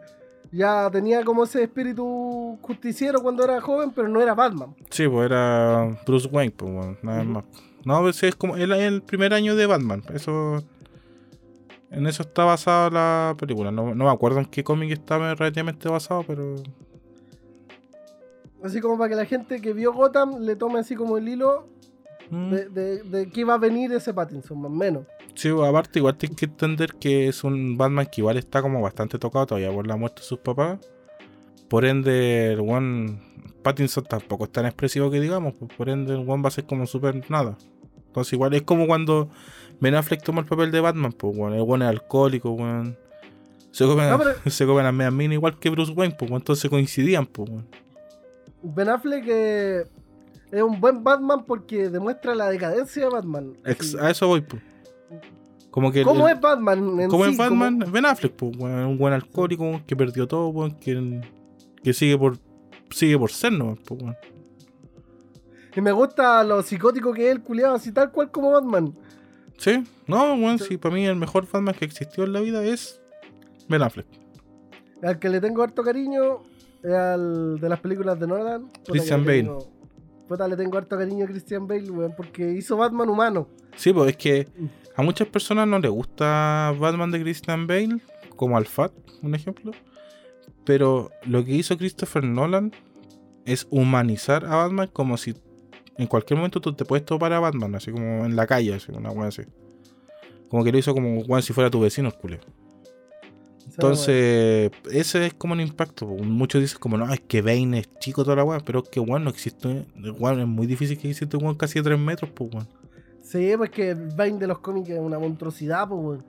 ya 0.52 0.88
tenía 0.90 1.24
como 1.24 1.44
ese 1.44 1.62
espíritu 1.64 2.58
justiciero 2.62 3.20
cuando 3.20 3.44
era 3.44 3.60
joven, 3.60 3.92
pero 3.94 4.08
no 4.08 4.20
era 4.20 4.34
Batman. 4.34 4.74
Sí, 4.90 5.06
pues 5.06 5.26
era 5.26 5.98
Bruce 6.06 6.28
Wayne, 6.28 6.54
pues, 6.56 6.72
bueno, 6.72 6.96
nada 7.02 7.24
más. 7.24 7.44
No, 7.84 8.00
pues 8.00 8.20
es 8.24 8.34
como 8.34 8.56
el, 8.56 8.72
el 8.72 9.02
primer 9.02 9.32
año 9.32 9.54
de 9.54 9.66
Batman. 9.66 10.02
Eso. 10.12 10.64
En 11.88 12.08
eso 12.08 12.22
está 12.22 12.44
basada 12.44 12.90
la 12.90 13.36
película. 13.38 13.70
No, 13.70 13.94
no 13.94 14.04
me 14.04 14.10
acuerdo 14.10 14.40
en 14.40 14.46
qué 14.46 14.64
cómic 14.64 14.90
estaba 14.90 15.34
relativamente 15.36 15.88
basado, 15.88 16.24
pero. 16.26 16.56
Así 18.62 18.80
como 18.80 18.96
para 18.98 19.10
que 19.10 19.16
la 19.16 19.24
gente 19.26 19.60
que 19.60 19.72
vio 19.72 19.92
Gotham 19.92 20.40
le 20.40 20.56
tome 20.56 20.78
así 20.80 20.94
como 20.96 21.18
el 21.18 21.28
hilo 21.28 21.68
mm, 22.30 22.50
de, 22.50 22.68
de, 22.68 23.02
de 23.02 23.28
que 23.30 23.40
iba 23.40 23.54
a 23.54 23.58
venir 23.58 23.92
ese 23.92 24.12
Pattinson, 24.14 24.60
más 24.60 24.70
o 24.70 24.74
menos. 24.74 25.04
Sí, 25.34 25.50
aparte, 25.50 25.98
igual 25.98 26.16
tienes 26.16 26.36
que 26.38 26.46
entender 26.46 26.94
que 26.94 27.28
es 27.28 27.44
un 27.44 27.76
Batman 27.76 28.06
que 28.10 28.22
igual 28.22 28.38
está 28.38 28.62
como 28.62 28.80
bastante 28.80 29.18
tocado 29.18 29.46
todavía 29.46 29.70
por 29.70 29.86
la 29.86 29.96
muerte 29.96 30.22
de 30.22 30.26
sus 30.26 30.38
papás. 30.38 30.78
Por 31.68 31.84
ende, 31.84 32.52
el 32.52 32.60
one 32.60 33.20
Pattinson 33.62 34.04
tampoco 34.04 34.44
es 34.44 34.52
tan 34.52 34.64
expresivo 34.66 35.10
que 35.10 35.20
digamos. 35.20 35.54
pues, 35.54 35.70
por 35.76 35.88
ende, 35.90 36.14
el 36.14 36.28
one 36.28 36.42
va 36.42 36.48
a 36.48 36.52
ser 36.52 36.64
como 36.64 36.86
súper 36.86 37.28
nada. 37.30 37.58
Entonces, 38.06 38.32
igual 38.32 38.54
es 38.54 38.62
como 38.62 38.86
cuando 38.86 39.28
Ben 39.80 39.94
Affleck 39.94 40.22
toma 40.22 40.40
el 40.40 40.46
papel 40.46 40.70
de 40.70 40.80
Batman. 40.80 41.12
Pues, 41.12 41.36
bueno, 41.36 41.54
el 41.56 41.62
one 41.68 41.84
es 41.84 41.90
alcohólico, 41.90 42.50
weón. 42.52 42.96
Se 43.72 43.84
comen, 43.84 44.08
No, 44.08 44.18
pero- 44.18 44.34
se 44.50 44.64
comen 44.64 44.84
las 44.84 44.94
medias 44.94 45.12
minas 45.12 45.34
igual 45.34 45.58
que 45.58 45.68
Bruce 45.68 45.92
Wayne, 45.92 46.16
pues, 46.18 46.30
entonces 46.30 46.70
coincidían, 46.70 47.26
pues, 47.26 47.50
weón. 47.50 47.66
Ben 48.74 48.88
Affleck 48.88 49.24
eh, 49.28 49.84
es 50.50 50.62
un 50.62 50.80
buen 50.80 51.02
Batman 51.04 51.44
porque 51.44 51.88
demuestra 51.88 52.34
la 52.34 52.48
decadencia 52.50 53.04
de 53.04 53.10
Batman. 53.10 53.52
Ex- 53.64 53.94
a 53.94 54.10
eso 54.10 54.26
voy, 54.28 54.40
pues. 54.42 54.62
Como 55.70 55.92
que. 55.92 56.02
¿Cómo 56.02 56.28
el- 56.28 56.34
es 56.34 56.40
Batman? 56.40 57.00
En 57.00 57.08
¿Cómo 57.10 57.24
sí? 57.24 57.30
es 57.32 57.36
Batman? 57.36 57.78
Ben 57.90 58.06
Affleck, 58.06 58.32
pues, 58.32 58.56
un 58.56 58.96
buen 58.98 59.12
alcohólico 59.12 59.80
que 59.86 59.94
perdió 59.96 60.26
todo, 60.26 60.48
weón, 60.48 60.74
que, 60.76 61.20
que 61.82 61.92
sigue 61.92 62.16
por 62.18 62.38
sigue 62.90 63.18
por 63.18 63.30
ser, 63.30 63.52
¿no? 63.52 63.76
Pues, 63.84 64.02
weón. 64.02 64.16
Y 65.74 65.80
me 65.82 65.92
gusta 65.92 66.42
lo 66.44 66.62
psicótico 66.62 67.12
que 67.12 67.26
es 67.28 67.32
el 67.32 67.42
culiado, 67.42 67.74
así 67.74 67.92
tal 67.92 68.10
cual 68.10 68.30
como 68.30 68.50
Batman. 68.52 68.94
Sí, 69.58 69.84
no, 70.06 70.34
weón, 70.34 70.58
sí, 70.58 70.76
para 70.78 70.94
mí 70.94 71.04
el 71.06 71.16
mejor 71.16 71.46
Batman 71.50 71.74
que 71.78 71.84
existió 71.84 72.24
en 72.24 72.32
la 72.32 72.40
vida 72.40 72.64
es 72.64 73.00
Ben 73.68 73.82
Affleck. 73.82 74.06
Al 75.02 75.18
que 75.18 75.28
le 75.28 75.40
tengo 75.40 75.62
harto 75.62 75.82
cariño 75.82 76.38
al 76.84 77.58
de 77.60 77.68
las 77.68 77.80
películas 77.80 78.18
de 78.18 78.26
Nolan. 78.26 78.70
Christian 78.86 79.20
le 79.20 79.26
Bale. 79.26 79.42
tengo- 79.42 79.72
Puta, 80.28 80.48
le 80.48 80.56
tengo 80.56 80.76
harto 80.76 80.98
cariño 80.98 81.24
a 81.24 81.28
Christian 81.28 81.66
Bale, 81.68 81.88
weón, 81.90 82.12
porque 82.16 82.50
hizo 82.52 82.76
Batman 82.76 83.08
humano. 83.08 83.48
Sí, 83.76 83.92
pues 83.92 84.10
es 84.10 84.16
que 84.16 84.48
a 84.96 85.02
muchas 85.02 85.28
personas 85.28 85.68
no 85.68 85.78
les 85.78 85.90
gusta 85.90 86.74
Batman 86.80 87.10
de 87.12 87.20
Christian 87.20 87.66
Bale, 87.68 87.98
como 88.34 88.56
al 88.56 88.66
Fat, 88.66 88.92
un 89.22 89.34
ejemplo. 89.36 89.70
Pero 90.64 91.10
lo 91.26 91.44
que 91.44 91.52
hizo 91.52 91.76
Christopher 91.78 92.24
Nolan 92.24 92.72
es 93.44 93.68
humanizar 93.70 94.44
a 94.46 94.56
Batman 94.56 94.90
como 94.92 95.16
si 95.16 95.34
en 95.96 96.06
cualquier 96.08 96.36
momento 96.38 96.60
tú 96.60 96.72
te 96.74 96.84
puedes 96.84 97.06
topar 97.06 97.32
a 97.32 97.38
Batman, 97.40 97.74
así 97.76 97.92
como 97.92 98.24
en 98.26 98.34
la 98.34 98.46
calle, 98.48 98.74
así, 98.74 98.90
una 98.92 99.10
wea 99.10 99.28
así. 99.28 99.42
Como 100.48 100.64
que 100.64 100.72
lo 100.72 100.78
hizo 100.78 100.92
como 100.92 101.40
si 101.40 101.52
fuera 101.52 101.70
tu 101.70 101.80
vecino, 101.80 102.08
el 102.08 102.14
Entonces, 103.68 104.70
ese 104.90 105.26
es 105.26 105.34
como 105.34 105.52
un 105.54 105.60
impacto. 105.60 106.06
Muchos 106.06 106.60
dicen 106.60 106.78
como, 106.78 106.96
no, 106.96 107.12
es 107.12 107.20
que 107.20 107.42
Bane 107.42 107.80
es 107.80 107.90
chico 107.98 108.24
toda 108.24 108.36
la 108.36 108.44
weá, 108.44 108.60
pero 108.60 108.82
es 108.82 108.88
que 108.88 109.00
weón 109.00 109.24
no 109.24 109.30
existe. 109.30 109.84
Weón, 110.18 110.40
es 110.40 110.46
muy 110.46 110.66
difícil 110.66 110.98
que 110.98 111.10
exista 111.10 111.36
un 111.36 111.44
weón 111.44 111.56
casi 111.56 111.78
de 111.78 111.84
3 111.84 111.98
metros, 111.98 112.30
pues 112.34 112.54
weón. 112.54 112.68
Sí, 113.22 113.52
pues 113.56 113.70
que 113.70 113.90
el 113.90 114.08
Bane 114.16 114.38
de 114.38 114.46
los 114.46 114.60
cómics 114.60 114.88
es 114.90 114.98
una 114.98 115.18
monstruosidad, 115.18 115.88
pues, 115.88 116.00
weón. 116.00 116.24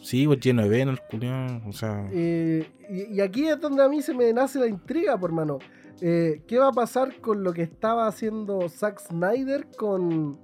Sí, 0.00 0.26
pues 0.26 0.38
lleno 0.40 0.62
de 0.62 0.68
venas, 0.68 0.98
el 0.98 1.06
culiao, 1.10 1.62
O 1.66 1.72
sea, 1.72 2.08
Eh, 2.12 2.66
y, 2.90 3.14
y 3.14 3.20
aquí 3.20 3.46
es 3.48 3.58
donde 3.60 3.82
a 3.82 3.88
mí 3.88 4.02
se 4.02 4.14
me 4.14 4.32
nace 4.32 4.58
la 4.58 4.66
intriga, 4.66 5.18
por 5.18 5.32
mano. 5.32 5.58
Eh, 6.00 6.42
¿Qué 6.46 6.58
va 6.58 6.68
a 6.68 6.72
pasar 6.72 7.20
con 7.20 7.42
lo 7.42 7.52
que 7.52 7.62
estaba 7.62 8.06
haciendo 8.06 8.68
Zack 8.68 9.00
Snyder 9.00 9.66
con 9.76 10.38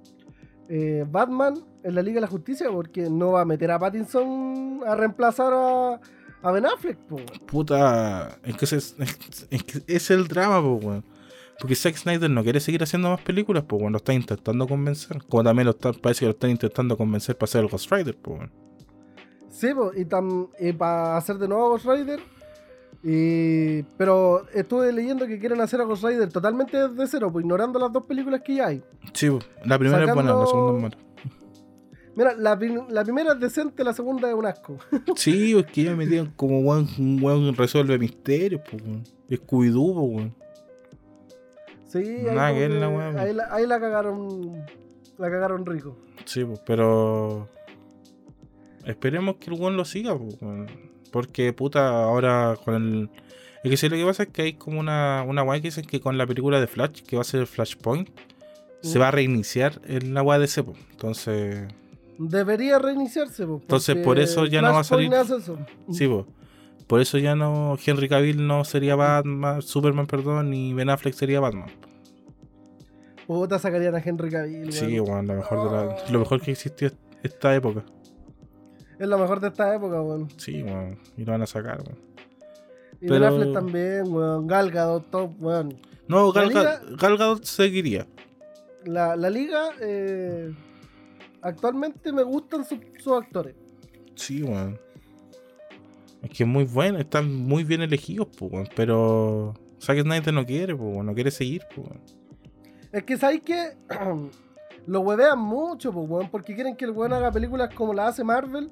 eh, 0.69 1.05
Batman 1.09 1.53
en 1.83 1.95
la 1.95 2.01
Liga 2.01 2.15
de 2.15 2.21
la 2.21 2.27
Justicia? 2.27 2.69
Porque 2.71 3.09
no 3.09 3.31
va 3.31 3.41
a 3.41 3.45
meter 3.45 3.71
a 3.71 3.79
Pattinson 3.79 4.81
a 4.85 4.95
reemplazar 4.95 5.53
a, 5.53 5.99
a 6.43 6.51
Ben 6.51 6.65
Affleck, 6.65 6.97
po. 6.97 7.17
puta. 7.45 8.37
Es 8.43 8.57
que, 8.57 8.65
ese 8.65 8.77
es, 8.77 8.95
es 9.49 9.63
que 9.63 9.81
es 9.87 10.11
el 10.11 10.27
drama, 10.27 10.59
weón. 10.61 11.03
Porque 11.59 11.75
Zack 11.75 11.95
Snyder 11.95 12.29
no 12.29 12.41
quiere 12.43 12.59
seguir 12.59 12.81
haciendo 12.81 13.09
más 13.09 13.21
películas, 13.21 13.63
pues 13.67 13.79
weón. 13.81 13.93
Lo 13.93 13.97
está 13.97 14.13
intentando 14.13 14.67
convencer. 14.67 15.21
Como 15.29 15.43
también 15.43 15.65
lo 15.65 15.71
está, 15.71 15.93
parece 15.93 16.21
que 16.21 16.25
lo 16.25 16.31
están 16.31 16.49
intentando 16.49 16.97
convencer 16.97 17.37
para 17.37 17.45
hacer 17.49 17.61
el 17.63 17.69
Ghost 17.69 17.91
Rider, 17.91 18.17
pues 18.21 18.37
weón. 18.39 18.51
Sí, 19.49 19.73
po, 19.73 19.91
y, 19.95 20.05
tam- 20.05 20.49
y 20.59 20.71
para 20.73 21.17
hacer 21.17 21.37
de 21.37 21.47
nuevo 21.47 21.69
Ghost 21.69 21.85
Rider. 21.85 22.19
Y, 23.03 23.81
pero 23.97 24.47
estuve 24.53 24.91
leyendo 24.93 25.25
que 25.25 25.39
quieren 25.39 25.59
hacer 25.61 25.81
a 25.81 25.85
Ghost 25.85 26.03
Rider 26.03 26.31
totalmente 26.31 26.87
desde 26.87 27.07
cero, 27.07 27.31
pues 27.31 27.43
ignorando 27.43 27.79
las 27.79 27.91
dos 27.91 28.03
películas 28.03 28.41
que 28.41 28.55
ya 28.55 28.67
hay. 28.67 28.83
Sí. 29.13 29.27
La 29.65 29.79
primera 29.79 30.03
es 30.05 30.13
buena, 30.13 30.35
la 30.35 30.45
segunda 30.45 30.77
es 30.77 30.81
mala. 30.83 30.97
Mira, 32.15 32.33
la, 32.35 32.59
la 32.89 33.03
primera 33.03 33.33
es 33.33 33.39
decente, 33.39 33.83
la 33.83 33.93
segunda 33.93 34.27
es 34.29 34.35
un 34.35 34.45
asco. 34.45 34.77
Sí, 35.15 35.53
es 35.57 35.65
que 35.67 35.83
ya 35.83 35.91
me 35.91 35.97
metieron 36.05 36.33
como 36.35 36.59
weón, 36.59 36.87
un 36.99 37.19
weón 37.23 37.55
resuelve 37.55 37.97
misterios, 37.97 38.61
pues 38.69 38.81
weón. 38.83 39.03
Scooby-Doo, 39.29 39.93
pues 39.95 40.15
weón. 40.15 40.35
Sí, 41.87 42.17
Nada 42.23 42.53
que 42.53 42.69
la 42.69 42.89
la, 43.33 43.53
ahí 43.53 43.65
la 43.67 43.79
cagaron. 43.79 44.65
La 45.17 45.29
cagaron 45.29 45.65
rico. 45.65 45.97
Sí, 46.25 46.43
pues, 46.45 46.59
pero. 46.65 47.47
Esperemos 48.85 49.35
que 49.35 49.51
el 49.51 49.59
weón 49.59 49.77
lo 49.77 49.85
siga, 49.85 50.17
pues, 50.17 50.37
weón. 50.41 50.67
Porque, 51.11 51.53
puta, 51.53 52.03
ahora 52.03 52.57
con 52.63 52.75
el. 52.75 53.09
Es 53.63 53.69
que 53.69 53.77
sí, 53.77 53.89
lo 53.89 53.95
que 53.95 54.05
pasa 54.05 54.23
es 54.23 54.29
que 54.29 54.41
hay 54.43 54.53
como 54.53 54.79
una, 54.79 55.23
una 55.27 55.43
weá 55.43 55.59
que 55.61 55.67
dicen 55.67 55.85
que 55.85 55.99
con 55.99 56.17
la 56.17 56.25
película 56.25 56.59
de 56.59 56.67
Flash, 56.67 57.03
que 57.03 57.15
va 57.15 57.21
a 57.21 57.25
ser 57.25 57.45
Flashpoint, 57.45 58.09
se 58.81 58.97
Mm. 58.97 59.01
va 59.01 59.07
a 59.09 59.11
reiniciar 59.11 59.79
en 59.85 60.13
la 60.15 60.23
weá 60.23 60.39
de 60.39 60.47
Cepo. 60.47 60.73
Entonces, 60.91 61.67
Debería 62.17 62.77
reiniciarse. 62.79 63.45
po, 63.45 63.59
Entonces, 63.61 63.97
por 63.97 64.19
eso 64.19 64.45
ya 64.45 64.61
no 64.61 64.73
va 64.73 64.79
a 64.81 64.83
salir- 64.83 65.11
eso. 65.13 65.57
sí, 65.91 66.07
pues. 66.07 66.25
Por 66.87 66.99
eso 67.01 67.17
ya 67.17 67.35
no. 67.35 67.77
Henry 67.83 68.09
Cavill 68.09 68.45
no 68.45 68.63
sería 68.65 68.95
Batman, 68.95 69.61
Superman, 69.61 70.07
perdón, 70.07 70.49
ni 70.49 70.73
Ben 70.73 70.89
Affleck 70.89 71.13
sería 71.13 71.39
Batman. 71.39 71.69
Puta, 73.27 73.59
sacarían 73.59 73.95
a 73.95 73.99
Henry 74.03 74.29
Cavill. 74.29 74.73
Sí, 74.73 74.99
weón, 74.99 75.27
lo 75.27 75.35
mejor, 75.35 75.69
de 75.69 75.75
la- 75.75 76.09
lo 76.11 76.19
mejor 76.19 76.41
que 76.41 76.51
existió 76.51 76.91
esta 77.23 77.55
época. 77.55 77.83
Es 78.99 79.07
lo 79.07 79.17
mejor 79.17 79.39
de 79.39 79.47
esta 79.47 79.73
época, 79.73 80.01
weón. 80.01 80.27
Sí, 80.37 80.61
weón. 80.63 80.99
Y 81.17 81.23
lo 81.23 81.31
van 81.31 81.41
a 81.41 81.47
sacar, 81.47 81.81
weón. 81.81 81.97
Y 82.99 83.07
Pero- 83.07 83.13
Ben 83.13 83.23
Affleck 83.23 83.53
también, 83.53 84.03
weón. 84.13 84.47
Gal 84.47 84.69
Gadot, 84.69 85.09
top, 85.09 85.31
weón. 85.39 85.77
No, 86.07 86.31
Gal, 86.33 86.49
liga- 86.49 86.63
Gal- 86.81 86.97
Gal 86.97 87.17
Gadot 87.17 87.43
seguiría. 87.45 88.05
La, 88.85 89.15
la 89.15 89.29
liga, 89.29 89.69
eh, 89.79 90.51
actualmente 91.41 92.11
me 92.11 92.23
gustan 92.23 92.63
sus 92.65 92.79
sus 92.99 93.13
actores. 93.13 93.55
Sí, 94.15 94.43
weón. 94.43 94.79
Es 96.21 96.29
que 96.29 96.43
es 96.43 96.49
muy 96.49 96.65
bueno, 96.65 96.99
están 96.99 97.33
muy 97.33 97.63
bien 97.63 97.81
elegidos, 97.81 98.27
pues, 98.37 98.51
weón. 98.51 98.69
Pero 98.75 99.53
Zack 99.81 100.01
Snyder 100.01 100.33
no 100.33 100.45
quiere, 100.45 100.75
pues, 100.75 100.93
weón. 100.93 101.05
No 101.05 101.13
quiere 101.13 101.31
seguir, 101.31 101.63
pues, 101.75 101.87
weón. 101.87 102.01
Es 102.91 103.03
que 103.03 103.17
sabéis 103.17 103.41
que 103.41 103.77
lo 104.87 104.99
huevean 105.01 105.39
mucho, 105.39 105.91
pues, 105.91 106.09
weón, 106.09 106.29
porque 106.29 106.53
quieren 106.53 106.75
que 106.75 106.85
el 106.85 106.91
weón 106.91 107.13
haga 107.13 107.31
películas 107.31 107.73
como 107.73 107.93
la 107.93 108.07
hace 108.07 108.23
Marvel 108.23 108.69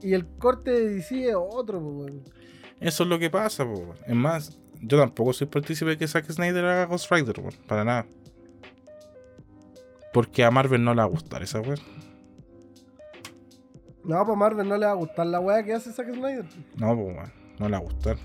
y 0.00 0.12
el 0.14 0.26
corte 0.26 0.70
de 0.70 0.88
DC 0.94 1.28
es 1.28 1.36
otro, 1.36 1.80
pues, 1.80 2.10
weón. 2.10 2.22
Eso 2.80 3.02
es 3.04 3.08
lo 3.08 3.18
que 3.18 3.30
pasa, 3.30 3.66
pues, 3.66 3.80
weón. 3.80 3.98
Es 4.06 4.14
más, 4.14 4.58
yo 4.80 4.98
tampoco 4.98 5.32
soy 5.32 5.46
partícipe 5.46 5.90
de 5.90 5.98
que 5.98 6.08
Zack 6.08 6.30
Snyder 6.30 6.64
haga 6.64 6.86
Ghost 6.86 7.10
Rider, 7.10 7.40
weón. 7.40 7.54
Para 7.66 7.84
nada. 7.84 8.06
Porque 10.14 10.44
a 10.44 10.50
Marvel 10.52 10.84
no 10.84 10.94
le 10.94 10.98
va 10.98 11.02
a 11.02 11.08
gustar 11.08 11.42
esa 11.42 11.60
weón. 11.60 11.80
No, 14.04 14.24
pues 14.24 14.38
Marvel 14.38 14.68
no 14.68 14.78
le 14.78 14.86
va 14.86 14.92
a 14.92 14.94
gustar 14.94 15.26
la 15.26 15.40
weá 15.40 15.64
que 15.64 15.72
hace 15.72 15.92
Zack 15.92 16.14
Snyder. 16.14 16.44
No, 16.76 16.94
pues, 16.94 17.16
weón. 17.16 17.32
No 17.58 17.68
le 17.68 17.72
va 17.72 17.78
a 17.78 17.80
gustar. 17.80 18.16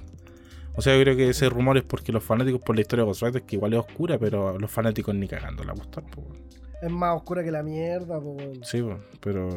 O 0.76 0.84
sea, 0.84 0.96
yo 0.96 1.02
creo 1.02 1.18
que 1.18 1.30
ese 1.30 1.50
rumor 1.50 1.78
es 1.78 1.84
porque 1.84 2.12
los 2.12 2.24
fanáticos 2.24 2.62
por 2.62 2.76
la 2.76 2.82
historia 2.82 3.06
de 3.06 3.08
Ghost 3.08 3.38
que 3.38 3.56
igual 3.56 3.74
es 3.74 3.80
oscura, 3.80 4.20
pero 4.20 4.60
los 4.60 4.70
fanáticos 4.70 5.16
ni 5.16 5.28
cagando 5.28 5.64
le 5.64 5.70
va 5.70 5.74
a 5.74 5.78
gustar, 5.78 6.04
pues, 6.04 6.28
weón. 6.28 6.44
Es 6.80 6.92
más 6.92 7.18
oscura 7.18 7.44
que 7.44 7.52
la 7.52 7.64
mierda, 7.64 8.22
pues. 8.22 8.60
Sí, 8.70 8.84
po, 8.84 9.00
pero. 9.20 9.50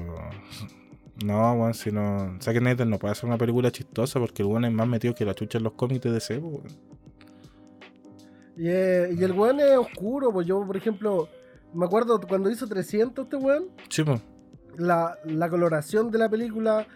No, 1.22 1.52
weón, 1.52 1.74
si 1.74 1.92
no. 1.92 2.38
Zack 2.40 2.56
Snyder 2.56 2.86
no 2.86 2.98
puede 2.98 3.12
hacer 3.12 3.26
una 3.26 3.36
película 3.36 3.70
chistosa 3.70 4.18
porque 4.18 4.40
el 4.40 4.48
weón 4.48 4.64
es 4.64 4.72
más 4.72 4.88
metido 4.88 5.14
que 5.14 5.26
la 5.26 5.34
chucha 5.34 5.58
en 5.58 5.64
los 5.64 5.74
cómics 5.74 6.00
de 6.00 6.12
DC, 6.12 6.38
weón. 6.38 6.62
Y, 8.56 8.68
eh, 8.68 9.14
y 9.18 9.22
el 9.22 9.32
weón 9.32 9.60
es 9.60 9.76
oscuro, 9.76 10.32
pues 10.32 10.46
yo, 10.46 10.66
por 10.66 10.78
ejemplo, 10.78 11.28
me 11.74 11.84
acuerdo 11.86 12.20
cuando 12.20 12.50
hizo 12.50 12.66
300 12.66 13.24
este 13.24 13.36
weón, 13.36 13.64
Sí, 13.88 14.02
po. 14.04 14.20
la, 14.76 15.16
la 15.24 15.48
coloración 15.50 16.10
de 16.10 16.18
la 16.18 16.28
película, 16.28 16.86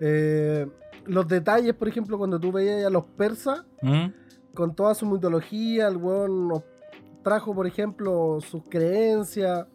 eh, 0.00 0.66
los 1.06 1.26
detalles, 1.28 1.74
por 1.74 1.88
ejemplo, 1.88 2.18
cuando 2.18 2.38
tú 2.38 2.52
veías 2.52 2.84
a 2.84 2.90
los 2.90 3.04
persas 3.04 3.64
¿Mm? 3.82 4.06
con 4.54 4.74
toda 4.74 4.94
su 4.94 5.06
mitología, 5.06 5.88
el 5.88 5.96
weón 5.96 6.48
nos 6.48 6.62
trajo, 7.22 7.54
por 7.54 7.66
ejemplo, 7.66 8.38
sus 8.40 8.62
creencias 8.68 9.66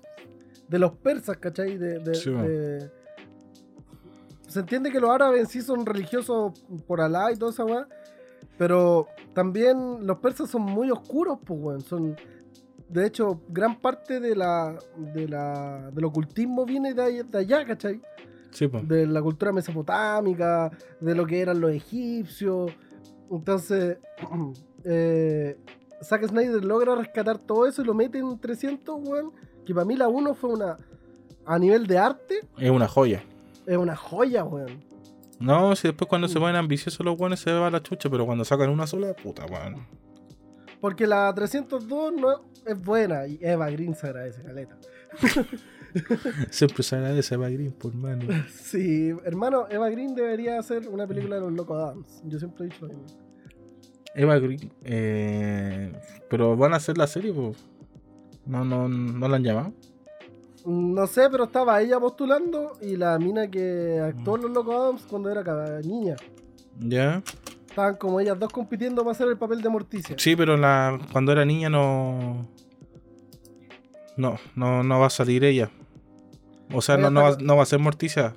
de 0.68 0.80
los 0.80 0.92
persas, 0.94 1.38
¿cachai? 1.38 1.78
De, 1.78 2.00
de- 2.00 2.16
Sí, 2.16 2.30
de- 2.32 2.92
Se 4.48 4.60
entiende 4.60 4.92
que 4.92 5.00
los 5.00 5.10
árabes 5.10 5.42
en 5.42 5.48
sí 5.48 5.62
son 5.62 5.86
religiosos 5.86 6.54
por 6.88 7.00
Alá 7.02 7.32
y 7.32 7.38
toda 7.38 7.52
esa 7.52 7.64
weá, 7.66 7.88
pero 8.58 9.08
también 9.34 10.06
los 10.06 10.18
persas 10.20 10.50
son 10.50 10.62
muy 10.64 10.92
oscuros, 10.92 11.40
pues, 11.46 11.60
weón. 11.62 11.82
Son, 11.82 12.16
de 12.92 13.06
hecho, 13.08 13.42
gran 13.50 13.80
parte 13.80 14.20
de 14.20 14.36
la, 14.36 14.78
de 14.98 15.28
la, 15.28 15.90
del 15.92 16.06
ocultismo 16.06 16.66
viene 16.66 16.94
de, 16.94 17.26
allá, 17.38 17.66
¿cachai? 17.66 18.02
Sí, 18.52 18.68
po. 18.68 18.82
de 18.82 19.08
la 19.08 19.22
cultura 19.22 19.52
mesopotámica, 19.54 20.70
de 21.00 21.16
lo 21.16 21.26
que 21.26 21.40
eran 21.40 21.62
los 21.62 21.72
egipcios. 21.72 22.72
Entonces, 23.32 23.98
eh, 24.84 25.58
Zack 26.04 26.28
Snyder 26.28 26.64
logra 26.66 26.96
rescatar 26.96 27.38
todo 27.38 27.66
eso 27.68 27.82
y 27.82 27.86
lo 27.86 27.94
mete 27.94 28.18
en 28.20 28.38
300, 28.40 29.00
weón. 29.08 29.32
Que 29.66 29.74
para 29.74 29.86
mí 29.86 29.96
la 29.96 30.08
1 30.10 30.34
fue 30.34 30.50
una. 30.52 30.76
A 31.46 31.58
nivel 31.58 31.88
de 31.88 31.98
arte, 31.98 32.42
Es 32.58 32.70
una 32.70 32.88
joya. 32.88 33.24
es 33.66 33.78
una 33.78 33.96
joya, 33.96 34.44
weón. 34.44 34.84
No, 35.40 35.76
si 35.76 35.88
después 35.88 36.08
cuando 36.08 36.28
se 36.28 36.38
Mm. 36.38 36.42
ponen 36.42 36.56
ambiciosos 36.58 37.04
los 37.06 37.20
weones 37.20 37.40
se 37.40 37.52
va 37.52 37.70
la 37.72 37.82
chucha, 37.82 38.10
pero 38.10 38.26
cuando 38.28 38.46
sacan 38.46 38.70
una 38.70 38.86
sola, 38.86 39.14
puta, 39.14 39.46
weón. 39.46 39.88
Porque 40.82 41.06
la 41.06 41.32
302 41.34 42.14
no 42.14 42.42
es 42.66 42.84
buena 42.84 43.28
y 43.28 43.40
Eva 43.40 43.70
Green 43.70 43.96
se 43.96 44.08
agradece, 44.08 44.42
caleta. 44.42 44.78
Siempre 46.50 46.84
se 46.84 46.96
agradece 46.96 47.36
a 47.36 47.38
Eva 47.38 47.50
Green, 47.50 47.72
por 47.72 47.94
mano. 47.94 48.26
Sí, 48.52 49.14
hermano, 49.24 49.68
Eva 49.70 49.90
Green 49.90 50.16
debería 50.16 50.58
hacer 50.58 50.88
una 50.90 51.06
película 51.06 51.36
de 51.36 51.42
los 51.42 51.54
Locos 51.54 51.78
Adams. 51.78 52.22
Yo 52.26 52.40
siempre 52.40 52.66
he 52.66 52.70
dicho 52.70 52.88
lo 52.88 52.94
mismo. 52.94 53.06
Eva 54.16 54.40
Green. 54.40 54.72
Eh, 54.84 55.94
pero 56.30 56.58
van 56.58 56.74
a 56.74 56.78
hacer 56.78 56.98
la 56.98 57.08
serie, 57.08 57.32
pues. 57.32 57.58
No, 58.46 58.66
no, 58.66 58.90
no 58.90 59.28
la 59.28 59.36
han 59.36 59.44
llamado. 59.44 59.74
No 60.66 61.08
sé, 61.08 61.30
pero 61.30 61.46
estaba 61.46 61.82
ella 61.82 62.00
postulando 62.00 62.74
y 62.82 62.96
la 62.96 63.18
mina 63.20 63.50
que 63.50 64.00
actuó 64.00 64.36
en 64.36 64.44
Los 64.44 64.52
Locos 64.52 64.76
Adams 64.76 65.06
cuando 65.10 65.30
era 65.30 65.82
niña. 65.82 66.16
Ya. 66.80 67.24
Estaban 67.72 67.96
como 67.96 68.20
ellas 68.20 68.38
dos 68.38 68.52
compitiendo 68.52 69.02
para 69.04 69.12
hacer 69.14 69.28
el 69.28 69.38
papel 69.38 69.62
de 69.62 69.70
Morticia. 69.70 70.16
Sí, 70.20 70.36
pero 70.36 70.56
la, 70.58 71.00
cuando 71.12 71.32
era 71.32 71.44
niña 71.46 71.70
no. 71.70 72.48
No, 74.18 74.38
no, 74.56 74.84
no 74.84 75.00
va 75.00 75.08
a 75.08 75.10
salir 75.10 75.44
ella. 75.44 75.72
O 76.74 76.82
sea, 76.82 76.98
no, 76.98 77.10
no, 77.10 77.24
va, 77.24 77.38
no 77.42 77.56
va 77.56 77.64
a 77.64 77.66
ser 77.66 77.80
Morticia. 77.80 78.36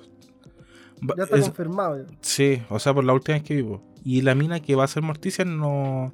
Va- 1.07 1.15
Ya 1.17 1.23
está 1.25 1.35
es- 1.37 1.43
confirmado. 1.45 1.97
ya. 2.01 2.05
sí, 2.21 2.61
o 2.69 2.79
sea, 2.79 2.93
por 2.93 3.03
la 3.03 3.13
última 3.13 3.37
vez 3.37 3.43
que 3.43 3.55
vivo. 3.55 3.83
Y 4.03 4.21
la 4.21 4.35
mina 4.35 4.59
que 4.61 4.75
va 4.75 4.83
a 4.85 4.87
ser 4.87 5.03
Morticia 5.03 5.43
no. 5.45 6.13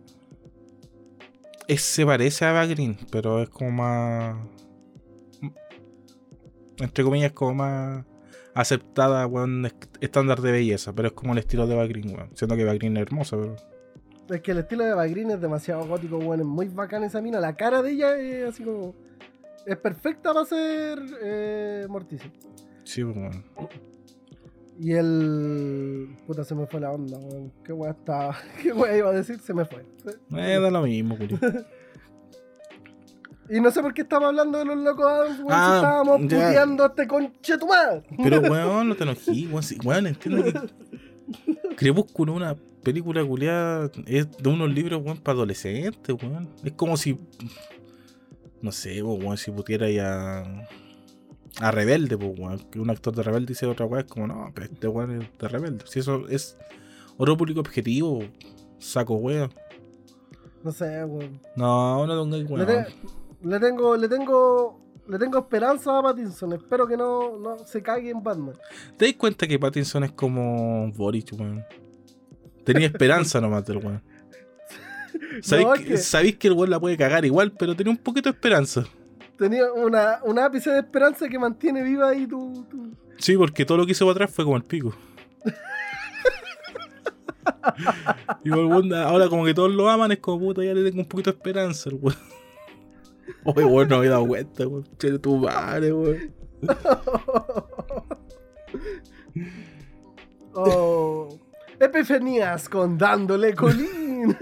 Es, 1.68 1.82
se 1.84 2.06
parece 2.06 2.46
a 2.46 2.50
Eva 2.52 2.66
Green, 2.66 2.98
pero 3.12 3.42
es 3.42 3.50
como 3.50 3.72
más. 3.72 4.36
Entre 6.80 7.04
comillas, 7.04 7.32
como 7.34 7.54
más 7.54 8.06
aceptada, 8.54 9.26
weón, 9.28 9.66
est- 9.66 9.95
estándar 10.02 10.41
de 10.41 10.52
belleza. 10.52 10.93
Pero 10.93 11.10
es 11.10 11.14
como 11.14 11.34
el 11.34 11.39
estilo 11.39 11.68
de 11.68 11.74
Eva 11.76 11.86
Green, 11.88 12.14
weón. 12.16 12.30
Siendo 12.36 12.56
que 12.56 12.62
Eva 12.64 12.74
Green 12.74 12.97
es 12.97 13.04
hermosa, 13.04 13.38
pero. 13.38 13.56
Es 14.30 14.41
que 14.41 14.52
el 14.52 14.60
estilo 14.60 14.84
de 14.86 14.91
Eva 14.91 15.06
Green 15.08 15.32
es 15.32 15.41
demasiado 15.41 15.86
gótico, 15.86 16.18
bueno, 16.20 16.43
es 16.43 16.47
muy 16.49 16.68
bacán 16.70 17.04
esa 17.04 17.22
mina. 17.22 17.39
La 17.39 17.56
cara 17.56 17.82
de 17.82 17.91
ella 17.91 18.18
es 18.18 18.49
así 18.49 18.64
como. 18.64 18.95
Es 19.66 19.78
perfecta 19.78 20.34
para 20.34 20.45
ser 20.45 20.99
eh, 21.22 21.86
Morticia. 21.89 22.32
Sí, 22.84 23.04
pues, 23.04 23.16
weón. 23.18 23.43
Y 24.80 24.93
el. 24.93 26.16
Puta, 26.26 26.43
se 26.43 26.56
me 26.56 26.66
fue 26.66 26.80
la 26.80 26.91
onda, 26.91 27.18
weón. 27.20 27.52
¿Qué 27.64 27.72
weá 27.74 27.91
estaba? 27.91 28.36
¿Qué 28.62 28.72
weá 28.74 28.97
iba 28.97 29.10
a 29.10 29.14
decir? 29.14 29.39
Se 29.39 29.54
me 29.54 29.66
fue. 29.66 29.86
Eh, 30.38 30.60
da 30.60 30.72
lo 30.72 30.82
mismo, 30.84 31.16
Julio. 31.18 31.38
Y 33.52 33.60
no 33.60 33.70
sé 33.70 33.82
por 33.82 33.93
qué 33.93 34.04
estamos 34.04 34.30
hablando 34.30 34.58
de 34.60 34.64
los 34.66 34.78
locos 34.78 35.06
Adams, 35.06 35.39
weón. 35.39 35.52
Ah, 35.52 35.68
si 35.70 35.76
estábamos 35.76 36.22
ya. 36.22 36.24
puteando 36.47 36.84
a 36.84 36.88
este 36.88 37.08
conche 37.08 37.58
tu 37.58 37.68
madre. 37.68 38.04
Pero, 38.24 38.39
weón, 38.49 38.88
no 38.89 38.95
te 38.95 39.04
enojí, 39.04 39.47
weón. 39.47 39.64
Sí, 39.64 39.78
weón, 39.84 40.08
entiendo 40.08 40.43
que. 40.43 41.76
Crepúsculo, 41.76 42.34
una 42.34 42.56
película 42.82 43.26
culiada, 43.26 43.91
es 44.06 44.32
de 44.38 44.49
unos 44.49 44.70
libros, 44.72 45.02
weón, 45.04 45.18
para 45.18 45.36
adolescentes, 45.36 46.16
weón. 46.24 46.47
Es 46.64 46.72
como 46.74 46.95
si. 46.95 47.20
No 48.62 48.72
sé, 48.72 49.04
weón, 49.04 49.36
si 49.38 49.52
pudiera 49.52 49.89
ya. 49.89 50.43
A 51.60 51.72
Rebelde, 51.72 52.18
pues, 52.18 52.39
weón. 52.39 52.60
Que 52.72 52.80
un 52.80 52.89
actor 52.89 53.14
de 53.14 53.24
Rebelde 53.24 53.47
dice 53.47 53.66
otra 53.66 53.86
weón, 53.86 54.06
es 54.06 54.10
como, 54.10 54.28
no, 54.28 54.49
pero 54.54 54.68
este 54.72 54.88
weón 54.88 55.22
es 55.22 55.28
de 55.38 55.47
Rebelde. 55.49 55.84
Si 55.88 55.99
eso 55.99 56.26
es 56.30 56.58
otro 57.18 57.36
público 57.36 57.60
objetivo, 57.60 58.24
saco 58.80 59.16
weón. 59.16 59.52
No 60.64 60.72
sé, 60.72 61.04
weón. 61.04 61.41
No, 61.58 62.08
no 62.08 62.30
tengo 62.30 62.54
weón. 62.56 62.66
te- 62.66 62.86
le 63.44 63.60
tengo, 63.60 63.98
le 63.98 64.08
tengo. 64.08 64.80
Le 65.08 65.18
tengo 65.20 65.39
esperanza 65.39 65.98
a 65.98 66.04
Pattinson. 66.04 66.54
Espero 66.54 66.88
que 66.88 66.96
no, 66.96 67.38
no 67.38 67.58
se 67.66 67.82
cague 67.82 68.12
en 68.12 68.24
Batman. 68.24 68.56
¿Te 68.98 69.06
das 69.08 69.16
cuenta 69.16 69.46
que 69.48 69.60
Pattinson 69.60 70.04
es 70.06 70.12
como 70.14 70.89
Boric, 70.94 71.34
weón? 71.38 71.66
Tenía 72.64 72.88
esperanza 72.88 73.42
nomás 73.46 73.66
del 73.66 73.78
weón. 73.78 74.02
Sabéis 75.42 75.68
No, 75.68 75.74
que, 75.74 75.86
que- 75.86 75.98
sabéis 75.98 76.38
que 76.38 76.48
el 76.48 76.54
weón 76.54 76.70
la 76.70 76.80
puede 76.80 76.96
cagar 76.98 77.26
igual, 77.26 77.52
pero 77.52 77.76
tenía 77.76 77.92
un 77.92 77.98
poquito 77.98 78.30
de 78.30 78.36
esperanza. 78.36 78.86
Tenía 79.38 79.74
una, 79.74 80.20
un 80.24 80.38
ápice 80.39 80.70
de 80.70 80.80
esperanza 80.80 81.28
que 81.28 81.38
mantiene 81.39 81.82
viva 81.84 82.10
ahí 82.10 82.28
tu. 82.28 82.66
tu- 82.70 82.96
Sí, 83.18 83.36
porque 83.36 83.66
todo 83.66 83.80
lo 83.80 83.86
que 83.86 83.92
hizo 83.94 84.06
para 84.06 84.14
atrás 84.14 84.32
fue 84.32 84.46
como 84.46 84.56
el 84.56 84.64
pico. 84.64 84.94
y 88.44 88.50
el 88.50 88.66
weón, 88.66 88.94
ahora 88.94 89.28
como 89.30 89.46
que 89.46 89.54
todos 89.54 89.72
lo 89.72 89.89
aman, 89.89 90.12
es 90.12 90.20
como 90.20 90.39
puta, 90.39 90.64
ya 90.64 90.74
le 90.74 90.84
tengo 90.84 91.02
un 91.02 91.08
poquito 91.08 91.32
de 91.32 91.38
esperanza 91.38 91.89
el 91.89 91.96
weón. 92.00 92.18
Oye, 93.44 93.66
weón, 93.66 93.90
no 93.90 94.00
me 94.00 94.06
he 94.06 94.10
dado 94.10 94.28
cuenta, 94.28 94.68
weón. 94.68 94.88
Che, 94.98 95.20
tu 95.20 95.38
madre, 95.38 95.94
weón. 95.94 96.34
Oh. 100.54 101.30
Epifanías 101.80 102.68
con 102.70 102.98
dándole 102.98 103.56
colín. 103.56 104.38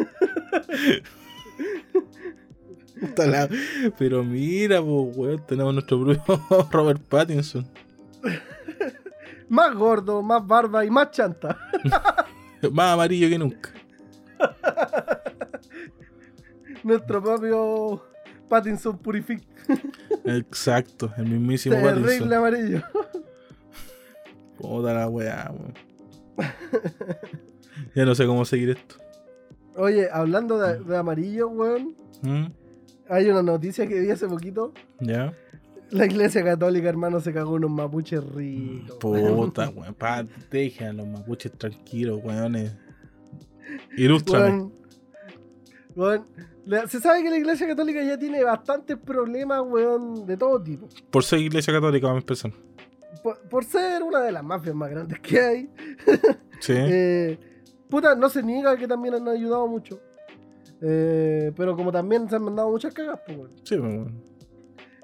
Pero 3.98 4.24
mira, 4.24 4.82
pues, 4.82 5.18
weón, 5.18 5.46
tenemos 5.46 5.74
nuestro 5.74 6.04
propio 6.04 6.68
Robert 6.72 7.02
Pattinson. 7.02 7.66
más 9.48 9.74
gordo, 9.74 10.22
más 10.22 10.46
barba 10.46 10.84
y 10.84 10.90
más 10.90 11.12
chanta. 11.12 11.58
Más 12.74 12.94
amarillo 12.94 13.30
que 13.30 13.40
nunca. 13.40 13.72
Nuestro 16.84 17.24
propio 17.24 18.04
Pattinson 18.50 18.98
Purific. 18.98 19.44
Exacto, 20.26 21.12
el 21.18 21.26
mismísimo 21.28 21.76
Terrible 21.76 22.02
Pattinson. 22.04 22.34
amarillo. 22.34 22.82
Puta 24.58 24.94
la 24.94 25.08
weá, 25.08 25.52
weón. 25.52 25.74
Ya 27.96 28.06
no 28.06 28.14
sé 28.16 28.26
cómo 28.26 28.44
seguir 28.46 28.72
esto. 28.72 28.96
Oye, 29.76 30.10
hablando 30.12 30.58
de, 30.60 30.80
de 30.80 30.98
amarillo, 30.98 31.48
weón. 31.50 31.96
¿Mm? 32.22 32.46
Hay 33.10 33.30
una 33.30 33.42
noticia 33.42 33.88
que 33.88 34.00
vi 34.00 34.12
hace 34.12 34.28
poquito. 34.28 34.74
¿Ya? 35.00 35.34
La 35.92 36.06
iglesia 36.06 36.44
católica, 36.44 36.90
hermano, 36.90 37.20
se 37.20 37.34
cagó 37.34 37.54
unos 37.54 37.72
mapuches 37.72 38.24
ricos. 38.34 38.98
weón. 39.04 39.36
Puta, 39.36 39.70
weón. 39.70 39.94
Pa, 39.96 40.26
dejen 40.52 40.88
a 40.88 40.94
los 40.94 41.08
mapuches 41.08 41.52
tranquilos, 41.54 42.20
weones. 42.24 42.74
Ilústrame. 43.98 44.50
Weón, 44.50 44.74
weón, 45.96 46.26
la- 46.70 46.88
se 46.88 47.00
sabe 47.00 47.24
que 47.24 47.30
la 47.30 47.38
iglesia 47.38 47.68
católica 47.68 48.02
ya 48.04 48.18
tiene 48.18 48.44
bastantes 48.44 48.98
problemas, 48.98 49.62
weón, 49.66 50.26
de 50.26 50.38
todo 50.38 50.62
tipo. 50.62 50.88
Por 51.10 51.24
ser 51.24 51.40
iglesia 51.40 51.74
católica, 51.74 52.08
vamos 52.08 52.20
a 52.22 52.24
empezar. 52.24 52.52
Por, 53.24 53.40
por 53.50 53.64
ser 53.66 54.04
una 54.04 54.20
de 54.22 54.32
las 54.32 54.44
mafias 54.44 54.76
más 54.76 54.90
grandes 54.90 55.20
que 55.20 55.40
hay. 55.42 55.70
Sí. 56.62 56.74
Eh, 56.76 57.40
puta, 57.90 58.16
no 58.16 58.28
se 58.30 58.44
niega 58.44 58.76
que 58.76 58.86
también 58.86 59.14
han 59.16 59.28
ayudado 59.30 59.66
mucho. 59.66 59.98
Eh, 60.82 61.54
pero 61.56 61.74
como 61.76 61.90
también 61.90 62.30
se 62.30 62.36
han 62.36 62.44
mandado 62.44 62.70
muchas 62.70 62.94
cagas, 62.94 63.20
pues, 63.26 63.38
weón. 63.38 63.52
Sí, 63.64 63.78
pues, 63.78 63.82
weón. 63.94 64.24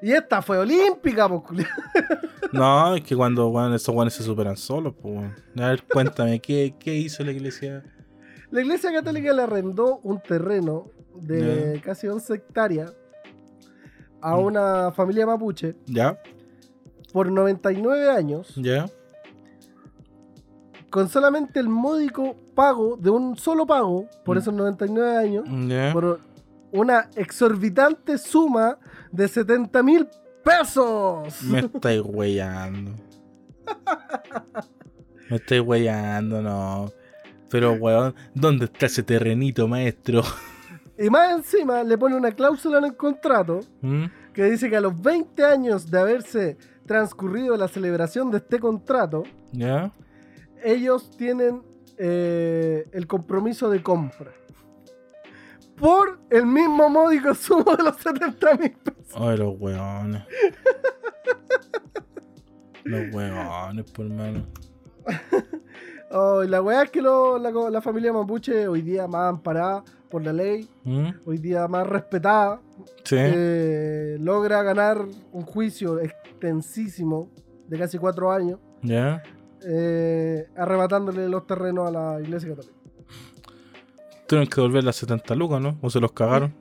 Y 0.01 0.11
esta 0.11 0.41
fue 0.41 0.57
olímpica, 0.57 1.27
pues. 1.29 1.65
No, 2.51 2.95
es 2.95 3.01
que 3.03 3.15
cuando 3.15 3.47
weón, 3.47 3.73
esos 3.73 3.93
weones 3.95 4.13
se 4.13 4.23
superan 4.23 4.55
solos, 4.57 4.93
pues, 5.01 5.15
weón. 5.15 5.33
A 5.63 5.69
ver, 5.69 5.83
cuéntame, 5.83 6.39
¿qué, 6.41 6.75
¿qué 6.77 6.93
hizo 6.93 7.23
la 7.23 7.31
iglesia? 7.31 7.83
La 8.51 8.61
iglesia 8.61 8.91
católica 8.93 9.31
le 9.33 9.41
arrendó 9.41 9.99
un 10.03 10.21
terreno 10.21 10.91
de 11.21 11.73
Ya. 11.75 11.81
casi 11.81 12.07
11 12.07 12.33
hectáreas 12.35 12.93
a 14.21 14.35
Mm. 14.35 14.43
una 14.43 14.91
familia 14.91 15.25
mapuche 15.25 15.75
¿Ya? 15.85 16.17
por 17.13 17.31
99 17.31 18.09
años 18.09 18.53
¿Ya? 18.55 18.85
con 20.89 21.09
solamente 21.09 21.59
el 21.59 21.67
módico 21.69 22.35
pago 22.55 22.95
de 22.97 23.09
un 23.09 23.35
solo 23.37 23.65
pago 23.65 24.07
por 24.23 24.37
Mm. 24.37 24.39
esos 24.39 24.53
99 24.53 25.17
años 25.17 25.45
por 25.93 26.19
una 26.71 27.09
exorbitante 27.15 28.17
suma 28.17 28.77
de 29.11 29.27
70 29.27 29.81
mil 29.83 30.07
pesos. 30.43 31.41
Me 31.43 31.59
estáis 31.59 32.01
weyando. 32.03 32.91
Me 35.29 35.37
estáis 35.37 35.61
weyando, 35.61 36.41
no. 36.41 36.91
Pero, 37.49 37.73
weón, 37.73 38.13
¿dónde 38.33 38.65
está 38.65 38.85
ese 38.87 39.03
terrenito, 39.03 39.67
maestro? 39.67 40.21
Y 40.97 41.09
más 41.09 41.31
encima 41.33 41.83
le 41.83 41.97
pone 41.97 42.15
una 42.15 42.31
cláusula 42.31 42.77
en 42.77 42.85
el 42.85 42.95
contrato 42.95 43.59
¿Mm? 43.81 44.05
que 44.33 44.43
dice 44.45 44.69
que 44.69 44.77
a 44.77 44.81
los 44.81 44.99
20 45.01 45.43
años 45.43 45.89
de 45.91 45.99
haberse 45.99 46.57
transcurrido 46.85 47.57
la 47.57 47.67
celebración 47.67 48.31
de 48.31 48.37
este 48.37 48.59
contrato, 48.59 49.23
¿Ya? 49.51 49.91
ellos 50.63 51.11
tienen 51.17 51.63
eh, 51.97 52.87
el 52.91 53.07
compromiso 53.07 53.69
de 53.69 53.81
compra. 53.83 54.31
Por 55.75 56.19
el 56.29 56.45
mismo 56.45 56.89
módico 56.89 57.33
sumo 57.35 57.75
de 57.75 57.83
los 57.83 57.97
70 57.97 58.55
mil 58.55 58.71
pesos. 58.71 59.13
Ay, 59.15 59.37
los 59.37 59.55
weones. 59.59 60.23
los 62.85 63.13
weones, 63.13 63.91
por 63.91 64.05
mano. 64.09 64.45
Oh, 66.11 66.43
y 66.43 66.47
la 66.47 66.61
weá 66.61 66.83
es 66.83 66.91
que 66.91 67.01
lo- 67.01 67.37
la, 67.39 67.51
la 67.51 67.81
familia 67.81 68.13
mapuche 68.13 68.67
hoy 68.67 68.81
día 68.81 69.07
más 69.07 69.29
amparada 69.29 69.83
por 70.09 70.23
la 70.23 70.31
ley, 70.31 70.69
¿Mm? 70.83 71.07
hoy 71.25 71.37
día 71.39 71.67
más 71.67 71.85
respetada, 71.87 72.61
Sí. 73.03 73.15
eh, 73.19 74.17
logra 74.19 74.61
ganar 74.63 75.03
un 75.31 75.41
juicio 75.43 75.99
extensísimo 75.99 77.29
de 77.67 77.77
casi 77.79 77.97
cuatro 77.97 78.31
años, 78.31 78.59
¿Ya? 78.83 79.23
eh, 79.67 80.47
arrebatándole 80.55 81.27
los 81.27 81.45
terrenos 81.47 81.87
a 81.87 81.91
la 81.91 82.21
iglesia 82.21 82.49
católica. 82.49 82.75
Tuvieron 84.27 84.47
que 84.47 84.55
devolver 84.55 84.83
las 84.83 84.95
70 84.95 85.35
lucas, 85.35 85.61
¿no? 85.61 85.77
¿O 85.81 85.89
se 85.89 85.99
los 85.99 86.11
cagaron? 86.11 86.53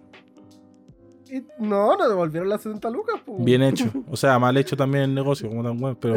Y 1.31 1.43
no, 1.59 1.97
no 1.97 2.09
devolvieron 2.09 2.49
las 2.49 2.63
70 2.63 2.91
lucas. 2.91 3.21
po. 3.25 3.37
Bien 3.39 3.63
hecho. 3.63 3.85
O 4.11 4.17
sea, 4.17 4.39
mal 4.39 4.57
hecho 4.57 4.77
también 4.77 5.05
el 5.05 5.15
negocio, 5.15 5.49
como 5.49 5.63
tan 5.63 5.79
bueno, 5.79 5.97
pero. 6.01 6.17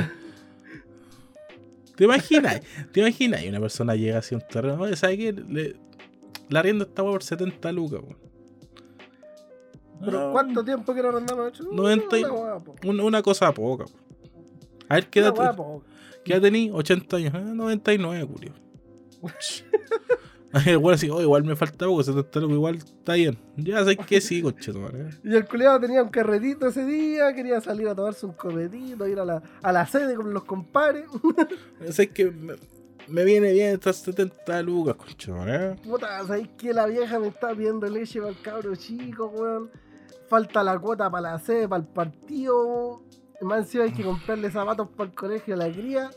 ¿Te 1.98 2.04
imaginas? 2.06 2.62
¿Te 2.94 3.00
imaginas? 3.02 3.44
Y 3.44 3.50
una 3.50 3.60
persona 3.60 3.96
llega 3.96 4.20
hacia 4.20 4.38
un 4.38 4.44
terreno. 4.48 4.82
Oye, 4.84 4.96
¿sabes 4.96 5.18
qué? 5.18 5.34
Le- 5.34 5.76
la 6.50 6.62
rienda 6.62 6.86
está 6.86 7.04
por 7.04 7.22
70 7.24 7.72
lucas, 7.74 8.00
weón. 8.02 8.18
Pero 10.06 10.32
¿cuánto 10.32 10.64
tiempo 10.64 10.94
quiero 10.94 11.10
arrendar? 11.10 11.36
90 11.72 12.18
y- 12.20 12.24
Una 12.24 12.60
po. 12.60 12.76
Una, 12.86 13.22
cosa 13.22 13.52
poca. 13.54 13.86
weón. 13.86 13.98
A 14.88 14.96
ver, 14.96 15.08
¿qué 15.08 15.20
edad, 15.20 15.34
po. 15.56 15.84
¿qué 16.24 16.34
edad 16.34 16.42
tení? 16.44 16.70
80 16.72 17.18
años. 17.18 17.34
Ah, 17.36 17.40
99, 17.40 18.28
Julio. 20.54 20.74
igual 20.74 20.96
así, 20.96 21.10
oh, 21.10 21.22
igual 21.22 21.44
me 21.44 21.56
falta 21.56 21.86
poco, 21.86 22.04
70 22.04 22.40
lucas, 22.40 22.56
igual 22.56 22.76
está 22.76 23.14
bien. 23.14 23.38
Ya 23.58 23.84
sé 23.84 23.98
que 23.98 24.22
sí, 24.22 24.42
conchetumare. 24.42 25.10
Y 25.24 25.36
el 25.36 25.46
culiado 25.46 25.80
tenía 25.80 26.04
un 26.04 26.10
carretito 26.10 26.68
ese 26.68 26.86
día, 26.86 27.34
quería 27.34 27.60
salir 27.62 27.88
a 27.88 27.96
tomarse 27.96 28.26
un 28.26 28.34
corretito, 28.34 29.08
ir 29.08 29.20
a 29.20 29.26
la, 29.26 29.42
a 29.62 29.72
la 29.72 29.86
sede 29.86 30.16
con 30.16 30.34
los 30.34 30.44
compadres. 30.44 31.06
Sé 31.90 32.10
que 32.10 32.32
me, 32.32 32.56
me 33.08 33.24
viene 33.24 33.52
bien 33.54 33.74
estas 33.74 33.98
70 33.98 34.62
lucas, 34.64 34.96
conchetumare. 34.96 35.76
Puta, 35.84 36.26
¿sabéis 36.26 36.50
que 36.58 36.74
la 36.74 36.86
vieja 36.86 37.20
me 37.20 37.28
está 37.28 37.54
pidiendo 37.54 37.88
leche 37.88 38.20
para 38.20 38.32
el 38.32 38.42
cabro 38.42 38.76
chico, 38.76 39.28
weón? 39.28 39.70
Falta 40.30 40.64
la 40.64 40.78
cuota 40.78 41.10
para 41.10 41.32
la 41.32 41.40
sede, 41.40 41.68
para 41.68 41.82
el 41.82 41.88
partido. 41.88 43.02
Más 43.42 43.60
encima 43.60 43.86
hay 43.86 43.94
que 43.94 44.04
comprarle 44.04 44.52
zapatos 44.52 44.90
para 44.90 45.10
el 45.10 45.16
colegio 45.16 45.54
a 45.54 45.58
la 45.58 45.72
cría. 45.72 46.10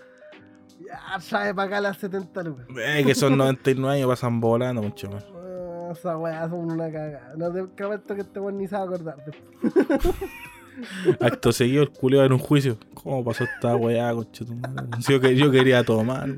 Ya 0.86 1.18
trae 1.28 1.54
para 1.54 1.68
acá 1.68 1.80
las 1.80 1.98
70 1.98 2.42
lucas. 2.42 2.66
Eh, 2.78 3.02
que 3.04 3.14
son 3.14 3.36
99 3.36 3.96
años, 3.96 4.08
pasan 4.08 4.40
volando, 4.40 4.80
conchetumare. 4.82 5.26
Ah, 5.34 5.90
Esa 5.92 6.16
weá 6.16 6.48
son 6.48 6.72
una 6.72 6.90
cagada. 6.90 7.34
No 7.36 7.52
te 7.52 7.64
prometo 7.64 8.14
que 8.14 8.22
este 8.22 8.40
weón 8.40 8.58
ni 8.58 8.66
se 8.66 8.76
va 8.76 8.82
a 8.82 8.84
acordar 8.84 9.16
después. 9.24 10.14
Acto 11.20 11.52
seguido, 11.52 11.82
el 11.82 11.90
culeo 11.90 12.24
en 12.24 12.32
un 12.32 12.38
juicio. 12.38 12.78
¿Cómo 12.94 13.22
pasó 13.24 13.44
esta 13.44 13.76
weá? 13.76 14.12
Si 14.32 15.12
yo, 15.12 15.20
yo 15.30 15.50
quería 15.50 15.84
tomar. 15.84 16.28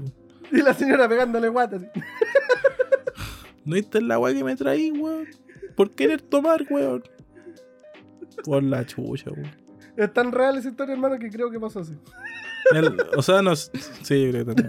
Y 0.50 0.60
la 0.62 0.74
señora 0.74 1.08
pegándole 1.08 1.48
guatas. 1.48 1.82
¿No 3.64 3.74
viste 3.74 4.00
la 4.02 4.18
weá 4.18 4.34
que 4.34 4.42
me 4.42 4.56
traí, 4.56 4.90
weón? 4.90 5.26
¿Por 5.76 5.92
querer 5.92 6.20
tomar, 6.20 6.66
weón? 6.68 7.04
Por 8.44 8.62
la 8.64 8.84
chucha, 8.84 9.30
weón. 9.30 9.61
Es 9.96 10.12
tan 10.12 10.32
real 10.32 10.56
esa 10.56 10.68
historia, 10.68 10.94
hermano, 10.94 11.18
que 11.18 11.30
creo 11.30 11.50
que 11.50 11.60
pasó 11.60 11.80
así. 11.80 11.94
El- 12.74 12.96
o 13.16 13.22
sea, 13.22 13.42
no. 13.42 13.54
Sí, 13.56 13.70
yo 14.24 14.30
creo 14.30 14.46
que. 14.46 14.64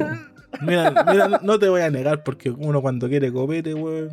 Mira, 0.62 0.92
mira, 1.10 1.40
no 1.42 1.58
te 1.58 1.68
voy 1.70 1.82
a 1.82 1.90
negar 1.90 2.24
porque 2.24 2.50
uno 2.52 2.82
cuando 2.82 3.08
quiere 3.10 3.32
copete, 3.32 3.74
weón. 3.74 4.10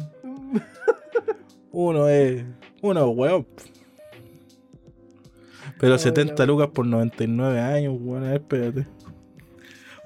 Uno 1.73 2.09
es. 2.09 2.45
Uno 2.83 3.11
es 3.11 3.17
weón. 3.17 3.47
Pero 5.79 5.95
Ay, 5.95 5.99
70 5.99 6.35
la- 6.43 6.47
lucas 6.47 6.69
por 6.69 6.87
99 6.87 7.61
años, 7.61 7.95
weón. 8.01 8.25
A 8.25 8.29
ver, 8.33 8.41
espérate. 8.41 8.87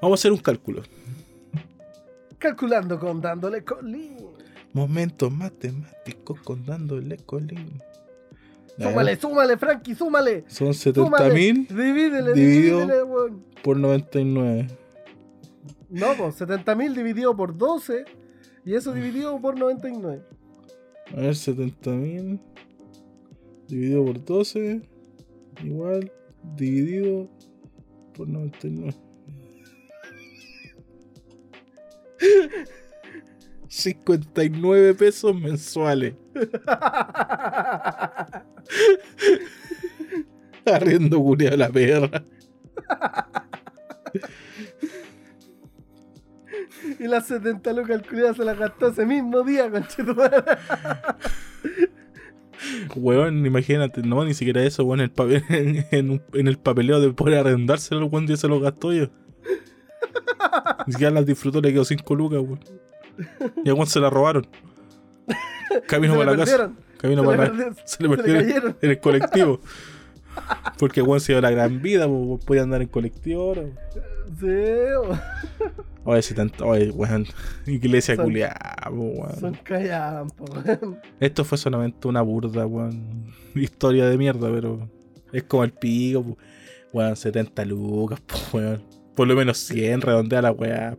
Vamos 0.00 0.18
a 0.18 0.20
hacer 0.20 0.32
un 0.32 0.38
cálculo. 0.38 0.82
Calculando 2.38 2.98
con 2.98 3.20
dándole 3.20 3.64
colín. 3.64 4.16
Momentos 4.72 5.30
matemáticos 5.32 6.40
con 6.40 6.64
dándole 6.66 7.16
colín. 7.18 7.80
Súmale, 8.78 9.16
súmale, 9.16 9.56
Frankie, 9.56 9.94
súmale. 9.94 10.44
Son 10.48 10.74
70 10.74 11.04
Súmale. 11.16 11.34
mil 11.34 11.66
Divídele, 11.68 12.32
dividido- 12.34 12.80
divídele, 12.80 13.02
weón. 13.04 13.44
por 13.62 13.76
99. 13.78 14.66
No, 15.90 16.06
pues 16.18 16.40
70.000 16.40 16.92
dividido 16.94 17.36
por 17.36 17.56
12 17.56 18.04
y 18.64 18.74
eso 18.74 18.92
dividido 18.92 19.40
por 19.40 19.56
99. 19.58 20.22
A 21.12 21.16
ver, 21.20 21.36
70 21.36 21.90
mil 21.92 22.40
dividido 23.68 24.04
por 24.04 24.24
12 24.24 24.82
igual 25.62 26.10
dividido 26.56 27.28
por 28.16 28.28
99. 28.28 28.92
59 33.68 34.94
pesos 34.98 35.34
mensuales. 35.34 36.14
Arriendo 40.66 41.18
culiado 41.20 41.56
la 41.56 41.68
perra. 41.68 42.24
Y 46.98 47.04
las 47.06 47.26
70 47.26 47.72
lucas 47.72 47.96
el 47.96 48.06
culiado 48.06 48.34
se 48.34 48.44
las 48.44 48.58
gastó 48.58 48.88
ese 48.88 49.04
mismo 49.06 49.42
día, 49.42 49.70
conchetumare. 49.70 50.36
Weón, 52.96 53.44
imagínate, 53.44 54.02
no, 54.02 54.24
ni 54.24 54.32
siquiera 54.34 54.62
eso, 54.62 54.84
weón, 54.84 55.00
el 55.00 55.10
papel, 55.10 55.42
en, 55.50 55.86
en 55.90 56.10
un- 56.10 56.22
en 56.32 56.46
el 56.48 56.58
papeleo 56.58 57.00
de 57.00 57.12
poder 57.12 57.38
arrendárselo, 57.38 58.00
el 58.02 58.10
weón 58.10 58.26
ya 58.26 58.36
se 58.36 58.48
lo 58.48 58.60
gastó 58.60 58.92
yo. 58.92 59.06
Ni 60.86 60.92
siquiera 60.92 61.12
las 61.12 61.26
disfrutó, 61.26 61.60
le 61.60 61.72
quedó 61.72 61.84
5 61.84 62.14
lucas, 62.14 62.40
weón. 62.40 62.60
Y 63.64 63.70
a 63.70 63.74
weón 63.74 63.86
se 63.86 64.00
la 64.00 64.08
robaron. 64.10 64.46
Camino 65.86 66.14
Se 66.14 66.18
para 66.18 66.30
la 66.32 66.36
casa. 66.44 66.70
Camino 66.98 67.22
Se 67.22 67.30
le 67.30 67.36
para 67.36 67.36
la 67.36 67.50
perdieron. 67.50 67.76
Se 67.84 68.02
le 68.02 68.08
Se 68.08 68.16
perdieron 68.16 68.42
cayeron. 68.46 68.76
en 68.80 68.90
el 68.90 69.00
colectivo. 69.00 69.60
Porque 70.78 71.00
weón 71.02 71.20
se 71.20 71.32
dio 71.32 71.40
la 71.40 71.50
gran 71.50 71.80
vida, 71.80 72.06
po, 72.06 72.14
weón, 72.14 72.38
podía 72.40 72.62
andar 72.62 72.82
en 72.82 72.88
colectivo 72.88 73.52
weón. 73.52 73.74
Sí, 74.40 74.46
weón. 74.46 75.20
Oye, 76.04 76.22
si 76.22 76.34
tanto, 76.34 76.66
oye, 76.66 76.90
weón. 76.90 77.26
Iglesia 77.66 78.16
culiada, 78.16 78.76
weón. 78.90 79.38
son 79.38 79.54
callampa, 79.62 80.44
weón. 80.44 80.98
Esto 81.20 81.44
fue 81.44 81.56
solamente 81.58 82.08
una 82.08 82.22
burda, 82.22 82.66
weón. 82.66 83.32
Historia 83.54 84.06
de 84.08 84.18
mierda, 84.18 84.50
pero 84.50 84.88
es 85.32 85.42
como 85.44 85.64
el 85.64 85.72
pico, 85.72 86.22
po. 86.24 86.38
weón. 86.92 87.16
70 87.16 87.64
lucas, 87.66 88.20
weón. 88.52 88.82
Por 89.14 89.28
lo 89.28 89.36
menos 89.36 89.58
100, 89.58 90.00
redondea 90.00 90.42
la 90.42 90.50
weá. 90.50 90.96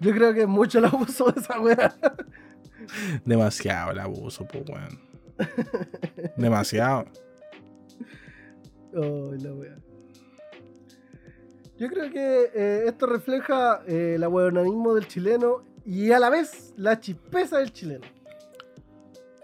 Yo 0.00 0.10
creo 0.12 0.34
que 0.34 0.46
mucho 0.48 0.84
abuso 0.84 1.30
de 1.30 1.40
esa 1.40 1.60
weá. 1.60 1.94
Demasiado 3.24 3.92
el 3.92 3.98
abuso, 3.98 4.46
po, 4.46 4.58
weón. 4.60 5.00
Demasiado. 6.36 7.06
Ay, 8.94 9.38
la 9.40 9.52
weá. 9.54 9.76
Yo 11.78 11.88
creo 11.88 12.12
que 12.12 12.50
eh, 12.54 12.84
esto 12.86 13.06
refleja 13.06 13.82
eh, 13.88 14.14
el 14.16 14.22
abuelonismo 14.22 14.94
del 14.94 15.08
chileno 15.08 15.64
y 15.84 16.12
a 16.12 16.20
la 16.20 16.30
vez 16.30 16.74
la 16.76 17.00
chispeza 17.00 17.58
del 17.58 17.72
chileno. 17.72 18.06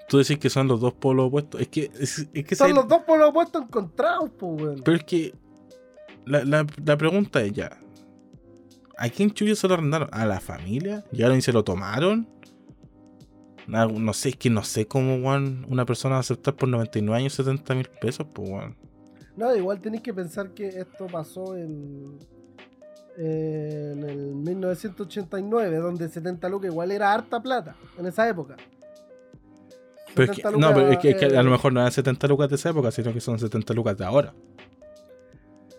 Tú 0.09 0.19
decís 0.19 0.39
que 0.39 0.49
son 0.49 0.69
los 0.69 0.81
dos 0.81 0.95
polos 0.95 1.27
opuestos. 1.27 1.61
Es 1.61 1.69
que, 1.69 1.91
es, 1.99 2.29
es 2.33 2.45
que 2.45 2.55
Son 2.55 2.75
los 2.75 2.87
dos 2.87 3.03
polos 3.03 3.31
opuestos 3.31 3.63
encontrados, 3.63 4.31
pues, 4.39 4.63
weón. 4.63 4.83
Pero 4.85 4.97
es 4.97 5.05
que 5.05 5.35
la, 6.25 6.45
la, 6.45 6.67
la 6.85 6.97
pregunta 6.97 7.43
es 7.43 7.53
ya. 7.53 7.79
¿A 8.97 9.09
quién 9.09 9.31
chuyo 9.31 9.55
se 9.55 9.69
lo 9.69 9.75
arrendaron? 9.75 10.09
¿A 10.13 10.25
la 10.27 10.41
familia? 10.41 11.05
¿Llegaron 11.13 11.39
y 11.39 11.43
se 11.43 11.53
lo 11.53 11.63
tomaron? 11.65 12.29
No 13.69 14.13
sé, 14.15 14.31
es 14.31 14.37
que 14.37 14.49
no 14.51 14.65
sé 14.65 14.87
cómo 14.87 15.17
weón, 15.17 15.67
una 15.69 15.85
persona 15.85 16.13
va 16.15 16.17
a 16.19 16.21
aceptar 16.21 16.55
por 16.57 16.69
99 16.69 17.19
años 17.21 17.35
70 17.35 17.75
mil 17.75 17.89
pesos, 18.01 18.27
pues 18.33 18.49
weón. 18.49 18.77
No, 19.37 19.55
igual 19.55 19.81
tenéis 19.81 20.03
que 20.03 20.13
pensar 20.15 20.51
que 20.51 20.69
esto 20.69 21.07
pasó 21.07 21.55
en, 21.57 22.19
en 23.17 24.03
el 24.03 24.35
1989, 24.35 25.77
donde 25.77 26.09
70 26.09 26.49
lucas 26.49 26.71
igual 26.71 26.91
era 26.91 27.13
harta 27.13 27.41
plata 27.41 27.77
en 27.99 28.07
esa 28.07 28.29
época. 28.29 28.57
Pero 30.15 30.33
es 30.33 30.37
que, 30.39 30.43
70 30.43 30.59
no, 30.59 30.75
pero 30.75 30.91
es 30.91 30.99
que, 30.99 31.11
es 31.11 31.17
que 31.17 31.27
a 31.27 31.43
lo 31.43 31.51
mejor 31.51 31.73
no 31.73 31.81
eran 31.81 31.93
70 31.93 32.27
lucas 32.27 32.49
de 32.49 32.57
esa 32.57 32.71
época, 32.71 32.91
sino 32.91 33.13
que 33.13 33.21
son 33.21 33.39
70 33.39 33.75
lucas 33.75 33.97
de 33.97 34.05
ahora. 34.05 34.35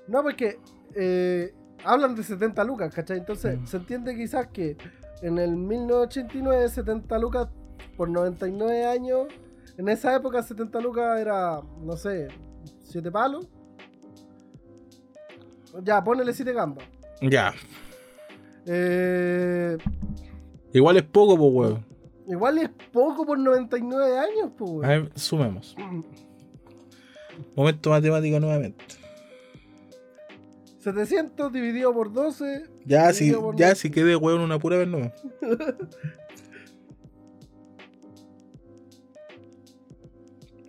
No, 0.08 0.22
porque 0.24 0.60
eh, 0.96 1.54
hablan 1.84 2.16
de 2.16 2.24
70 2.24 2.64
lucas, 2.64 2.94
¿cachai? 2.94 3.18
Entonces 3.18 3.60
Mm. 3.60 3.66
se 3.66 3.78
entiende 3.78 4.16
quizás 4.16 4.48
que 4.48 4.78
en 5.22 5.38
el 5.38 5.56
1989, 5.58 6.70
70 6.70 7.18
lucas 7.20 7.48
por 7.98 8.10
99 8.10 8.86
años, 8.86 9.28
en 9.78 9.90
esa 9.90 10.16
época 10.16 10.42
70 10.44 10.80
lucas 10.82 11.20
era, 11.20 11.62
no 11.84 11.96
sé, 11.98 12.28
7 12.84 13.12
palos. 13.12 13.48
Ya, 15.84 16.04
ponele 16.04 16.34
7 16.34 16.52
gambas. 16.54 16.86
Ya. 17.22 17.54
Eh, 18.66 19.78
Igual 20.74 20.98
es 20.98 21.04
poco, 21.04 21.38
pues 21.38 21.52
weón. 21.54 21.86
igual 22.28 22.58
es 22.60 22.70
poco 22.92 23.26
por 23.26 23.38
99 23.40 24.18
años, 24.20 24.52
pues. 24.58 24.70
A 24.72 24.74
weón. 24.74 24.88
ver, 24.88 25.12
sumemos. 25.16 25.76
Momento 27.56 27.90
matemático 27.90 28.40
nuevamente. 28.40 28.84
700 30.80 31.52
dividido 31.52 31.94
por 31.94 32.12
12. 32.12 32.64
Ya, 32.86 33.12
si, 33.14 33.32
por 33.32 33.56
ya, 33.56 33.66
nueve. 33.68 33.76
si 33.76 33.92
quedé 33.92 34.16
weón 34.16 34.42
una 34.42 34.60
pura 34.60 34.78
vez 34.78 34.88
nomás. 34.88 35.12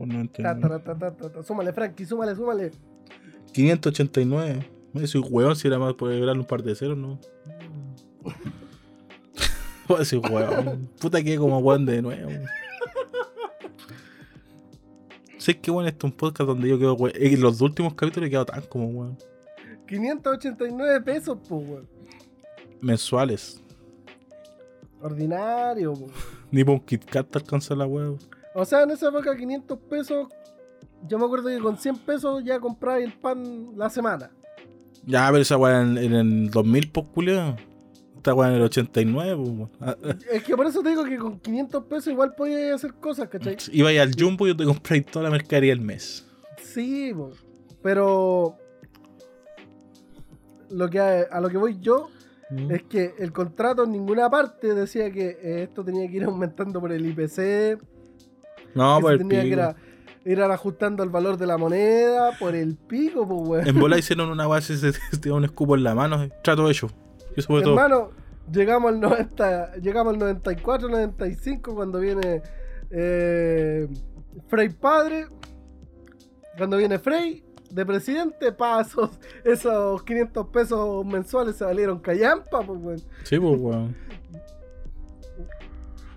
Por 0.01 0.09
Ta, 0.09 0.55
99. 0.55 0.61
ta, 0.61 0.83
ta, 0.83 0.99
ta, 0.99 1.15
ta, 1.15 1.31
ta. 1.31 1.43
Súmale, 1.43 1.75
Frankie, 1.75 2.07
súmale, 2.07 2.35
súmale. 2.35 2.71
589. 3.53 4.71
Me 4.95 5.07
soy 5.07 5.21
weón 5.21 5.55
si 5.55 5.69
era 5.69 5.79
más 5.79 5.93
por 5.93 6.11
un 6.11 6.45
par 6.47 6.63
de 6.63 6.75
ceros, 6.75 6.97
¿no? 6.97 7.21
Joder, 9.87 10.07
soy 10.07 10.19
weón. 10.21 10.89
Puta 10.99 11.23
que 11.23 11.37
como 11.37 11.59
weón 11.59 11.85
de 11.85 12.01
nuevo. 12.01 12.31
Sé 15.37 15.59
que 15.59 15.71
bueno, 15.71 15.91
este 15.91 16.07
es 16.07 16.11
un 16.11 16.17
podcast 16.17 16.49
donde 16.49 16.67
yo 16.67 16.79
quedo 16.79 16.95
weón. 16.95 17.13
En 17.17 17.39
los 17.43 17.61
últimos 17.61 17.93
capítulos 17.93 18.29
he 18.29 18.31
quedado 18.31 18.47
tan 18.47 18.63
como 18.63 18.87
weón. 18.87 19.19
589 19.87 21.01
pesos, 21.03 21.37
pues, 21.47 21.69
weón. 21.69 21.89
Mensuales. 22.81 23.63
Ordinario. 25.03 25.93
Ni 26.51 26.65
por 26.65 26.77
un 26.77 26.81
Kit 26.81 27.05
Kat 27.05 27.29
te 27.29 27.37
alcanza 27.37 27.75
la 27.75 27.85
hueá. 27.85 28.17
O 28.55 28.65
sea, 28.65 28.83
en 28.83 28.91
esa 28.91 29.09
época 29.09 29.37
500 29.37 29.79
pesos, 29.89 30.29
yo 31.07 31.19
me 31.19 31.25
acuerdo 31.25 31.49
que 31.49 31.59
con 31.59 31.77
100 31.77 31.99
pesos 31.99 32.43
ya 32.45 32.59
compraba 32.59 32.99
el 32.99 33.13
pan 33.13 33.73
la 33.77 33.89
semana. 33.91 34.31
Ya, 35.07 35.27
pero 35.31 35.43
esa 35.43 35.57
weá 35.57 35.81
en, 35.83 35.97
en 35.99 36.13
el 36.13 36.51
2000, 36.51 36.91
pues, 36.91 37.07
culiao. 37.15 37.57
Esta 38.17 38.35
weá 38.35 38.49
en 38.51 38.57
el 38.57 38.63
89, 38.63 39.43
pues. 39.57 39.71
Ah, 39.81 39.97
Es 40.33 40.43
que 40.43 40.57
por 40.57 40.67
eso 40.67 40.83
te 40.83 40.91
digo 40.91 41.05
que 41.05 41.17
con 41.17 41.39
500 41.41 41.85
pesos 41.85 42.09
igual 42.13 42.35
podías 42.35 42.75
hacer 42.75 42.95
cosas, 42.95 43.29
¿cachai? 43.29 43.57
Iba 43.73 43.91
al 43.91 44.13
Jumbo 44.19 44.47
y 44.47 44.51
yo 44.51 44.57
te 44.57 44.65
compré 44.65 45.01
toda 45.03 45.25
la 45.25 45.31
mercadería 45.31 45.73
el 45.73 45.81
mes. 45.81 46.27
Sí, 46.63 47.13
pero 47.83 48.57
lo 50.71 50.89
que 50.91 51.01
a, 51.01 51.23
a 51.31 51.41
lo 51.41 51.49
que 51.49 51.57
voy 51.57 51.79
yo 51.81 52.09
Mm. 52.51 52.71
es 52.73 52.83
que 52.83 53.15
el 53.21 53.33
contrato 53.33 53.85
en 53.85 53.93
ninguna 53.93 54.29
parte 54.29 54.75
decía 54.75 55.09
que 55.13 55.39
eh, 55.41 55.63
esto 55.63 55.85
tenía 55.85 56.11
que 56.11 56.17
ir 56.17 56.25
aumentando 56.25 56.81
por 56.81 56.91
el 56.91 57.07
IPC, 57.07 57.79
No, 58.75 58.99
que 59.01 59.07
se 59.07 59.13
el 59.13 59.19
tenía 59.19 59.41
que 59.43 59.47
ir, 59.49 59.55
pico. 59.57 59.63
a- 59.63 59.77
ir 60.31 60.43
ajustando 60.43 61.03
el 61.03 61.09
valor 61.11 61.37
de 61.37 61.47
la 61.47 61.57
moneda 61.59 62.31
por 62.39 62.55
el 62.55 62.77
pico, 62.77 63.27
pues, 63.27 63.49
weón. 63.49 63.67
En 63.69 63.79
bola 63.81 63.99
hicieron 63.99 64.29
una 64.31 64.47
base, 64.47 64.77
se 64.77 64.93
da 64.93 65.35
un 65.35 65.45
escupo 65.45 65.77
en 65.77 65.83
la 65.85 65.95
mano, 65.95 66.23
eh, 66.23 66.33
trato 66.43 66.69
hecho. 66.71 66.89
Eso 67.37 67.47
fue 67.49 67.63
todo. 67.63 67.75
Hermano, 67.75 68.11
llegamos 68.53 68.91
al 68.93 69.01
90, 69.01 69.77
llegamos 69.77 70.13
al 70.15 70.19
94, 70.21 70.89
95 70.89 71.75
cuando 71.75 72.01
viene 72.01 72.43
eh, 72.91 73.89
Frey 74.49 74.69
padre, 74.71 75.27
cuando 76.57 76.77
viene 76.77 76.99
Frey 76.99 77.45
de 77.71 77.87
presidente, 77.87 78.51
pasos, 78.53 79.11
esos 79.45 80.03
500 80.03 80.47
pesos 80.49 81.07
mensuales 81.07 81.55
se 81.57 81.65
valieron 81.65 82.01
callampa, 82.01 82.61
pues, 82.63 82.79
weón. 82.83 83.01
Sí, 83.25 83.39
pues, 83.39 83.57
weón. 83.59 83.97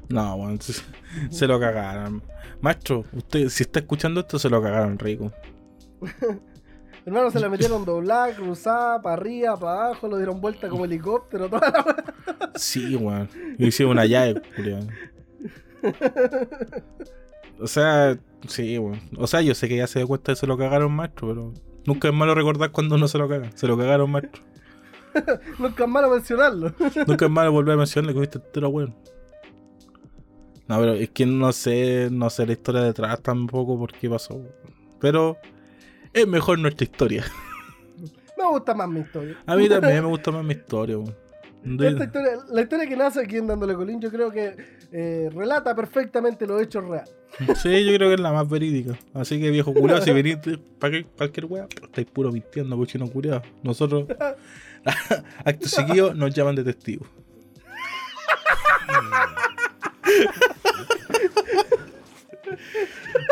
No, 0.09 0.35
weón, 0.35 0.59
se, 0.61 0.73
se 1.29 1.47
lo 1.47 1.59
cagaron. 1.59 2.21
Maestro, 2.63 3.03
usted, 3.11 3.49
si 3.49 3.63
está 3.63 3.79
escuchando 3.79 4.21
esto, 4.21 4.39
se 4.39 4.49
lo 4.49 4.61
cagaron 4.61 4.97
rico. 4.97 5.33
Hermano, 7.05 7.29
se 7.29 7.41
la 7.41 7.49
metieron 7.49 7.83
doblada, 7.85 8.33
cruzada, 8.33 9.01
para 9.01 9.15
arriba, 9.15 9.59
para 9.59 9.87
abajo, 9.87 10.07
lo 10.07 10.15
dieron 10.15 10.39
vuelta 10.39 10.69
como 10.69 10.85
helicóptero, 10.85 11.49
toda 11.49 11.69
la. 11.69 12.51
Sí, 12.55 12.95
weón. 12.95 13.27
Y 13.57 13.67
hicieron 13.67 13.91
una 13.91 14.05
llave, 14.05 14.41
culiao. 14.55 14.79
O 17.59 17.67
sea, 17.67 18.17
sí, 18.47 18.77
weón. 18.77 19.01
O 19.17 19.27
sea, 19.27 19.41
yo 19.41 19.53
sé 19.55 19.67
que 19.67 19.75
ya 19.75 19.87
se 19.87 19.99
dio 19.99 20.07
cuenta 20.07 20.31
de 20.31 20.35
que 20.37 20.39
se 20.39 20.47
lo 20.47 20.57
cagaron, 20.57 20.93
maestro, 20.93 21.27
pero 21.27 21.53
nunca 21.85 22.07
es 22.07 22.13
malo 22.13 22.33
recordar 22.33 22.71
cuando 22.71 22.95
uno 22.95 23.09
se 23.09 23.17
lo 23.17 23.27
caga. 23.27 23.51
Se 23.55 23.67
lo 23.67 23.77
cagaron, 23.77 24.09
maestro. 24.09 24.41
Nunca 25.59 25.83
es 25.83 25.89
malo 25.89 26.09
mencionarlo. 26.09 26.73
Nunca 27.07 27.25
es 27.25 27.31
malo 27.31 27.51
volver 27.51 27.73
a 27.73 27.77
mencionarle 27.77 28.13
que 28.13 28.19
viste 28.21 28.37
entero, 28.37 28.69
weón. 28.69 28.95
No, 30.67 30.79
pero 30.79 30.93
es 30.93 31.09
que 31.09 31.25
no 31.25 31.51
sé, 31.51 32.09
no 32.11 32.29
sé 32.29 32.45
la 32.45 32.53
historia 32.53 32.81
detrás 32.81 33.21
tampoco 33.21 33.77
por 33.77 33.91
qué 33.93 34.09
pasó. 34.09 34.41
Pero 34.99 35.37
es 36.13 36.27
mejor 36.27 36.59
nuestra 36.59 36.83
historia. 36.85 37.25
Me 38.37 38.49
gusta 38.49 38.73
más 38.73 38.89
mi 38.89 39.01
historia. 39.01 39.37
A 39.45 39.55
mí 39.55 39.69
también 39.69 39.95
me 40.03 40.07
gusta 40.09 40.31
más 40.31 40.43
mi 40.43 40.53
historia. 40.53 40.97
De- 41.63 41.91
la 42.51 42.61
historia 42.61 42.87
que 42.87 42.95
nace 42.97 43.21
aquí 43.21 43.37
en 43.37 43.47
Dándole 43.47 43.73
Colín, 43.73 44.01
yo 44.01 44.09
creo 44.11 44.29
que 44.31 44.55
eh, 44.91 45.29
relata 45.33 45.73
perfectamente 45.75 46.45
los 46.45 46.61
hechos 46.61 46.83
reales. 46.85 47.13
Sí, 47.63 47.83
yo 47.85 47.95
creo 47.95 48.09
que 48.09 48.15
es 48.15 48.19
la 48.19 48.31
más 48.31 48.47
verídica. 48.49 48.97
Así 49.13 49.39
que 49.39 49.49
viejo 49.49 49.73
culiado, 49.73 50.01
si 50.01 50.11
venís 50.11 50.37
para 50.77 51.01
cualquier 51.17 51.45
weá, 51.45 51.67
estáis 51.81 52.05
puro 52.07 52.31
mintiendo, 52.31 52.77
cochino 52.77 53.07
culiado. 53.09 53.41
Nosotros, 53.63 54.05
acto 55.43 55.67
seguido, 55.67 56.13
nos 56.13 56.33
llaman 56.33 56.55
de 56.55 56.63
testigos. 56.63 57.07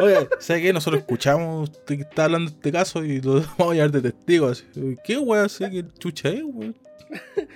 Oye, 0.02 0.28
¿sabes 0.40 0.62
qué? 0.64 0.74
Nosotros 0.74 1.02
escuchamos 1.02 1.70
que 1.86 1.96
está 1.96 2.26
hablando 2.26 2.50
de 2.50 2.56
este 2.58 2.72
caso 2.72 3.04
y 3.04 3.22
lo 3.22 3.34
vamos 3.58 3.74
a 3.74 3.76
llamar 3.76 3.92
de 3.92 4.02
testigos. 4.12 4.66
Así. 4.72 4.98
¿Qué 5.04 5.18
weá? 5.18 5.48
¿Sí? 5.50 5.64
¿Qué 5.70 5.86
chucha 6.00 6.30
es, 6.30 6.42
weón? 6.44 6.76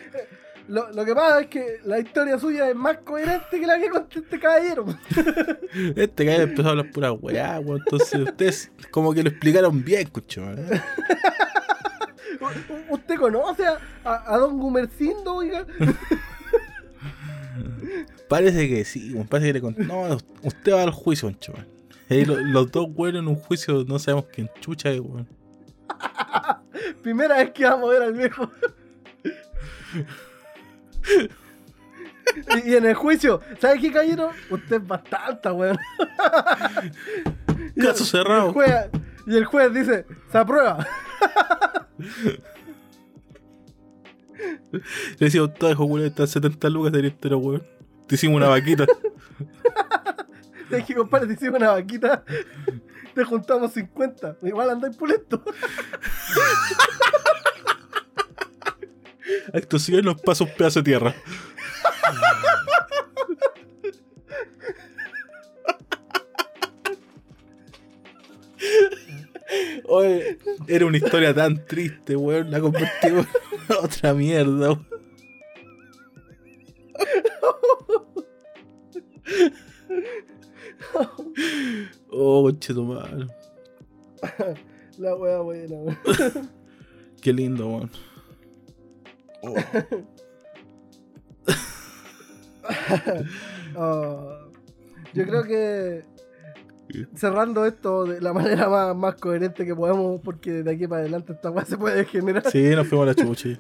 Lo, 0.68 0.92
lo 0.94 1.06
que 1.06 1.14
pasa 1.14 1.42
es 1.42 1.48
que 1.48 1.78
la 1.86 2.00
historia 2.00 2.40
suya 2.40 2.68
es 2.68 2.76
más 2.76 2.98
coherente 3.04 3.60
que 3.60 3.68
la 3.68 3.78
que 3.80 3.88
conté 3.88 4.18
este 4.18 4.40
caballero. 4.40 4.88
Este 5.96 6.26
que 6.26 6.36
empezó 6.36 6.70
a 6.70 6.72
hablar 6.72 6.90
pura 6.90 7.12
weá, 7.12 7.60
weón. 7.60 7.84
Entonces 7.86 8.20
ustedes 8.22 8.72
como 8.90 9.14
que 9.14 9.22
lo 9.22 9.30
explicaron 9.30 9.84
bien, 9.86 10.08
cucho, 10.10 10.42
¿eh? 10.44 10.82
¿Usted 12.90 13.16
conoce 13.18 13.64
a, 13.68 13.78
a- 14.04 14.34
a 14.34 14.38
don 14.40 14.58
Gumercindo, 14.58 15.36
oiga? 15.36 15.68
Parece 18.30 18.68
que 18.68 18.84
sí, 18.86 19.16
parece 19.30 19.50
que 19.50 19.54
le 19.54 19.62
contó. 19.62 19.84
No, 19.84 20.18
usted 20.44 20.74
va 20.74 20.84
al 20.84 20.92
juicio, 20.92 21.30
lo- 22.26 22.40
los 22.40 22.72
dos 22.72 22.88
weones 22.94 23.22
en 23.22 23.28
un 23.28 23.36
juicio, 23.36 23.84
no 23.88 24.00
sabemos 24.00 24.26
quién 24.34 24.50
chucha 24.62 24.90
es, 24.92 25.00
weón. 25.00 25.28
Primera 27.04 27.38
vez 27.38 27.52
que 27.52 27.64
vamos 27.66 27.90
a 27.90 27.94
ver 27.94 28.02
al 28.04 28.14
viejo. 28.14 28.50
y, 32.66 32.70
y 32.72 32.76
en 32.76 32.86
el 32.86 32.96
juicio, 32.96 33.42
¿sabe 33.60 33.80
qué, 33.80 33.92
caballero? 33.92 34.32
Usted 34.50 34.78
es 34.78 34.88
bastante, 34.88 35.50
weón. 35.52 35.78
Y 37.78 37.82
Caso 37.82 38.06
cerrado. 38.06 38.46
Y 38.46 38.48
el, 38.48 38.54
juez, 38.54 38.76
y 39.28 39.36
el 39.36 39.46
juez 39.46 39.74
dice, 39.74 40.06
se 40.32 40.38
aprueba. 40.38 40.88
Le 44.38 44.82
decía, 45.20 45.44
usted 45.44 45.70
dijo, 45.70 45.86
weón, 45.86 46.06
está 46.06 46.28
70 46.28 46.70
lucas 46.70 46.92
de 46.92 47.00
entero, 47.08 47.38
weón. 47.40 47.64
Te 48.08 48.16
hicimos 48.16 48.38
una 48.38 48.50
vaquita. 48.50 48.86
Te 50.70 50.78
dije, 50.78 50.96
compadre, 50.96 51.28
te 51.28 51.34
hicimos 51.34 51.60
una 51.60 51.72
vaquita. 51.72 52.24
Te 53.14 53.24
juntamos 53.24 53.72
50. 53.74 54.38
Igual 54.44 54.72
andáis 54.72 54.98
pulento. 54.98 55.44
Acto 59.54 59.80
seguido 59.80 60.04
nos 60.04 60.22
pasa 60.22 60.44
un 60.44 60.50
pedazo 60.52 60.80
de 60.80 60.84
tierra. 60.84 61.16
Oye, 69.88 70.40
era 70.68 70.86
una 70.86 70.98
historia 70.98 71.34
tan 71.34 71.64
triste, 71.66 72.16
weón. 72.16 72.52
La 72.52 72.60
convertimos 72.60 73.28
en 73.70 73.76
otra 73.76 74.14
mierda, 74.14 74.72
weón. 74.72 74.95
Oh, 82.12 82.44
conchetumare. 82.44 83.28
La 84.98 85.16
wea 85.16 85.40
buena, 85.40 85.76
weón. 85.76 85.98
Qué 87.22 87.34
lindo, 87.34 87.68
weón. 87.68 87.92
Oh. 89.42 89.56
Ah, 93.78 94.40
yo 95.14 95.26
creo 95.26 95.44
que 95.44 96.04
cerrando 97.16 97.66
esto 97.66 98.06
de 98.06 98.22
la 98.22 98.32
manera 98.32 98.70
más, 98.70 98.96
más 98.96 99.16
coherente 99.16 99.66
que 99.66 99.76
podemos, 99.76 100.22
porque 100.22 100.64
de 100.64 100.72
aquí 100.72 100.88
para 100.88 101.02
adelante 101.02 101.34
esta 101.34 101.52
weá 101.52 101.66
se 101.66 101.78
puede 101.78 102.06
generar, 102.06 102.50
Sí, 102.50 102.64
nos 102.76 102.88
fuimos 102.88 103.04
a 103.04 103.08
la 103.08 103.16
chucha. 103.16 103.60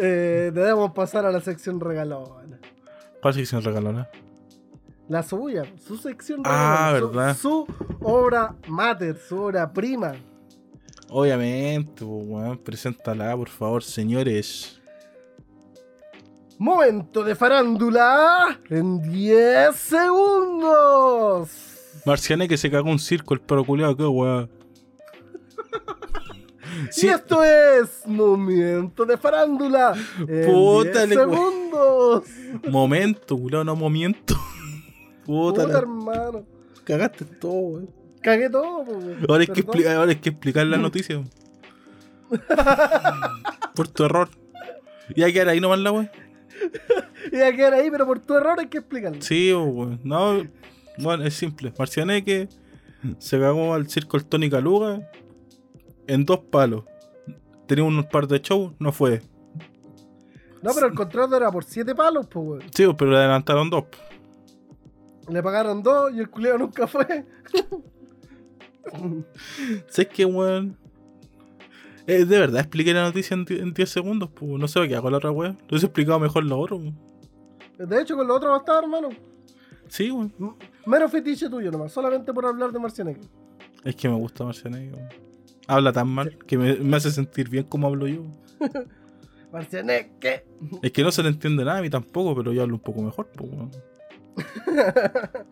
Eh, 0.00 0.50
debemos 0.54 0.92
pasar 0.92 1.26
a 1.26 1.30
la 1.30 1.40
sección 1.40 1.78
regalona. 1.80 2.58
¿Cuál 3.20 3.34
sección 3.34 3.62
regalona? 3.62 4.08
La 5.08 5.22
suya, 5.22 5.64
su 5.86 5.96
sección 5.96 6.42
Ah, 6.44 6.90
regalona, 6.94 7.00
su- 7.00 7.06
verdad. 7.16 7.36
Su, 7.36 7.66
obra 8.00 8.54
mater, 8.68 9.16
su 9.18 9.38
obra 9.42 9.72
prima. 9.72 10.12
Obviamente, 11.08 12.04
pues, 12.04 12.24
weón. 12.26 12.58
Preséntala, 12.58 13.36
por 13.36 13.48
favor, 13.48 13.82
señores. 13.82 14.80
Momento 16.58 17.24
de 17.24 17.34
farándula 17.34 18.60
en 18.68 19.00
10 19.02 19.74
segundos. 19.74 21.50
Marciané 22.04 22.46
que 22.48 22.56
se 22.56 22.70
cagó 22.70 22.90
un 22.90 22.98
circo, 22.98 23.34
el 23.34 23.40
perro 23.40 23.64
culiado, 23.64 23.96
qué 23.96 24.04
weón. 24.04 24.50
Sí, 26.90 27.06
Y 27.06 27.10
esto 27.10 27.42
es 27.44 28.06
Momento 28.06 29.04
de 29.06 29.16
farándula 29.18 29.94
Puta, 30.46 31.06
10 31.06 31.08
le- 31.08 31.14
segundos. 31.16 32.24
momento, 32.68 33.36
culiado, 33.36 33.64
no 33.64 33.76
momento. 33.76 34.34
Puta, 35.24 35.64
Puta, 35.64 35.78
hermano. 35.78 36.44
cagaste 36.84 37.24
todo, 37.24 37.52
weón. 37.52 37.90
Cagué 38.22 38.50
todo, 38.50 38.80
weón. 38.80 39.16
Ahora 39.28 39.40
hay, 39.42 39.46
que 39.46 39.60
explicar, 39.60 39.96
ahora 39.96 40.10
hay 40.10 40.16
que 40.18 40.28
explicar 40.30 40.66
la 40.66 40.76
noticia. 40.76 41.22
por 43.74 43.88
tu 43.88 44.04
error. 44.04 44.28
Y 45.14 45.22
hay 45.22 45.30
que 45.32 45.34
quedar 45.40 45.48
ahí 45.48 45.60
nomás 45.60 45.78
la 45.80 45.92
weón. 45.92 46.10
Iba 47.32 47.46
a 47.48 47.52
quedar 47.52 47.74
ahí, 47.74 47.90
pero 47.90 48.06
por 48.06 48.18
tu 48.20 48.34
error 48.36 48.58
hay 48.60 48.66
que 48.66 48.78
explicarlo. 48.78 49.20
Sí, 49.22 49.52
weón. 49.52 50.00
No, 50.04 50.42
bueno, 50.98 51.24
es 51.24 51.34
simple. 51.34 51.72
Marciané 51.78 52.24
que 52.24 52.48
se 53.18 53.38
cagó 53.38 53.74
al 53.74 53.88
circo 53.88 54.16
el 54.16 54.24
Tony 54.26 54.50
Caluga 54.50 55.00
en 56.06 56.24
dos 56.24 56.40
palos. 56.50 56.84
Tenía 57.66 57.84
un 57.84 58.02
par 58.04 58.26
de 58.26 58.40
shows, 58.40 58.72
no 58.78 58.92
fue. 58.92 59.22
No, 60.62 60.72
pero 60.74 60.88
el 60.88 60.94
contrato 60.94 61.36
era 61.36 61.50
por 61.50 61.64
7 61.64 61.94
palos, 61.94 62.26
pues, 62.26 62.46
weón. 62.46 62.62
Sí, 62.74 62.86
pero 62.98 63.10
le 63.12 63.16
adelantaron 63.16 63.70
dos. 63.70 63.84
Le 65.28 65.42
pagaron 65.42 65.82
dos 65.82 66.12
y 66.12 66.18
el 66.18 66.28
culeo 66.28 66.58
nunca 66.58 66.86
fue. 66.86 67.24
¿Sabes 69.88 70.08
qué, 70.12 70.24
weón? 70.24 70.76
Eh, 72.06 72.24
de 72.24 72.38
verdad, 72.38 72.60
expliqué 72.60 72.92
la 72.92 73.04
noticia 73.04 73.34
en 73.34 73.44
10 73.44 73.60
en 73.60 73.72
10 73.72 73.88
segundos, 73.88 74.30
pues. 74.34 74.50
No 74.52 74.68
sé 74.68 74.86
qué 74.88 74.96
hago 74.96 75.10
la 75.10 75.18
otra 75.18 75.30
weón. 75.30 75.56
Lo 75.62 75.68
hubiese 75.70 75.86
explicado 75.86 76.18
mejor 76.18 76.44
lo 76.44 76.58
otro, 76.58 76.76
weón. 76.76 76.98
De 77.78 78.02
hecho, 78.02 78.16
con 78.16 78.26
lo 78.26 78.34
otro 78.34 78.50
va 78.50 78.56
a 78.56 78.58
estar, 78.58 78.82
hermano. 78.82 79.08
Sí, 79.88 80.10
weón. 80.10 80.34
Mero 80.84 81.08
fetiche 81.08 81.48
tuyo 81.48 81.70
nomás, 81.70 81.92
solamente 81.92 82.32
por 82.34 82.44
hablar 82.44 82.72
de 82.72 82.78
Marcianeque. 82.78 83.20
Es 83.84 83.96
que 83.96 84.08
me 84.08 84.16
gusta 84.16 84.44
Marcianeque, 84.44 84.92
weón. 84.92 85.29
Habla 85.72 85.92
tan 85.92 86.08
mal 86.08 86.36
que 86.46 86.58
me, 86.58 86.74
me 86.76 86.96
hace 86.96 87.10
sentir 87.12 87.48
bien 87.48 87.64
como 87.64 87.86
hablo 87.86 88.08
yo. 88.08 88.22
Marcianeque. 89.52 90.44
Es 90.82 90.90
que 90.92 91.02
no 91.02 91.12
se 91.12 91.22
le 91.22 91.28
entiende 91.28 91.64
nada 91.64 91.78
a 91.78 91.82
mí 91.82 91.90
tampoco, 91.90 92.34
pero 92.34 92.52
yo 92.52 92.62
hablo 92.62 92.74
un 92.74 92.80
poco 92.80 93.02
mejor, 93.02 93.28
pues, 93.36 93.50
weón. 93.52 93.70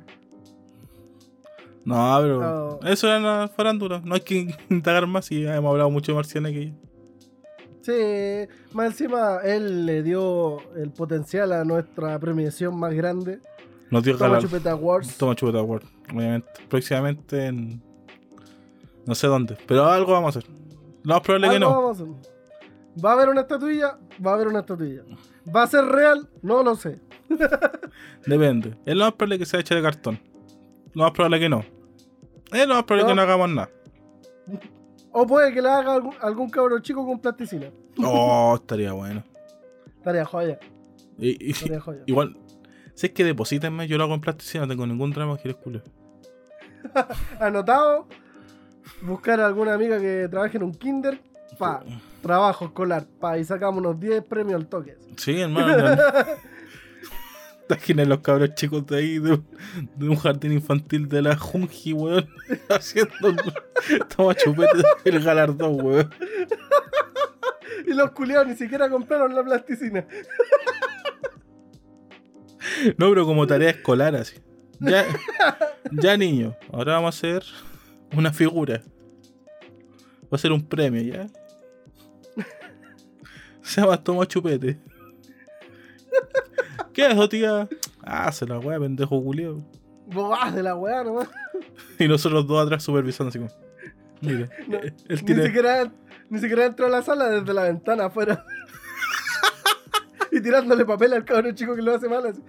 No, 1.85 2.19
pero 2.21 2.41
No. 2.83 2.89
eso 2.89 3.07
era 3.07 3.19
la 3.21 3.49
farándula. 3.49 4.03
No 4.05 4.15
hay 4.15 4.21
que 4.21 4.55
indagar 4.71 5.07
más 5.07 5.31
y 5.33 5.47
hemos 5.47 5.71
hablado 5.71 5.91
mucho 5.91 6.13
de 6.13 6.17
Marcianeque. 6.17 6.75
Sí, 7.81 8.53
más 8.75 8.89
encima 8.89 9.39
él 9.43 9.87
le 9.87 10.03
dio 10.03 10.59
el 10.77 10.91
potencial 10.91 11.53
a 11.53 11.65
nuestra 11.65 12.19
premiación 12.19 12.79
más 12.79 12.93
grande. 12.93 13.41
Nos 13.91 14.03
dio 14.05 14.19
Toma. 14.19 14.39
Chupeta 14.39 14.73
Awards. 14.73 15.17
Toma 15.17 15.35
Chupeta 15.35 15.59
Award, 15.61 15.85
obviamente. 16.15 16.49
Próximamente 16.69 17.47
en. 17.47 17.83
No 19.09 19.15
sé 19.15 19.27
dónde, 19.27 19.57
pero 19.67 19.87
algo 19.87 20.13
vamos 20.13 20.37
a 20.37 20.39
hacer. 20.41 20.51
Lo 21.03 21.15
más 21.15 21.23
probable 21.23 21.49
que 21.49 21.59
no. 21.59 21.71
vamos 21.71 21.99
a 21.99 22.03
hacer. 22.03 22.15
¿Va 23.03 23.11
a 23.11 23.13
haber 23.15 23.29
una 23.31 23.41
estatuilla? 23.41 23.99
Va 24.25 24.33
a 24.33 24.35
haber 24.35 24.49
una 24.49 24.61
estatuilla. 24.61 25.03
¿Va 25.55 25.63
a 25.63 25.67
ser 25.67 25.85
real? 25.87 26.29
No 26.43 26.63
lo 26.63 26.77
sé. 26.77 27.01
Depende. 28.27 28.77
Es 28.85 28.95
lo 28.95 29.05
más 29.05 29.15
probable 29.15 29.39
que 29.39 29.47
sea 29.47 29.61
hecha 29.61 29.75
de 29.75 29.83
cartón. 29.83 30.21
Lo 30.93 31.05
más 31.05 31.13
probable 31.13 31.41
que 31.41 31.49
no. 31.49 31.65
Es 32.53 32.67
lo 32.69 32.75
más 32.75 32.85
probable 32.85 33.05
No. 33.05 33.09
que 33.09 33.15
no 33.15 33.23
hagamos 33.23 33.51
nada. 33.51 33.71
O 35.13 35.27
puede 35.27 35.55
que 35.55 35.63
la 35.63 35.79
haga 35.79 35.95
algún, 35.95 36.15
algún 36.21 36.51
cabro 36.51 36.79
chico 36.81 37.07
con 37.07 37.19
plasticina. 37.19 37.71
Oh, 38.05 38.55
estaría 38.61 38.93
bueno. 38.93 39.25
Tarea 40.05 40.25
joya. 40.27 40.59
Y- 41.19 41.51
y- 41.51 41.55
Tarea 41.55 41.81
joya. 41.85 42.03
igual, 42.07 42.37
si 42.95 43.07
es 43.07 43.13
que 43.13 43.25
deposítenme, 43.25 43.89
yo 43.89 43.97
lo 43.97 44.05
hago 44.05 44.15
en 44.15 44.21
plasticina, 44.21 44.65
no 44.67 44.69
tengo 44.69 44.87
ningún 44.87 45.13
drama, 45.13 45.39
culo. 45.63 45.83
Anotado. 47.41 48.07
Buscar 49.03 49.41
a 49.41 49.47
alguna 49.47 49.75
amiga 49.75 49.99
que 49.99 50.29
trabaje 50.31 50.57
en 50.57 50.65
un 50.65 50.75
kinder. 50.75 51.21
Pa. 51.59 51.83
Trabajo 52.23 52.67
escolar. 52.67 53.07
Pa. 53.21 53.39
Y 53.39 53.45
sacamos 53.45 53.79
unos 53.79 53.99
10 53.99 54.25
premios 54.25 54.61
al 54.61 54.69
toque. 54.69 54.97
Sí, 55.17 55.41
hermano. 55.41 55.97
Imaginen 57.71 58.09
los 58.09 58.21
cabros 58.21 58.55
chicos 58.55 58.87
de 58.87 58.97
ahí, 58.97 59.19
de, 59.19 59.41
de 59.97 60.09
un 60.09 60.17
jardín 60.17 60.53
infantil 60.53 61.07
de 61.07 61.21
la 61.21 61.37
Junji, 61.37 61.93
weón. 61.93 62.27
Haciendo. 62.71 63.13
Toma 64.17 64.35
chupete 64.35 64.83
el 65.05 65.23
galardón, 65.23 65.81
weón. 65.85 66.11
Y 67.87 67.95
los 67.95 68.11
culiados 68.11 68.49
ni 68.49 68.55
siquiera 68.55 68.91
compraron 68.91 69.35
la 69.35 69.43
plasticina. 69.43 70.07
No, 72.99 73.09
pero 73.09 73.25
como 73.25 73.47
tarea 73.47 73.71
escolar, 73.71 74.15
así. 74.15 74.37
Ya, 74.81 75.07
ya 75.91 76.17
niño, 76.17 76.55
ahora 76.71 76.95
vamos 76.95 77.15
a 77.15 77.19
hacer 77.19 77.45
una 78.17 78.33
figura. 78.33 78.83
Va 80.25 80.37
a 80.37 80.39
ser 80.39 80.53
un 80.53 80.67
premio, 80.67 81.03
¿ya? 81.03 81.27
Se 83.63 83.81
llama 83.81 84.03
Toma 84.03 84.27
Chupete. 84.27 84.79
¿Qué 86.93 87.07
es 87.07 87.13
eso, 87.13 87.29
tía? 87.29 87.69
Ah, 88.03 88.33
se 88.33 88.47
la 88.47 88.59
wea, 88.59 88.79
pendejo 88.81 89.23
culiao. 89.23 89.63
Bobás 90.07 90.55
de 90.55 90.63
la 90.63 90.75
weá 90.75 91.05
nomás. 91.05 91.29
Y 91.99 92.07
nosotros 92.07 92.47
dos 92.47 92.65
atrás 92.65 92.83
supervisando 92.85 93.31
así 93.31 93.39
como. 93.39 93.51
Mira, 94.21 94.49
No, 94.69 94.79
él 94.79 94.95
Ni 95.09 95.17
tiene. 95.23 95.47
siquiera, 95.47 95.93
ni 96.31 96.39
siquiera 96.39 96.67
entró 96.67 96.87
a 96.87 96.91
la 96.91 97.03
sala 97.03 97.29
desde 97.29 97.53
la 97.53 97.65
ventana 97.65 98.07
afuera. 98.07 98.45
y 100.31 100.41
tirándole 100.41 100.85
papel 100.85 101.13
al 101.15 101.25
cabrón 101.25 101.55
chico 101.55 101.75
que 101.75 101.83
lo 101.83 101.95
hace 101.95 102.09
mal 102.09 102.25
así. 102.27 102.41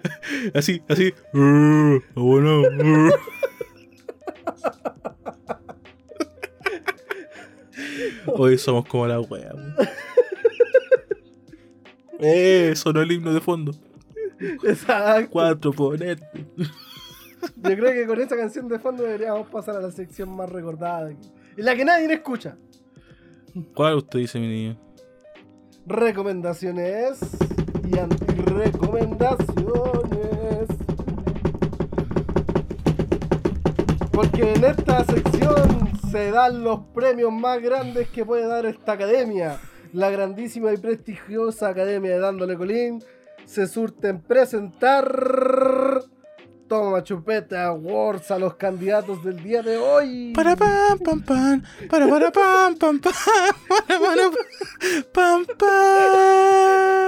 Así, 0.54 0.82
así. 0.88 1.12
"Uh, 1.34 2.00
bueno. 2.14 2.62
uh". 2.62 3.10
Hoy 8.34 8.58
somos 8.58 8.86
como 8.86 9.06
la 9.06 9.20
wea. 9.20 9.52
Eh, 12.20 12.72
sonó 12.76 13.02
el 13.02 13.12
himno 13.12 13.34
de 13.34 13.40
fondo. 13.40 13.72
Exacto. 14.64 15.30
Cuatro, 15.30 15.72
ponerte. 15.72 16.46
Yo 16.56 17.76
creo 17.76 17.92
que 17.92 18.06
con 18.06 18.20
esa 18.20 18.36
canción 18.36 18.68
de 18.68 18.78
fondo 18.78 19.02
deberíamos 19.02 19.48
pasar 19.48 19.76
a 19.76 19.80
la 19.80 19.90
sección 19.90 20.34
más 20.34 20.48
recordada 20.50 21.06
de 21.06 21.14
aquí. 21.14 21.28
Y 21.56 21.62
la 21.62 21.74
que 21.74 21.84
nadie 21.84 22.12
escucha. 22.12 22.56
¿Cuál 23.74 23.96
usted 23.96 24.20
dice, 24.20 24.38
mi 24.38 24.46
niño? 24.48 24.78
Recomendaciones 25.86 27.18
y 27.90 27.98
antirecomendaciones. 28.52 30.68
Porque 34.12 34.52
en 34.54 34.64
esta 34.64 35.04
sección 35.04 35.90
se 36.10 36.30
dan 36.30 36.62
los 36.62 36.80
premios 36.94 37.32
más 37.32 37.60
grandes 37.62 38.08
que 38.08 38.24
puede 38.24 38.46
dar 38.46 38.64
esta 38.66 38.92
academia. 38.92 39.58
La 39.92 40.10
grandísima 40.10 40.72
y 40.72 40.76
prestigiosa 40.76 41.68
Academia 41.68 42.12
de 42.12 42.18
Dándole 42.18 42.56
Colín 42.56 43.02
se 43.44 43.66
surte 43.66 44.08
en 44.08 44.22
presentar 44.22 46.02
Toma 46.68 47.02
Chupeta 47.02 47.66
Awards 47.66 48.30
a 48.30 48.38
los 48.38 48.54
candidatos 48.54 49.22
del 49.22 49.42
día 49.42 49.60
de 49.62 49.76
hoy. 49.76 50.32
Para 50.34 50.56
para 50.56 50.96
para 50.96 51.60
para 52.08 52.30
para. 55.58 57.02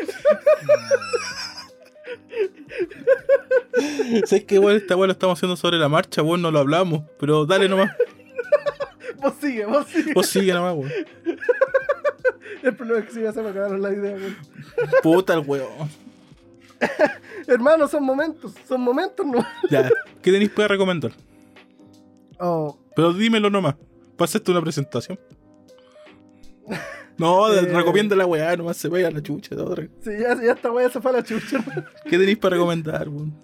Sé 4.26 4.44
que 4.44 4.56
igual 4.56 4.76
esta 4.76 4.96
weá 4.96 5.06
lo 5.06 5.12
estamos 5.12 5.38
haciendo 5.38 5.56
sobre 5.56 5.78
la 5.78 5.88
marcha, 5.88 6.22
weón, 6.22 6.42
no 6.42 6.50
lo 6.50 6.58
hablamos, 6.58 7.02
pero 7.18 7.46
dale 7.46 7.68
nomás, 7.68 7.90
Vos 9.22 9.34
sigue, 9.40 9.64
vos 9.66 9.86
sigue. 9.86 10.12
vos 10.14 10.26
sigue 10.26 10.52
nomás, 10.52 10.74
weón. 10.74 10.90
El 12.62 12.74
problema 12.74 13.00
es 13.00 13.06
que 13.06 13.12
si 13.12 13.22
ya 13.22 13.32
se 13.32 13.42
me 13.42 13.50
acabaron 13.50 13.80
la 13.82 13.92
idea, 13.92 14.16
weón. 14.16 14.36
Puta 15.02 15.34
el 15.34 15.40
weón. 15.40 15.90
Hermano, 17.46 17.86
son 17.88 18.04
momentos, 18.04 18.54
son 18.66 18.80
momentos, 18.80 19.26
¿no? 19.26 19.44
Ya, 19.70 19.88
¿qué 20.22 20.32
tenéis 20.32 20.50
para 20.50 20.68
recomendar? 20.68 21.12
Oh, 22.38 22.78
Pero 22.96 23.12
dímelo 23.12 23.50
nomás, 23.50 23.74
pasaste 24.16 24.50
una 24.50 24.62
presentación. 24.62 25.18
No, 27.20 27.52
Eh. 27.52 27.60
recomienda 27.62 28.16
la 28.16 28.26
weá, 28.26 28.56
nomás 28.56 28.76
se 28.78 28.88
vaya 28.88 29.08
a 29.08 29.10
la 29.10 29.22
chucha 29.22 29.54
otra. 29.56 29.86
sí, 30.00 30.10
ya, 30.18 30.34
ya 30.42 30.52
esta 30.52 30.72
wea 30.72 30.88
se 30.90 31.00
fue 31.00 31.10
a 31.10 31.14
la 31.14 31.22
chucha. 31.22 31.58
¿Qué 32.04 32.18
tenéis 32.18 32.38
para 32.38 32.56
recomendar, 32.56 33.08
weón? 33.08 33.34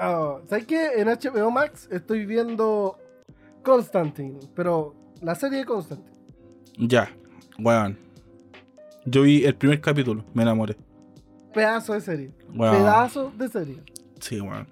Oh, 0.00 0.40
¿Sabes 0.48 0.66
qué? 0.66 0.92
En 0.96 1.08
HBO 1.08 1.50
Max 1.50 1.88
estoy 1.92 2.24
viendo 2.26 2.98
Constantine, 3.62 4.40
pero 4.54 4.94
la 5.20 5.34
serie 5.34 5.58
de 5.58 5.64
Constantine. 5.66 6.16
Ya, 6.78 7.10
weón. 7.58 7.98
Yo 9.04 9.22
vi 9.22 9.44
el 9.44 9.54
primer 9.56 9.80
capítulo, 9.80 10.24
me 10.32 10.42
enamoré. 10.42 10.76
Pedazo 11.52 11.92
de 11.92 12.00
serie. 12.00 12.30
Weón. 12.54 12.76
Pedazo 12.76 13.32
de 13.36 13.48
serie. 13.48 13.82
Sí, 14.20 14.40
weón. 14.40 14.66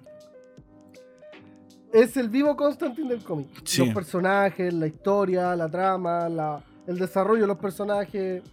Es 1.93 2.15
el 2.15 2.29
vivo 2.29 2.55
Constantine 2.55 3.09
del 3.09 3.23
cómic. 3.23 3.49
Sí. 3.65 3.85
Los 3.85 3.93
personajes, 3.93 4.73
la 4.73 4.87
historia, 4.87 5.55
la 5.55 5.69
trama, 5.69 6.29
la, 6.29 6.63
el 6.87 6.97
desarrollo 6.97 7.41
de 7.41 7.47
los 7.47 7.57
personajes. 7.57 8.43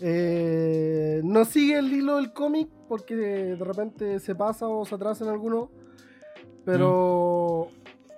Eh, 0.00 1.20
no 1.24 1.44
sigue 1.44 1.78
el 1.78 1.92
hilo 1.92 2.16
del 2.16 2.32
cómic 2.32 2.68
porque 2.88 3.14
de 3.14 3.64
repente 3.64 4.18
se 4.20 4.34
pasa 4.34 4.66
o 4.66 4.84
se 4.84 4.94
atrasa 4.94 5.24
en 5.24 5.30
alguno. 5.30 5.70
Pero. 6.64 7.68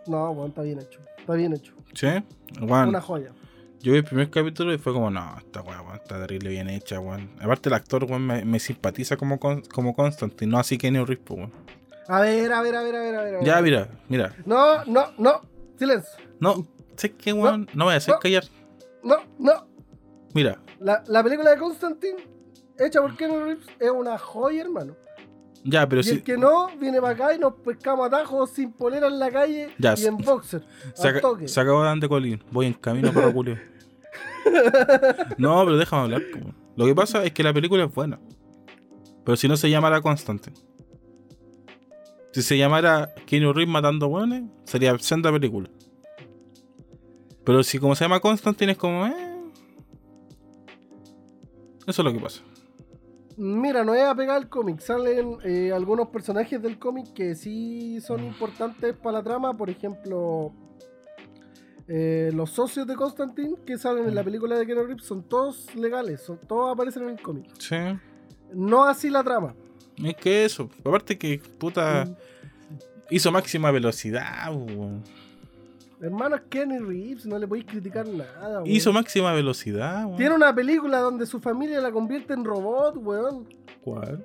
No, 0.06 0.34
bueno, 0.34 0.48
está 0.48 0.62
bien 0.62 0.80
hecho. 0.80 1.00
Está 1.18 1.34
bien 1.34 1.52
hecho. 1.52 1.74
Sí, 1.94 2.06
weón. 2.60 2.88
Una 2.90 3.00
joya. 3.00 3.32
Yo 3.80 3.92
vi 3.92 3.98
el 3.98 4.04
primer 4.04 4.30
capítulo 4.30 4.72
y 4.72 4.78
fue 4.78 4.92
como, 4.92 5.10
no, 5.10 5.36
esta 5.38 5.60
weá, 5.62 5.80
está 5.94 6.18
terrible 6.18 6.50
bien 6.50 6.68
hecha, 6.68 6.98
weón. 6.98 7.30
Aparte, 7.40 7.68
el 7.68 7.74
actor, 7.74 8.04
weón, 8.04 8.26
me, 8.26 8.44
me 8.44 8.58
simpatiza 8.58 9.16
como, 9.16 9.38
Con- 9.38 9.62
como 9.62 9.94
Constantine, 9.94 10.50
no 10.50 10.58
así 10.58 10.78
que 10.78 10.90
Neo 10.90 11.04
Reeves, 11.04 11.24
po, 11.24 11.34
weón. 11.34 11.52
A 12.08 12.20
ver, 12.20 12.52
a 12.52 12.62
ver, 12.62 12.74
a 12.76 12.82
ver, 12.82 12.94
a 12.94 13.00
ver, 13.00 13.14
a 13.16 13.22
ver. 13.22 13.44
Ya, 13.44 13.60
mira, 13.60 13.88
mira. 14.08 14.34
No, 14.44 14.84
no, 14.86 15.06
no. 15.18 15.40
Silencio. 15.78 16.10
No, 16.40 16.66
sé 16.96 17.12
que, 17.12 17.32
weón, 17.32 17.68
no, 17.74 17.78
me 17.80 17.84
voy 17.84 17.94
a 17.94 17.96
hacer 17.98 18.14
no. 18.14 18.20
callar. 18.20 18.44
No, 19.06 19.16
no. 19.38 19.52
Mira, 20.34 20.60
La, 20.80 21.02
la 21.06 21.22
película 21.22 21.50
de 21.50 21.58
Constantine, 21.58 22.16
hecha 22.78 23.00
por 23.00 23.16
Keanu 23.16 23.44
Reeves, 23.44 23.66
es 23.78 23.90
una 23.90 24.18
joya, 24.18 24.62
hermano. 24.62 24.96
ya, 25.64 25.88
pero 25.88 26.00
y 26.00 26.04
si. 26.04 26.10
el 26.10 26.22
que 26.22 26.36
no, 26.36 26.68
viene 26.78 27.00
para 27.00 27.14
acá 27.14 27.34
y 27.34 27.38
nos 27.38 27.54
pescamos 27.54 28.06
atajos 28.08 28.50
sin 28.50 28.72
polera 28.72 29.06
en 29.06 29.18
la 29.18 29.30
calle 29.30 29.70
Ya, 29.78 29.94
y 29.96 30.04
en 30.06 30.16
boxer. 30.18 30.62
Se, 30.94 31.08
al 31.08 31.20
toque. 31.20 31.48
se 31.48 31.60
acabó 31.60 31.84
de 31.84 32.08
Colín. 32.08 32.42
Voy 32.50 32.66
en 32.66 32.74
camino 32.74 33.12
para 33.12 33.32
Julio. 33.32 33.56
no, 35.38 35.64
pero 35.64 35.76
déjame 35.76 36.02
hablar. 36.02 36.22
Lo 36.76 36.84
que 36.84 36.94
pasa 36.94 37.24
es 37.24 37.32
que 37.32 37.42
la 37.42 37.52
película 37.54 37.84
es 37.84 37.94
buena. 37.94 38.18
Pero 39.24 39.36
si 39.36 39.48
no 39.48 39.56
se 39.56 39.70
llamara 39.70 40.00
Constantine. 40.00 40.56
Si 42.32 42.42
se 42.42 42.58
llamara 42.58 43.14
Keanu 43.26 43.52
Reeves 43.52 43.72
matando 43.72 44.08
buenos, 44.08 44.42
sería 44.64 44.96
senda 44.98 45.32
película. 45.32 45.70
Pero 47.46 47.62
si 47.62 47.78
como 47.78 47.94
se 47.94 48.04
llama 48.04 48.18
Constantine 48.18 48.72
es 48.72 48.78
como... 48.78 49.06
Eh. 49.06 49.14
Eso 51.86 52.02
es 52.02 52.04
lo 52.04 52.12
que 52.12 52.18
pasa. 52.18 52.42
Mira, 53.36 53.84
no 53.84 53.94
es 53.94 54.02
apegado 54.02 54.36
al 54.36 54.48
cómic. 54.48 54.80
Salen 54.80 55.38
eh, 55.44 55.70
algunos 55.72 56.08
personajes 56.08 56.60
del 56.60 56.76
cómic 56.80 57.12
que 57.12 57.36
sí 57.36 58.00
son 58.00 58.24
importantes 58.24 58.96
para 58.96 59.18
la 59.18 59.22
trama. 59.22 59.56
Por 59.56 59.70
ejemplo, 59.70 60.52
eh, 61.86 62.32
los 62.34 62.50
socios 62.50 62.84
de 62.84 62.96
Constantine 62.96 63.54
que 63.64 63.78
salen 63.78 64.08
en 64.08 64.16
la 64.16 64.24
película 64.24 64.58
de 64.58 64.66
Keanu 64.66 64.82
Reeves 64.82 65.04
son 65.04 65.22
todos 65.22 65.72
legales. 65.76 66.22
Son, 66.22 66.40
todos 66.48 66.74
aparecen 66.74 67.04
en 67.04 67.10
el 67.10 67.22
cómic. 67.22 67.46
Sí. 67.60 67.76
No 68.52 68.84
así 68.84 69.08
la 69.08 69.22
trama. 69.22 69.54
Es 70.02 70.16
que 70.16 70.44
eso. 70.44 70.68
Aparte 70.80 71.16
que 71.16 71.38
puta... 71.58 72.06
Hizo 73.08 73.30
máxima 73.30 73.70
velocidad. 73.70 74.52
Hermano, 76.00 76.36
es 76.36 76.42
Kenny 76.50 76.78
Reeves, 76.78 77.24
no 77.26 77.38
le 77.38 77.48
podéis 77.48 77.66
criticar 77.66 78.06
nada. 78.06 78.58
weón. 78.60 78.66
Hizo 78.66 78.92
máxima 78.92 79.32
velocidad. 79.32 80.04
weón. 80.04 80.16
Tiene 80.16 80.34
una 80.34 80.54
película 80.54 80.98
donde 80.98 81.24
su 81.26 81.40
familia 81.40 81.80
la 81.80 81.90
convierte 81.90 82.34
en 82.34 82.44
robot, 82.44 82.96
weón. 82.98 83.48
¿Cuál? 83.82 84.24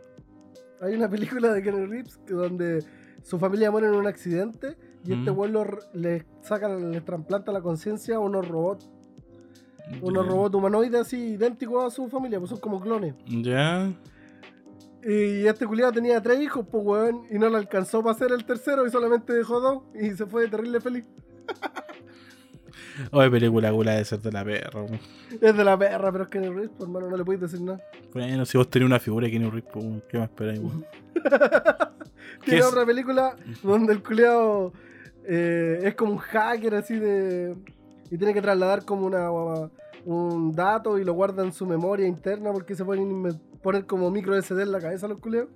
Hay 0.81 0.95
una 0.95 1.09
película 1.09 1.53
de 1.53 1.61
Kenny 1.63 1.85
Reeves 1.85 2.19
donde 2.27 2.83
su 3.23 3.37
familia 3.39 3.71
muere 3.71 3.87
en 3.87 3.93
un 3.95 4.07
accidente 4.07 4.75
y 5.05 5.13
este 5.13 5.31
Mm. 5.31 5.37
weón 5.37 5.77
le 5.93 6.25
sacan, 6.41 6.91
le 6.91 7.01
trasplanta 7.01 7.51
la 7.51 7.61
conciencia 7.61 8.15
a 8.15 8.19
unos 8.19 8.47
robots. 8.47 8.89
Unos 10.01 10.25
robots 10.27 10.55
humanoides 10.55 11.01
así 11.01 11.17
idénticos 11.33 11.83
a 11.85 11.89
su 11.89 12.07
familia, 12.09 12.39
pues 12.39 12.49
son 12.49 12.59
como 12.59 12.79
clones. 12.79 13.13
Ya. 13.27 13.91
Y 15.03 15.45
este 15.47 15.65
culiado 15.65 15.91
tenía 15.91 16.21
tres 16.21 16.39
hijos, 16.41 16.65
pues 16.71 16.83
weón, 16.85 17.23
y 17.31 17.37
no 17.39 17.49
le 17.49 17.57
alcanzó 17.57 18.03
para 18.03 18.17
ser 18.17 18.31
el 18.31 18.45
tercero 18.45 18.85
y 18.85 18.91
solamente 18.91 19.33
dejó 19.33 19.59
dos 19.59 19.83
y 19.95 20.11
se 20.11 20.25
fue 20.27 20.47
terrible 20.47 20.79
feliz. 20.79 21.03
Oye, 23.11 23.31
película 23.31 23.71
gula 23.71 23.93
de 23.93 24.05
ser 24.05 24.19
de 24.19 24.31
la 24.31 24.43
perra. 24.43 24.85
Es 25.39 25.55
de 25.55 25.63
la 25.63 25.77
perra, 25.77 26.11
pero 26.11 26.25
es 26.25 26.29
Kenny 26.29 26.49
Reeves, 26.49 26.69
pues 26.77 26.81
hermano, 26.81 27.09
no 27.09 27.17
le 27.17 27.23
podéis 27.23 27.41
decir 27.41 27.61
nada. 27.61 27.81
Bueno, 28.13 28.45
si 28.45 28.57
vos 28.57 28.69
tenés 28.69 28.85
una 28.85 28.99
figura 28.99 29.25
de 29.25 29.31
Keanu 29.31 29.49
Reeves, 29.49 29.71
pues, 29.71 29.85
¿qué 30.09 30.17
más 30.17 30.29
esperáis, 30.29 30.59
weón? 30.59 30.85
Tiene 32.45 32.63
otra 32.63 32.85
película 32.85 33.35
donde 33.63 33.93
el 33.93 34.03
culiado 34.03 34.73
es 35.25 35.95
como 35.95 36.13
un 36.13 36.17
hacker 36.17 36.75
así 36.75 36.97
de. 36.97 37.55
Y 38.09 38.17
tiene 38.17 38.33
que 38.33 38.41
trasladar 38.41 38.83
como 38.83 39.05
una 39.05 39.29
un 40.05 40.53
dato 40.53 40.97
y 40.97 41.03
lo 41.03 41.13
guarda 41.13 41.43
en 41.43 41.53
su 41.53 41.65
memoria 41.65 42.07
interna 42.07 42.51
porque 42.51 42.75
se 42.75 42.83
pueden 42.83 43.39
poner 43.61 43.85
como 43.85 44.09
micro 44.09 44.39
SD 44.41 44.63
en 44.63 44.71
la 44.71 44.79
cabeza 44.79 45.07
los 45.07 45.19
culiados. 45.19 45.49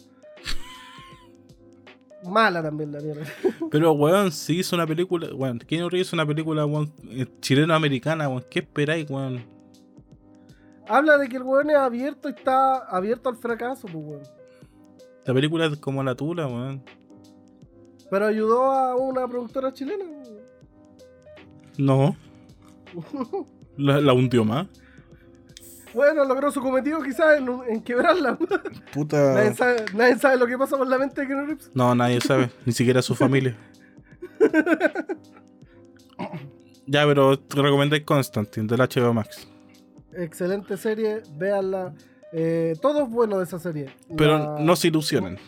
Mala 2.30 2.62
también 2.62 2.92
la 2.92 3.00
mierda. 3.00 3.24
Pero, 3.72 3.94
weón, 3.94 4.32
si 4.32 4.60
hizo 4.60 4.76
una 4.76 4.88
película, 4.88 5.34
weón, 5.34 5.60
Keanu 5.60 5.90
Reeves 5.90 6.08
hizo 6.08 6.16
una 6.16 6.26
película, 6.26 6.66
weón, 6.66 6.92
eh, 7.10 7.26
chileno-americana, 7.42 8.28
weón, 8.30 8.46
¿qué 8.50 8.60
esperáis, 8.60 9.10
weón? 9.10 9.44
Habla 10.88 11.18
de 11.18 11.30
que 11.30 11.38
el 11.38 11.44
weón 11.44 11.70
es 11.70 11.78
abierto 11.78 12.30
y 12.30 12.34
está 12.34 12.78
abierto 12.78 13.30
al 13.30 13.38
fracaso, 13.38 13.88
pues 13.88 14.04
weón. 14.06 14.24
La 15.26 15.34
película 15.34 15.66
es 15.66 15.78
como 15.78 16.04
la 16.04 16.16
tula, 16.16 16.48
weón. 16.48 16.84
Pero 18.10 18.28
ayudó 18.28 18.72
a 18.72 18.96
una 18.96 19.28
productora 19.28 19.74
chilena. 19.74 20.06
No. 21.78 22.16
La, 23.78 24.00
la 24.00 24.14
hundió 24.14 24.46
más. 24.46 24.68
Bueno, 25.96 26.26
logró 26.26 26.52
su 26.52 26.62
cometido 26.62 27.02
quizás 27.02 27.38
en, 27.38 27.48
en 27.70 27.82
quebrarla. 27.82 28.38
Puta. 28.94 29.34
nadie, 29.34 29.54
sabe, 29.54 29.86
nadie 29.94 30.20
sabe 30.20 30.38
lo 30.38 30.46
que 30.46 30.58
pasa 30.58 30.78
por 30.78 30.88
la 30.88 30.98
mente 30.98 31.22
de 31.22 31.28
Keanu 31.28 31.46
Reeves. 31.46 31.72
No, 31.74 31.96
nadie 31.96 32.20
sabe, 32.20 32.52
ni 32.66 32.74
siquiera 32.74 33.02
su 33.02 33.16
familia. 33.16 33.56
ya, 36.86 37.06
pero 37.06 37.40
te 37.40 37.62
recomendáis 37.62 38.04
Constantine 38.04 38.68
del 38.68 38.80
HBO 38.80 39.14
Max. 39.14 39.48
Excelente 40.12 40.76
serie, 40.76 41.24
véanla. 41.38 41.94
Eh, 42.34 42.76
todo 42.82 43.04
es 43.04 43.10
bueno 43.10 43.38
de 43.38 43.46
esa 43.46 43.58
serie. 43.58 43.86
Pero 44.18 44.38
la, 44.38 44.60
no 44.60 44.76
se 44.76 44.90
ilusionen. 44.90 45.40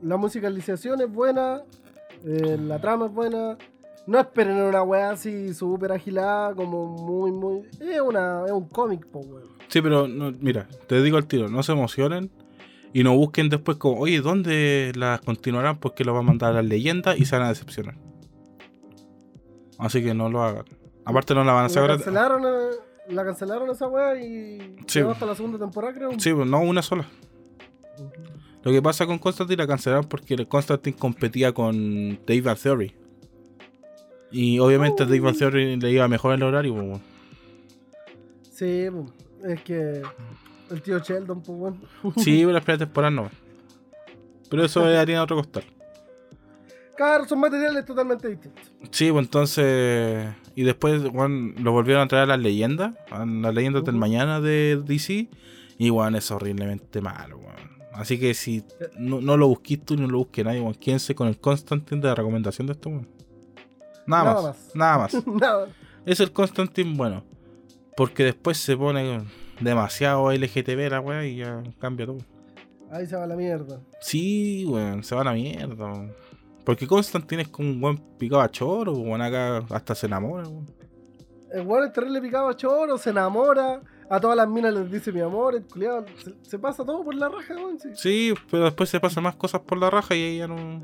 La 0.00 0.16
musicalización 0.16 1.02
es 1.02 1.12
buena, 1.12 1.62
eh, 2.24 2.56
la 2.58 2.80
trama 2.80 3.06
es 3.06 3.12
buena. 3.12 3.58
No 4.06 4.18
esperen 4.18 4.62
una 4.62 4.82
weá 4.82 5.10
así 5.10 5.52
súper 5.52 5.92
agilada, 5.92 6.54
como 6.54 6.86
muy, 6.86 7.30
muy. 7.30 7.68
Es, 7.78 8.00
una, 8.00 8.46
es 8.46 8.52
un 8.52 8.66
cómic, 8.66 9.06
po, 9.08 9.18
weón. 9.18 9.57
Sí, 9.68 9.80
pero 9.82 10.08
no, 10.08 10.32
mira, 10.40 10.66
te 10.86 11.02
digo 11.02 11.16
al 11.16 11.26
tiro, 11.26 11.48
no 11.48 11.62
se 11.62 11.72
emocionen 11.72 12.30
y 12.92 13.02
no 13.04 13.14
busquen 13.16 13.48
después 13.50 13.76
como, 13.76 14.00
oye, 14.00 14.20
¿dónde 14.20 14.92
las 14.96 15.20
continuarán? 15.20 15.78
Porque 15.78 16.04
lo 16.04 16.12
van 16.14 16.24
a 16.24 16.26
mandar 16.28 16.50
a 16.50 16.54
las 16.54 16.64
leyendas 16.64 17.18
y 17.18 17.24
se 17.26 17.36
van 17.36 17.44
a 17.46 17.48
decepcionar. 17.50 17.96
Así 19.78 20.02
que 20.02 20.14
no 20.14 20.28
lo 20.30 20.42
hagan. 20.42 20.64
Aparte 21.04 21.34
no 21.34 21.44
la 21.44 21.52
van 21.52 21.64
a 21.64 21.68
La 21.68 21.68
sacar. 21.68 21.90
cancelaron, 21.96 22.42
eh, 22.44 22.76
la 23.10 23.24
cancelaron 23.24 23.70
esa 23.70 23.86
weá 23.88 24.20
y. 24.20 24.58
Sí. 24.86 24.98
quedó 25.00 25.10
hasta 25.12 25.26
la 25.26 25.34
segunda 25.34 25.58
temporada, 25.58 25.94
creo. 25.94 26.10
Sí, 26.18 26.32
pues 26.32 26.48
no 26.48 26.60
una 26.60 26.82
sola. 26.82 27.06
Lo 28.62 28.72
que 28.72 28.82
pasa 28.82 29.06
con 29.06 29.18
Constantine 29.18 29.56
la 29.62 29.66
cancelaron 29.66 30.06
porque 30.06 30.46
Constantine 30.46 30.96
competía 30.96 31.52
con 31.52 32.18
Dave 32.26 32.54
Theory. 32.60 32.94
Y 34.30 34.58
obviamente 34.58 35.04
a 35.04 35.06
Dave 35.06 35.20
Van 35.20 35.34
Theory 35.36 35.76
le 35.76 35.90
iba 35.90 36.06
mejor 36.08 36.34
el 36.34 36.42
horario. 36.42 36.74
pues. 36.74 37.00
Sí, 38.52 38.88
es 39.44 39.62
que. 39.62 40.02
El 40.70 40.82
tío 40.82 40.98
Sheldon, 40.98 41.42
pues, 41.42 41.58
weón. 41.58 41.80
Sí, 42.16 42.40
pero 42.40 42.52
las 42.52 42.62
primeras 42.62 42.86
temporadas 42.86 43.14
no. 43.14 43.30
Pero 44.50 44.64
eso 44.64 44.82
de 44.84 45.18
otro 45.18 45.36
costal. 45.36 45.64
Claro, 46.96 47.26
son 47.26 47.38
materiales 47.38 47.84
totalmente 47.84 48.28
distintos. 48.28 48.72
Sí, 48.90 49.10
pues 49.12 49.24
entonces. 49.24 50.28
Y 50.56 50.64
después, 50.64 51.02
lo 51.02 51.72
volvieron 51.72 52.02
a 52.02 52.08
traer 52.08 52.24
a 52.24 52.26
las 52.26 52.40
leyendas. 52.40 52.94
A 53.10 53.24
las 53.24 53.54
leyendas 53.54 53.84
del 53.84 53.94
mañana 53.94 54.40
de 54.40 54.82
DC. 54.84 55.28
Y 55.78 55.90
weón, 55.90 56.16
es 56.16 56.30
horriblemente 56.30 57.00
malo. 57.00 57.40
Así 57.98 58.18
que 58.18 58.32
si 58.34 58.62
no, 58.96 59.20
no 59.20 59.36
lo 59.36 59.48
busquís 59.48 59.84
tú 59.84 59.96
ni 59.96 60.06
lo 60.06 60.18
busque 60.18 60.44
nadie, 60.44 60.60
weón, 60.60 60.74
quédense 60.74 61.16
con 61.16 61.26
el 61.26 61.38
Constantine 61.38 62.00
de 62.00 62.08
la 62.08 62.14
recomendación 62.14 62.68
de 62.68 62.74
esto, 62.74 62.90
weón. 62.90 63.08
Nada, 64.06 64.24
Nada 64.24 64.34
más, 64.34 64.44
más. 64.44 64.74
Nada 64.74 64.98
más. 64.98 65.26
Nada. 65.40 65.68
Es 66.06 66.20
el 66.20 66.32
Constantine 66.32 66.96
bueno. 66.96 67.24
Porque 67.98 68.22
después 68.22 68.58
se 68.58 68.76
pone 68.76 69.24
demasiado 69.58 70.30
LGTB 70.30 70.88
la 70.88 71.00
weá 71.00 71.26
y 71.26 71.38
ya 71.38 71.64
cambia 71.80 72.06
todo. 72.06 72.18
Ahí 72.92 73.06
se 73.06 73.16
va 73.16 73.26
la 73.26 73.34
mierda. 73.34 73.80
Sí, 74.00 74.64
weón, 74.68 75.02
se 75.02 75.16
va 75.16 75.22
a 75.22 75.24
la 75.24 75.32
mierda, 75.32 75.74
weón. 75.74 76.12
Porque 76.64 76.86
Constantine 76.86 77.42
es 77.42 77.48
como 77.48 77.70
un 77.70 77.80
buen 77.80 77.98
picado 78.16 78.40
a 78.40 78.48
choro, 78.52 78.92
weón, 78.92 79.20
acá 79.20 79.64
hasta 79.70 79.96
se 79.96 80.06
enamora, 80.06 80.46
weón. 80.46 80.66
El 81.50 81.66
weón 81.66 81.86
es 81.86 81.92
terrible 81.92 82.20
picado 82.20 82.48
a 82.48 82.54
choro, 82.54 82.96
se 82.98 83.10
enamora. 83.10 83.82
A 84.08 84.20
todas 84.20 84.36
las 84.36 84.48
minas 84.48 84.72
les 84.72 84.92
dice 84.92 85.10
mi 85.10 85.20
amor, 85.20 85.56
el 85.56 85.64
culiado. 85.64 86.06
Se, 86.22 86.32
se 86.42 86.56
pasa 86.60 86.84
todo 86.84 87.02
por 87.02 87.16
la 87.16 87.28
raja, 87.28 87.56
weón. 87.56 87.80
sí. 87.80 87.88
Sí, 87.96 88.34
pero 88.48 88.66
después 88.66 88.88
se 88.88 89.00
pasan 89.00 89.24
más 89.24 89.34
cosas 89.34 89.62
por 89.62 89.76
la 89.76 89.90
raja 89.90 90.14
y 90.14 90.38
ya 90.38 90.46
no. 90.46 90.82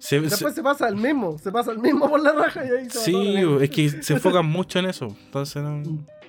Se, 0.00 0.18
Después 0.20 0.54
se 0.54 0.62
pasa 0.62 0.88
el 0.88 0.96
mismo, 0.96 1.38
se 1.38 1.52
pasa 1.52 1.70
el 1.72 1.78
mismo 1.78 2.08
por 2.08 2.20
la 2.22 2.32
raja 2.32 2.64
y 2.64 2.70
ahí 2.70 2.90
se 2.90 2.98
sí, 3.00 3.36
es 3.60 3.70
que 3.70 3.88
se 4.02 4.14
enfocan 4.14 4.46
mucho 4.50 4.78
en 4.80 4.86
eso. 4.86 5.06
Entonces 5.26 5.62
no, 5.62 5.82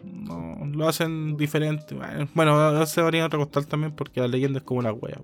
no- 0.03 0.65
lo 0.65 0.87
hacen 0.87 1.35
diferente. 1.37 1.95
Bueno, 1.95 2.27
Bueno, 2.35 2.85
se 2.85 3.01
varía 3.01 3.25
otro 3.25 3.39
costal 3.39 3.65
también 3.67 3.93
porque 3.95 4.19
la 4.19 4.27
leyenda 4.27 4.59
es 4.59 4.65
como 4.65 4.81
la 4.81 4.91
wea. 4.91 5.21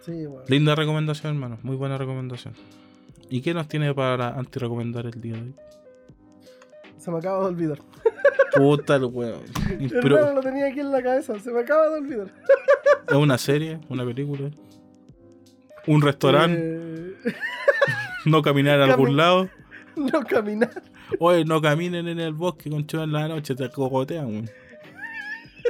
Sí, 0.00 0.26
weón. 0.26 0.42
Linda 0.48 0.74
recomendación, 0.74 1.34
hermano. 1.34 1.58
Muy 1.62 1.76
buena 1.76 1.96
recomendación. 1.96 2.54
¿Y 3.30 3.40
qué 3.40 3.54
nos 3.54 3.68
tiene 3.68 3.94
para 3.94 4.30
anti-recomendar 4.36 5.06
el 5.06 5.20
día 5.20 5.34
de 5.34 5.42
hoy? 5.42 5.54
Se 6.98 7.10
me 7.10 7.18
acaba 7.18 7.40
de 7.40 7.46
olvidar. 7.46 7.78
Puta 8.56 8.96
el 8.96 9.04
weón. 9.04 9.42
Pero, 10.02 10.34
lo 10.34 10.40
tenía 10.40 10.66
aquí 10.66 10.80
en 10.80 10.90
la 10.90 11.02
cabeza, 11.02 11.38
se 11.38 11.52
me 11.52 11.60
acaba 11.60 11.88
de 11.88 12.00
olvidar. 12.00 12.34
¿Es 13.08 13.14
una 13.14 13.38
serie? 13.38 13.80
¿Una 13.88 14.04
película? 14.04 14.50
¿Un 15.86 16.02
restaurante? 16.02 16.60
Eh, 16.60 17.34
¿No 18.24 18.42
caminar 18.42 18.80
a 18.80 18.84
algún 18.84 19.16
lado? 19.16 19.48
no 19.96 20.24
caminar. 20.24 20.82
Oye, 21.18 21.44
no 21.44 21.60
caminen 21.60 22.08
en 22.08 22.20
el 22.20 22.32
bosque 22.32 22.70
con 22.70 22.86
en 22.90 23.12
la 23.12 23.28
noche, 23.28 23.54
te 23.54 23.70
cogotean, 23.70 24.26
weón. 24.26 24.50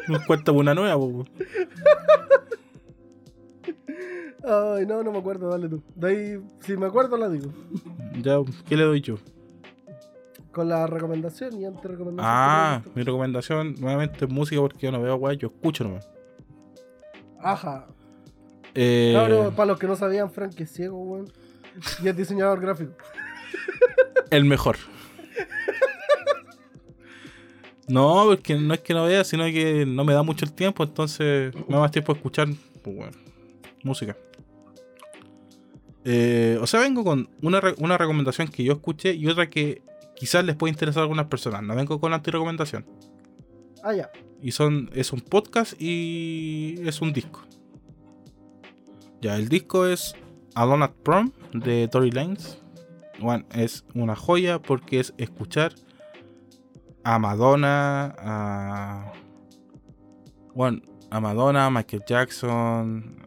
Nos 0.09 0.25
cuesta 0.27 0.53
una 0.53 0.75
nueva, 0.75 0.97
weón. 0.97 1.29
Ay, 4.45 4.87
no, 4.87 5.03
no 5.03 5.13
me 5.13 5.19
acuerdo, 5.19 5.49
dale 5.51 5.69
tú. 5.69 5.83
De 5.95 6.09
ahí, 6.09 6.43
si 6.61 6.77
me 6.77 6.87
acuerdo, 6.87 7.17
la 7.17 7.29
digo. 7.29 7.53
Ya, 8.21 8.39
¿qué 8.69 8.77
le 8.77 8.85
doy 8.85 9.01
yo? 9.01 9.17
Con 10.51 10.69
la 10.69 10.87
recomendación 10.87 11.59
y 11.59 11.65
antes 11.65 11.85
recomendación. 11.85 12.27
Ah, 12.29 12.83
mi 12.95 13.03
recomendación 13.03 13.75
nuevamente 13.81 14.25
es 14.25 14.31
música 14.31 14.61
porque 14.61 14.87
yo 14.87 14.93
no 14.93 15.01
veo 15.01 15.17
weón, 15.17 15.39
yo 15.39 15.49
escucho 15.49 15.85
nomás. 15.85 16.09
Ajá. 17.41 17.87
Eh, 18.75 19.11
Claro, 19.12 19.53
para 19.55 19.66
los 19.66 19.79
que 19.79 19.87
no 19.87 19.97
sabían, 19.97 20.31
Frank 20.31 20.59
es 20.61 20.73
ciego, 20.73 20.99
weón. 20.99 21.33
Y 22.03 22.09
es 22.09 22.16
diseñador 22.16 22.61
gráfico. 22.61 22.93
el 24.31 24.45
mejor. 24.45 24.77
No, 27.89 28.25
porque 28.27 28.55
no 28.55 28.75
es 28.75 28.81
que 28.81 28.95
no 28.95 29.05
vea, 29.05 29.25
sino 29.25 29.45
que 29.47 29.85
no 29.87 30.05
me 30.05 30.14
da 30.14 30.23
mucho 30.23 30.45
el 30.45 30.53
tiempo, 30.53 30.85
entonces 30.85 31.55
me 31.55 31.75
da 31.75 31.81
más 31.81 31.91
tiempo 31.91 32.12
a 32.12 32.14
escuchar 32.14 32.49
pues, 32.83 32.97
bueno, 32.97 33.12
música. 33.83 34.16
Eh, 36.05 36.59
o 36.61 36.66
sea, 36.66 36.81
vengo 36.81 37.05
con 37.05 37.29
una 37.43 37.99
recomendación 37.99 38.49
que 38.49 38.64
yo 38.64 38.73
escuché 38.73 39.14
y 39.14 39.27
otra 39.27 39.51
que 39.51 39.83
quizás 40.16 40.45
les 40.45 40.57
puede 40.57 40.73
interesar 40.73 41.01
a 41.01 41.05
algunas 41.05 41.27
personas. 41.27 41.62
No 41.62 41.75
vengo 41.75 42.01
con 42.01 42.12
anti-recomendación. 42.12 42.87
Ah, 43.83 43.95
ya. 43.95 44.11
Y 44.41 44.53
son, 44.53 44.91
es 44.95 45.12
un 45.12 45.20
podcast 45.20 45.75
y 45.81 46.77
es 46.85 47.01
un 47.01 47.12
disco. 47.12 47.45
Ya, 49.23 49.37
el 49.37 49.49
disco 49.49 49.87
es 49.87 50.16
Alone 50.57 50.85
at 50.85 50.91
Prom 51.05 51.31
de 51.53 51.87
Tory 51.87 52.11
Lanez. 52.11 52.61
Bueno, 53.20 53.45
es 53.55 53.85
una 53.95 54.16
joya 54.16 54.61
porque 54.61 54.99
es 54.99 55.14
escuchar 55.16 55.73
a 57.05 57.20
Madonna, 57.20 58.16
a. 58.18 59.12
Bueno, 60.57 60.83
a 61.09 61.20
Madonna, 61.20 61.66
a 61.66 61.70
Michael 61.70 62.03
Jackson, 62.05 63.23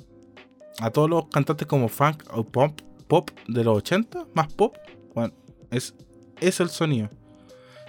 a 0.81 0.89
todos 0.91 1.09
los 1.09 1.27
cantantes 1.27 1.65
como 1.65 1.87
funk 1.87 2.23
o 2.33 2.43
pop, 2.43 2.77
pop 3.07 3.29
de 3.47 3.63
los 3.63 3.77
80, 3.77 4.27
más 4.33 4.53
pop. 4.53 4.75
Bueno, 5.13 5.33
es, 5.71 5.95
es 6.41 6.59
el 6.59 6.67
sonido. 6.67 7.09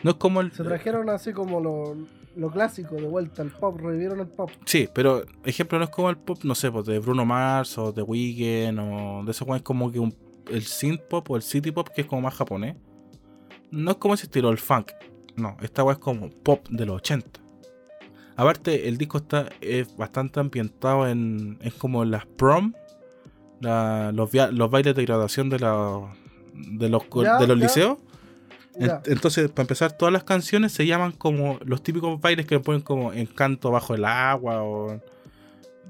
No 0.04 0.12
es 0.12 0.16
como 0.18 0.42
el. 0.42 0.52
Se 0.52 0.62
trajeron 0.62 1.10
así 1.10 1.32
como 1.32 1.58
lo, 1.58 1.96
lo 2.36 2.50
clásico 2.50 2.94
de 2.96 3.06
vuelta, 3.06 3.42
el 3.42 3.50
pop, 3.50 3.78
revivieron 3.80 4.20
el 4.20 4.26
pop. 4.28 4.50
Sí, 4.64 4.88
pero 4.94 5.24
ejemplo 5.44 5.78
no 5.78 5.84
es 5.84 5.90
como 5.90 6.10
el 6.10 6.16
pop, 6.16 6.38
no 6.44 6.54
sé, 6.54 6.70
pues 6.70 6.86
de 6.86 6.98
Bruno 6.98 7.24
Mars 7.24 7.76
o 7.78 7.92
de 7.92 8.02
Weeknd 8.02 8.78
o 8.78 9.22
de 9.24 9.30
esos 9.30 9.48
es 9.56 9.62
como 9.62 9.90
que 9.90 9.98
un, 9.98 10.14
el 10.50 10.62
synth 10.62 11.00
pop 11.08 11.30
o 11.30 11.36
el 11.36 11.42
city 11.42 11.70
pop 11.72 11.88
que 11.94 12.02
es 12.02 12.06
como 12.06 12.22
más 12.22 12.34
japonés. 12.34 12.76
No 13.70 13.90
es 13.92 13.96
como 13.96 14.14
ese 14.14 14.26
estilo, 14.26 14.50
el 14.50 14.58
funk. 14.58 14.92
No, 15.36 15.56
esta 15.60 15.82
weá 15.82 15.94
es 15.94 15.98
como 15.98 16.30
pop 16.30 16.66
de 16.70 16.86
los 16.86 16.96
80. 16.96 17.40
Aparte, 18.36 18.86
el 18.88 18.98
disco 18.98 19.18
está 19.18 19.48
es 19.60 19.96
bastante 19.96 20.40
ambientado 20.40 21.08
en. 21.08 21.58
Es 21.62 21.72
como 21.74 22.04
las 22.04 22.26
prom, 22.26 22.74
la- 23.60 24.12
los, 24.12 24.30
via- 24.30 24.50
los 24.50 24.70
bailes 24.70 24.94
de 24.94 25.04
graduación 25.04 25.48
de, 25.48 25.58
la- 25.58 26.12
de 26.54 26.88
los, 26.88 27.02
Ya, 27.22 27.38
de 27.38 27.46
los 27.46 27.58
ya. 27.58 27.64
liceos. 27.64 27.98
Ya. 28.78 29.02
Entonces, 29.06 29.50
para 29.50 29.62
empezar, 29.62 29.92
todas 29.92 30.12
las 30.12 30.24
canciones 30.24 30.72
se 30.72 30.86
llaman 30.86 31.12
como 31.12 31.58
los 31.64 31.82
típicos 31.82 32.20
bailes 32.20 32.46
que 32.46 32.56
le 32.56 32.60
ponen 32.60 32.82
como 32.82 33.12
Encanto 33.12 33.70
bajo 33.70 33.94
el 33.94 34.04
agua 34.04 34.62
o 34.62 35.00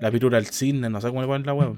La 0.01 0.11
pirura 0.11 0.37
del 0.39 0.47
cisne, 0.47 0.89
no 0.89 1.01
sé 1.01 1.09
cómo 1.09 1.21
le 1.21 1.27
ponen 1.27 1.47
la 1.47 1.55
web. 1.55 1.77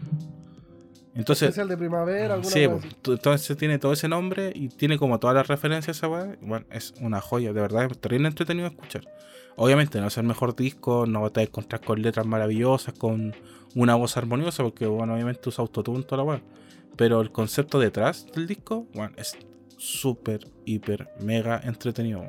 Entonces, 1.15 1.49
Especial 1.49 1.69
de 1.69 1.77
primavera, 1.77 2.35
alguna 2.35 2.49
sí, 2.49 2.67
cosa 2.67 2.87
pues, 3.03 3.17
entonces 3.17 3.57
tiene 3.57 3.79
todo 3.79 3.93
ese 3.93 4.09
nombre 4.09 4.53
y 4.55 4.69
tiene 4.69 4.99
como 4.99 5.19
todas 5.19 5.35
las 5.35 5.49
referencias 5.49 5.97
a 5.97 5.99
esa 5.99 6.09
weá. 6.09 6.37
Bueno, 6.41 6.65
es 6.71 6.95
una 7.01 7.21
joya, 7.21 7.53
de 7.53 7.61
verdad, 7.61 7.87
es 7.91 7.99
terrible 7.99 8.29
entretenido 8.29 8.69
escuchar. 8.69 9.03
Obviamente 9.57 10.01
no 10.01 10.07
es 10.07 10.17
el 10.17 10.23
mejor 10.23 10.55
disco, 10.55 11.07
no 11.07 11.29
te 11.31 11.41
vas 11.41 11.47
a 11.47 11.49
encontrar 11.49 11.81
con 11.81 12.01
letras 12.01 12.25
maravillosas, 12.25 12.95
con 12.95 13.35
una 13.75 13.97
voz 13.97 14.17
armoniosa, 14.17 14.63
porque 14.63 14.87
bueno, 14.87 15.15
obviamente 15.15 15.49
usa 15.49 15.63
autotune 15.63 16.05
toda 16.05 16.19
la 16.19 16.23
weá. 16.23 16.43
Pero 16.95 17.21
el 17.21 17.33
concepto 17.33 17.81
detrás 17.81 18.27
del 18.33 18.47
disco, 18.47 18.87
bueno, 18.95 19.13
es 19.17 19.37
súper, 19.79 20.47
hiper, 20.67 21.09
mega 21.21 21.61
entretenido. 21.65 22.25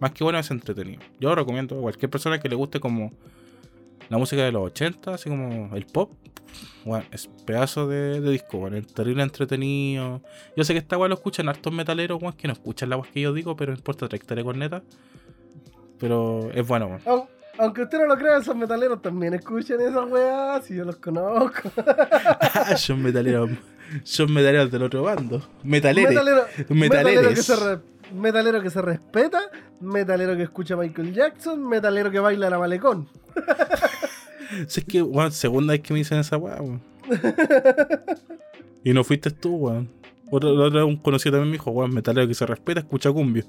Más 0.00 0.12
que 0.12 0.24
bueno, 0.24 0.38
es 0.38 0.50
entretenido. 0.50 1.00
Yo 1.20 1.28
lo 1.28 1.36
recomiendo 1.36 1.78
a 1.78 1.82
cualquier 1.82 2.10
persona 2.10 2.40
que 2.40 2.48
le 2.48 2.56
guste 2.56 2.80
como 2.80 3.12
la 4.08 4.18
música 4.18 4.42
de 4.42 4.52
los 4.52 4.62
80, 4.62 5.14
así 5.14 5.28
como 5.28 5.74
el 5.74 5.86
pop. 5.86 6.12
Bueno, 6.84 7.04
es 7.10 7.28
pedazo 7.44 7.86
de, 7.86 8.20
de 8.20 8.30
disco, 8.30 8.58
bueno, 8.58 8.76
es 8.76 8.86
terrible 8.92 9.22
entretenido. 9.22 10.22
Yo 10.56 10.64
sé 10.64 10.72
que 10.72 10.78
esta 10.78 10.96
weá 10.96 11.08
lo 11.08 11.14
escuchan 11.14 11.48
hartos 11.48 11.72
metaleros, 11.72 12.20
weón, 12.20 12.34
que 12.34 12.46
no 12.48 12.52
escuchan 12.52 12.90
la 12.90 12.96
voz 12.96 13.08
que 13.08 13.20
yo 13.20 13.32
digo, 13.32 13.56
pero 13.56 13.72
no 13.72 13.78
importa, 13.78 14.08
trayectoria 14.08 14.44
corneta. 14.44 14.82
Pero 15.98 16.50
es 16.52 16.66
bueno, 16.66 16.98
weón. 17.04 17.28
Aunque 17.58 17.82
usted 17.82 17.98
no 17.98 18.06
lo 18.06 18.16
crea, 18.16 18.36
esos 18.38 18.54
metaleros 18.54 19.00
también 19.00 19.34
escuchan 19.34 19.80
esas 19.80 20.10
weas, 20.10 20.64
si 20.64 20.76
yo 20.76 20.84
los 20.84 20.96
conozco. 20.96 21.70
Ah, 22.58 22.76
son 22.76 23.02
metaleros. 23.02 23.50
Son 24.02 24.32
metaleros 24.32 24.70
del 24.70 24.82
otro 24.82 25.02
bando. 25.02 25.42
Metaleres. 25.62 26.10
Metalero, 26.14 26.42
Metaleres. 26.68 26.70
metalero 26.70 27.28
que 27.30 27.42
se 27.42 27.56
re- 27.56 27.78
metalero 28.14 28.62
que 28.62 28.70
se 28.70 28.82
respeta, 28.82 29.40
metalero 29.80 30.36
que 30.36 30.42
escucha 30.44 30.74
a 30.74 30.76
Michael 30.78 31.12
Jackson, 31.12 31.66
metalero 31.68 32.10
que 32.10 32.18
baila 32.20 32.50
la 32.50 32.58
malecón. 32.58 33.08
Si 34.68 34.78
es 34.78 34.86
que, 34.86 35.02
weón, 35.02 35.32
segunda 35.32 35.72
vez 35.72 35.82
que 35.82 35.92
me 35.92 35.98
dicen 35.98 36.18
esa 36.18 36.36
weá, 36.36 36.62
weón. 36.62 36.80
Y 38.84 38.92
no 38.92 39.02
fuiste 39.02 39.30
tú, 39.32 39.56
weón. 39.56 39.90
Otro, 40.30 40.50
otro 40.50 40.86
un 40.86 40.96
conocido 40.98 41.32
también 41.32 41.50
me 41.50 41.56
dijo, 41.56 41.72
weón, 41.72 41.92
metalero 41.92 42.28
que 42.28 42.34
se 42.34 42.46
respeta, 42.46 42.80
escucha 42.80 43.10
cumbia. 43.10 43.44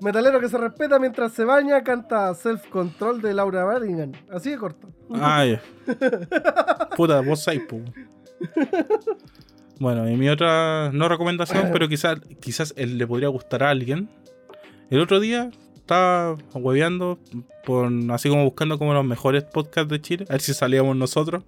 Metalero 0.00 0.38
que 0.40 0.48
se 0.50 0.58
respeta 0.58 0.98
mientras 0.98 1.32
se 1.32 1.44
baña, 1.44 1.82
canta 1.82 2.34
Self 2.34 2.66
Control 2.68 3.22
de 3.22 3.32
Laura 3.32 3.64
Branigan. 3.64 4.12
Así 4.30 4.50
de 4.50 4.58
corto. 4.58 4.88
Ay. 5.14 5.58
Puta, 6.96 7.20
vos 7.22 7.46
po. 7.66 7.80
Bueno, 9.78 10.08
y 10.08 10.16
mi 10.16 10.28
otra, 10.28 10.90
no 10.92 11.08
recomendación, 11.08 11.68
pero 11.70 11.88
quizás 11.88 12.18
quizás 12.40 12.72
él 12.76 12.96
le 12.96 13.06
podría 13.06 13.28
gustar 13.28 13.62
a 13.62 13.70
alguien. 13.70 14.08
El 14.88 15.00
otro 15.00 15.20
día 15.20 15.50
estaba 15.74 16.36
hueveando, 16.54 17.18
por, 17.64 17.90
así 18.10 18.30
como 18.30 18.44
buscando 18.44 18.78
como 18.78 18.94
los 18.94 19.04
mejores 19.04 19.44
podcasts 19.44 19.90
de 19.90 20.00
Chile, 20.00 20.24
a 20.28 20.32
ver 20.32 20.40
si 20.40 20.54
salíamos 20.54 20.96
nosotros. 20.96 21.44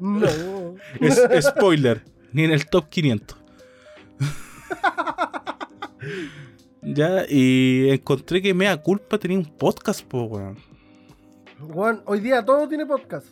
No. 0.00 0.26
Es, 1.00 1.44
spoiler, 1.44 2.02
ni 2.32 2.44
en 2.44 2.50
el 2.50 2.66
top 2.66 2.88
500. 2.88 3.38
ya, 6.82 7.24
y 7.28 7.88
encontré 7.90 8.42
que 8.42 8.52
Mea 8.52 8.76
Culpa 8.78 9.16
tenía 9.16 9.38
un 9.38 9.44
podcast, 9.44 10.02
po, 10.02 10.24
weón. 10.24 10.58
Hoy 12.04 12.18
día 12.18 12.44
todo 12.44 12.68
tiene 12.68 12.84
podcast. 12.84 13.28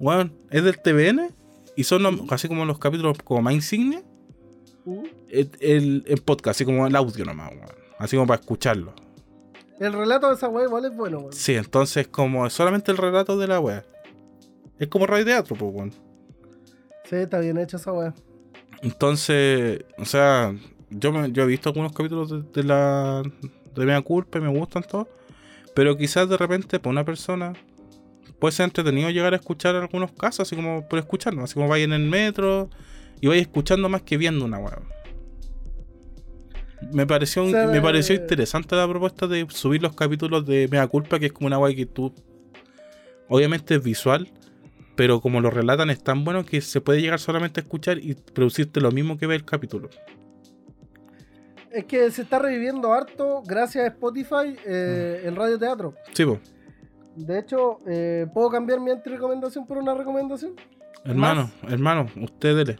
Weón, 0.00 0.36
es 0.50 0.64
del 0.64 0.80
TVN 0.80 1.43
y 1.76 1.84
son 1.84 2.02
los- 2.02 2.20
así 2.32 2.48
como 2.48 2.64
los 2.64 2.78
capítulos 2.78 3.16
como 3.24 3.42
más 3.42 3.54
insignia. 3.54 4.02
Uh. 4.84 5.04
El, 5.28 5.50
el- 5.60 6.04
el 6.06 6.22
podcast, 6.22 6.56
así 6.56 6.64
como 6.64 6.86
el 6.86 6.94
audio 6.96 7.24
nomás, 7.24 7.50
weón. 7.52 7.68
Así 7.98 8.16
como 8.16 8.26
para 8.26 8.40
escucharlo. 8.40 8.92
El 9.80 9.92
relato 9.92 10.28
de 10.28 10.34
esa 10.34 10.48
wea 10.48 10.66
igual 10.66 10.84
es 10.84 10.96
bueno, 10.96 11.18
weón. 11.20 11.32
Sí, 11.32 11.54
entonces 11.54 12.06
como 12.08 12.48
solamente 12.50 12.90
el 12.92 12.98
relato 12.98 13.36
de 13.38 13.46
la 13.48 13.60
wea. 13.60 13.84
Es 14.78 14.88
como 14.88 15.06
radio 15.06 15.24
teatro, 15.24 15.56
pues, 15.56 15.72
weón. 15.74 15.90
Sí, 17.08 17.16
está 17.16 17.38
bien 17.40 17.58
hecha 17.58 17.76
esa 17.76 17.92
wea. 17.92 18.14
Entonces, 18.82 19.84
o 19.98 20.04
sea, 20.04 20.54
yo, 20.90 21.12
me- 21.12 21.32
yo 21.32 21.42
he 21.42 21.46
visto 21.46 21.70
algunos 21.70 21.92
capítulos 21.92 22.30
de, 22.30 22.42
de 22.52 22.62
la 22.68 23.22
de 23.74 23.84
Mea 23.86 24.00
Culpa 24.02 24.38
y 24.38 24.42
me 24.42 24.48
gustan 24.56 24.82
todos. 24.88 25.08
Pero 25.74 25.96
quizás 25.96 26.28
de 26.28 26.36
repente, 26.36 26.78
para 26.78 26.92
una 26.92 27.04
persona, 27.04 27.52
puede 28.44 28.52
ser 28.52 28.64
entretenido 28.64 29.08
llegar 29.08 29.32
a 29.32 29.36
escuchar 29.36 29.74
algunos 29.74 30.12
casos, 30.12 30.40
así 30.40 30.54
como 30.54 30.86
por 30.86 30.98
escucharnos, 30.98 31.44
así 31.44 31.54
como 31.54 31.66
vaya 31.66 31.84
en 31.84 31.94
el 31.94 32.02
metro 32.06 32.68
y 33.22 33.26
vaya 33.26 33.40
escuchando 33.40 33.88
más 33.88 34.02
que 34.02 34.18
viendo 34.18 34.44
una 34.44 34.58
web. 34.58 34.80
Me 36.92 37.06
pareció, 37.06 37.42
un- 37.42 37.48
O 37.48 37.52
sea, 37.52 37.66
me 37.68 37.80
pareció 37.80 38.14
interesante 38.14 38.76
la 38.76 38.86
propuesta 38.86 39.26
de 39.26 39.46
subir 39.48 39.80
los 39.82 39.94
capítulos 39.96 40.44
de 40.44 40.68
Mea 40.70 40.86
Culpa, 40.88 41.18
que 41.18 41.24
es 41.26 41.32
como 41.32 41.46
una 41.46 41.58
web 41.58 41.74
que 41.74 41.86
tú. 41.86 42.12
Obviamente 43.30 43.76
es 43.76 43.82
visual, 43.82 44.30
pero 44.94 45.22
como 45.22 45.40
lo 45.40 45.48
relatan 45.50 45.88
es 45.88 46.02
tan 46.04 46.22
bueno 46.24 46.44
que 46.44 46.60
se 46.60 46.82
puede 46.82 47.00
llegar 47.00 47.18
solamente 47.20 47.60
a 47.60 47.62
escuchar 47.62 47.96
y 47.96 48.12
producirte 48.14 48.82
lo 48.82 48.90
mismo 48.92 49.16
que 49.16 49.26
ve 49.26 49.36
el 49.36 49.44
capítulo. 49.46 49.88
Es 51.70 51.86
que 51.86 52.10
se 52.10 52.20
está 52.20 52.38
reviviendo 52.38 52.92
harto, 52.92 53.42
gracias 53.46 53.84
a 53.84 53.88
Spotify, 53.88 54.54
eh, 54.66 55.22
Mm. 55.24 55.28
el 55.28 55.36
radioteatro. 55.36 55.94
Sí, 56.12 56.26
po. 56.26 56.38
De 57.16 57.38
hecho, 57.38 57.80
eh, 57.86 58.26
¿puedo 58.32 58.50
cambiar 58.50 58.80
mi 58.80 58.90
anti-recomendación 58.90 59.66
por 59.66 59.78
una 59.78 59.94
recomendación? 59.94 60.54
Hermano, 61.04 61.50
hermano, 61.68 62.06
usted 62.20 62.56
dele. 62.56 62.78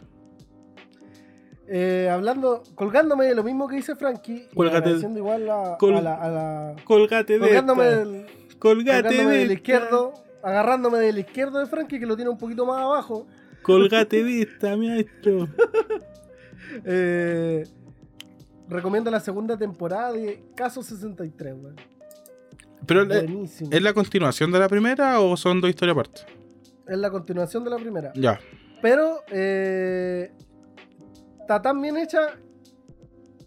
Eh, 1.67 2.09
hablando, 2.11 2.63
colgándome 2.75 3.25
de 3.27 3.35
lo 3.35 3.43
mismo 3.43 3.67
que 3.69 3.77
dice 3.77 3.97
Frankie, 3.97 4.49
y 4.51 4.55
Cuélgate- 4.55 4.77
agradeciendo 4.79 5.19
igual 5.19 5.49
a, 5.51 5.77
col- 5.79 5.97
a 5.97 6.03
la, 6.03 6.15
a 6.17 6.29
la- 6.29 6.77
Colgate 6.85 7.39
colgándome 7.39 7.85
del, 7.85 8.27
Colgate 8.59 9.03
colgándome 9.03 9.37
del 9.39 9.53
izquierdo, 9.53 10.13
agarrándome 10.43 10.99
del 10.99 11.19
izquierdo 11.19 11.59
de 11.61 11.67
Frankie 11.67 11.99
que 11.99 12.07
lo 12.07 12.17
tiene 12.17 12.31
un 12.31 12.37
poquito 12.39 12.67
más 12.67 12.81
abajo. 12.83 13.27
Colgate 13.63 14.23
de 14.23 14.43
esta, 14.43 14.77
maestro. 14.77 15.49
Eh, 16.85 17.65
recomiendo 18.69 19.11
la 19.11 19.21
segunda 19.21 19.57
temporada 19.57 20.13
de 20.13 20.43
Caso 20.55 20.83
63, 20.83 21.55
weón. 21.55 21.77
Pero 22.87 23.07
Buenísimo. 23.07 23.71
¿es 23.73 23.83
la 23.83 23.93
continuación 23.93 24.53
de 24.53 24.59
la 24.59 24.69
primera 24.69 25.21
o 25.21 25.37
son 25.37 25.61
dos 25.61 25.71
historias 25.71 25.97
aparte? 25.97 26.21
Es 26.87 26.99
la 26.99 27.11
continuación 27.11 27.65
de 27.65 27.71
la 27.71 27.77
primera. 27.77 28.13
Ya. 28.15 28.39
Pero 28.83 29.23
eh, 29.31 30.33
está 31.41 31.63
tan 31.63 31.81
bien 31.81 31.97
hecha 31.97 32.39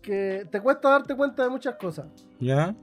que 0.02 0.48
te 0.50 0.62
cuesta 0.62 0.90
darte 0.90 1.16
cuenta 1.16 1.44
de 1.44 1.50
muchas 1.50 1.76
cosas. 1.76 2.08
Ya. 2.40 2.76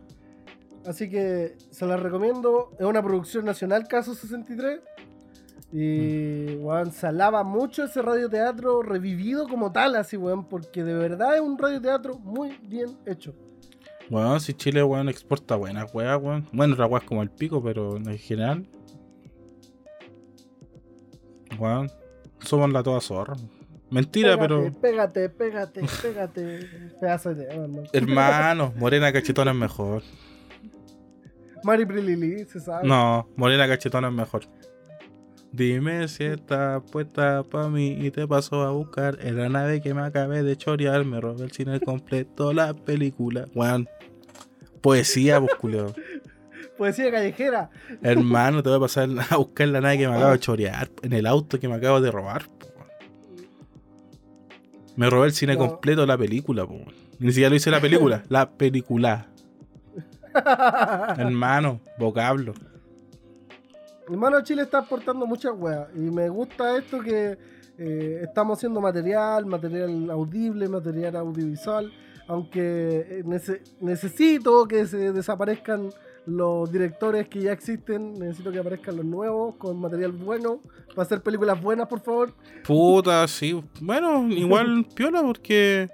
Así 0.87 1.09
que 1.09 1.57
se 1.71 1.87
la 1.87 1.97
recomiendo. 1.97 2.71
Es 2.79 2.87
una 2.87 3.03
producción 3.03 3.45
nacional, 3.45 3.89
Caso 3.89 4.15
63. 4.15 4.81
Y, 5.73 6.57
weón, 6.57 6.93
se 6.93 7.09
alaba 7.09 7.43
mucho 7.43 7.85
ese 7.85 8.01
radioteatro 8.01 8.83
revivido 8.83 9.49
como 9.49 9.73
tal, 9.73 9.97
así, 9.97 10.17
weón, 10.17 10.45
porque 10.49 10.85
de 10.85 10.95
verdad 10.95 11.35
es 11.35 11.41
un 11.41 11.59
radioteatro 11.59 12.19
muy 12.19 12.57
bien 12.63 12.97
hecho. 13.07 13.35
Weón, 14.11 14.41
si 14.41 14.55
Chile, 14.55 14.83
weón, 14.83 15.09
exporta 15.09 15.57
buenas 15.57 15.93
weas, 15.95 16.21
weón. 16.21 16.49
Bueno, 16.53 16.77
weas 16.87 17.05
como 17.05 17.23
el 17.23 17.31
pico, 17.31 17.63
pero 17.63 17.97
en 17.97 18.19
general. 18.19 18.67
Weón, 21.59 21.91
somos 22.41 22.71
la 22.71 22.83
toda 22.83 23.01
zorra. 23.01 23.35
Mentira, 23.91 24.39
pero. 24.39 24.73
Pégate, 24.81 25.29
pégate, 25.29 25.83
pégate. 26.03 26.69
Pedazo 27.01 27.35
de 27.35 27.45
hermano. 27.45 27.83
Hermano, 27.93 28.75
Morena 28.77 29.13
Cachetona 29.13 29.53
es 29.53 29.57
mejor. 29.57 30.03
Mari 31.63 31.87
Prilili, 31.87 32.45
se 32.45 32.61
sabe. 32.61 32.87
No, 32.87 33.29
Morena 33.37 33.67
Cachetona 33.69 34.09
es 34.09 34.15
mejor. 34.15 34.43
Dime 35.53 36.09
si 36.09 36.25
está 36.25 36.81
puesta 36.81 37.45
pa' 37.45 37.69
mí 37.69 37.97
y 38.01 38.11
te 38.11 38.27
paso 38.27 38.63
a 38.63 38.73
buscar 38.73 39.19
en 39.21 39.37
la 39.39 39.49
nave 39.49 39.81
que 39.81 39.95
me 39.95 40.03
acabé 40.03 40.43
de 40.43 40.57
chorear. 40.57 41.05
Me 41.05 41.21
robé 41.21 41.45
el 41.45 41.53
cine 41.53 41.79
completo, 41.79 42.53
la 42.53 42.75
película. 42.75 43.47
Weón, 43.55 43.89
poesía, 44.85 45.41
pues, 45.41 45.55
culeo. 45.55 45.95
Poesía 46.77 47.11
callejera. 47.11 47.71
Hermano, 48.03 48.63
te 48.63 48.69
voy 48.69 48.77
a 48.77 48.81
pasar 48.83 49.09
a 49.31 49.37
buscar 49.37 49.69
la 49.69 49.81
nave 49.81 49.97
que 49.97 50.09
me 50.09 50.15
acabo 50.15 50.33
de 50.33 50.39
chorear 50.41 50.91
en 51.03 51.13
el 51.15 51.27
auto 51.27 51.59
que 51.59 51.69
me 51.69 51.75
acabo 51.77 52.01
de 52.01 52.11
robar. 52.11 52.49
po. 52.49 52.67
Me 54.97 55.09
robé 55.09 55.29
el 55.29 55.33
cine 55.33 55.57
completo, 55.57 56.05
la 56.05 56.19
película. 56.19 56.67
po. 56.67 56.75
Ni 57.19 57.29
siquiera 57.29 57.49
lo 57.49 57.57
hice 57.57 57.71
la 57.71 57.81
película, 57.81 58.25
la 58.29 58.51
película. 58.51 59.29
Hermano, 61.17 61.81
vocablo. 61.99 62.53
Hermano, 64.07 64.43
Chile 64.43 64.63
está 64.63 64.79
aportando 64.79 65.27
muchas 65.27 65.53
weas. 65.57 65.89
Y 65.95 66.01
me 66.01 66.29
gusta 66.29 66.77
esto 66.77 67.01
que 67.01 67.39
eh, 67.79 68.21
estamos 68.23 68.59
haciendo 68.59 68.81
material, 68.83 69.47
material 69.47 70.11
audible, 70.11 70.69
material 70.69 71.17
audiovisual. 71.17 71.91
Aunque 72.29 72.61
eh, 73.19 73.23
nece- 73.25 73.61
necesito 73.81 74.67
que 74.67 74.87
se 74.87 75.13
desaparezcan 75.13 75.91
los 76.27 76.73
directores 76.73 77.29
que 77.29 77.41
ya 77.43 77.53
existen. 77.53 78.15
Necesito 78.19 78.51
que 78.51 78.59
aparezcan 78.59 78.97
los 78.97 79.05
nuevos 79.05 79.57
con 79.57 79.79
material 79.79 80.13
bueno. 80.13 80.61
Para 80.89 81.03
hacer 81.03 81.23
películas 81.23 81.61
buenas, 81.61 81.87
por 81.89 82.01
favor. 82.01 82.33
Puta, 82.67 83.27
sí. 83.29 83.63
Bueno, 83.81 84.27
igual 84.31 84.87
piola 84.95 85.23
porque 85.23 85.89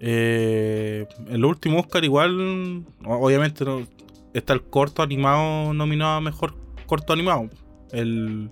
eh, 0.00 1.06
el 1.28 1.44
último 1.44 1.80
Oscar 1.80 2.04
igual, 2.04 2.84
obviamente 3.04 3.64
no, 3.64 3.86
está 4.34 4.52
el 4.52 4.62
corto 4.62 5.02
animado 5.02 5.72
nominado 5.74 6.12
a 6.16 6.20
mejor 6.20 6.54
corto 6.86 7.12
animado, 7.12 7.48
el 7.92 8.50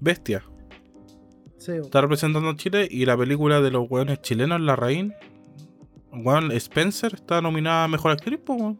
Bestia. 0.00 0.44
Sí, 1.56 1.72
Está 1.72 2.00
representando 2.00 2.48
a 2.50 2.56
Chile 2.56 2.88
y 2.90 3.06
la 3.06 3.16
película 3.16 3.60
de 3.60 3.70
los 3.70 3.88
hueones 3.88 4.20
chilenos, 4.20 4.60
La 4.60 4.74
Raín, 4.76 5.14
weón, 6.12 6.52
Spencer 6.52 7.14
está 7.14 7.40
nominada 7.40 7.84
a 7.84 7.88
mejor 7.88 8.12
actriz, 8.12 8.40
weón. 8.46 8.78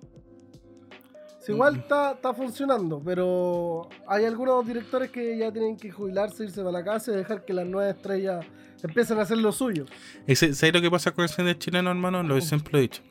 Sí, 1.41 1.51
igual 1.51 1.77
está, 1.77 2.13
está 2.13 2.33
funcionando, 2.33 3.03
pero 3.05 3.89
hay 4.07 4.25
algunos 4.25 4.65
directores 4.65 5.11
que 5.11 5.37
ya 5.37 5.51
tienen 5.51 5.77
que 5.77 5.91
jubilarse, 5.91 6.45
irse 6.45 6.61
para 6.61 6.71
la 6.71 6.85
casa 6.85 7.11
y 7.11 7.17
dejar 7.17 7.45
que 7.45 7.53
las 7.53 7.67
nuevas 7.67 7.97
estrellas 7.97 8.47
empiecen 8.81 9.19
a 9.19 9.23
hacer 9.23 9.39
lo 9.39 9.51
suyo. 9.51 9.87
¿Sabes 10.29 10.73
lo 10.73 10.81
que 10.81 10.91
pasa 10.91 11.11
con 11.11 11.25
el 11.25 11.29
cine 11.29 11.59
chileno, 11.59 11.91
hermano? 11.91 12.23
Lo 12.23 12.37
que 12.37 12.43
siempre 12.43 12.79
he 12.79 12.83
dicho. 12.83 13.03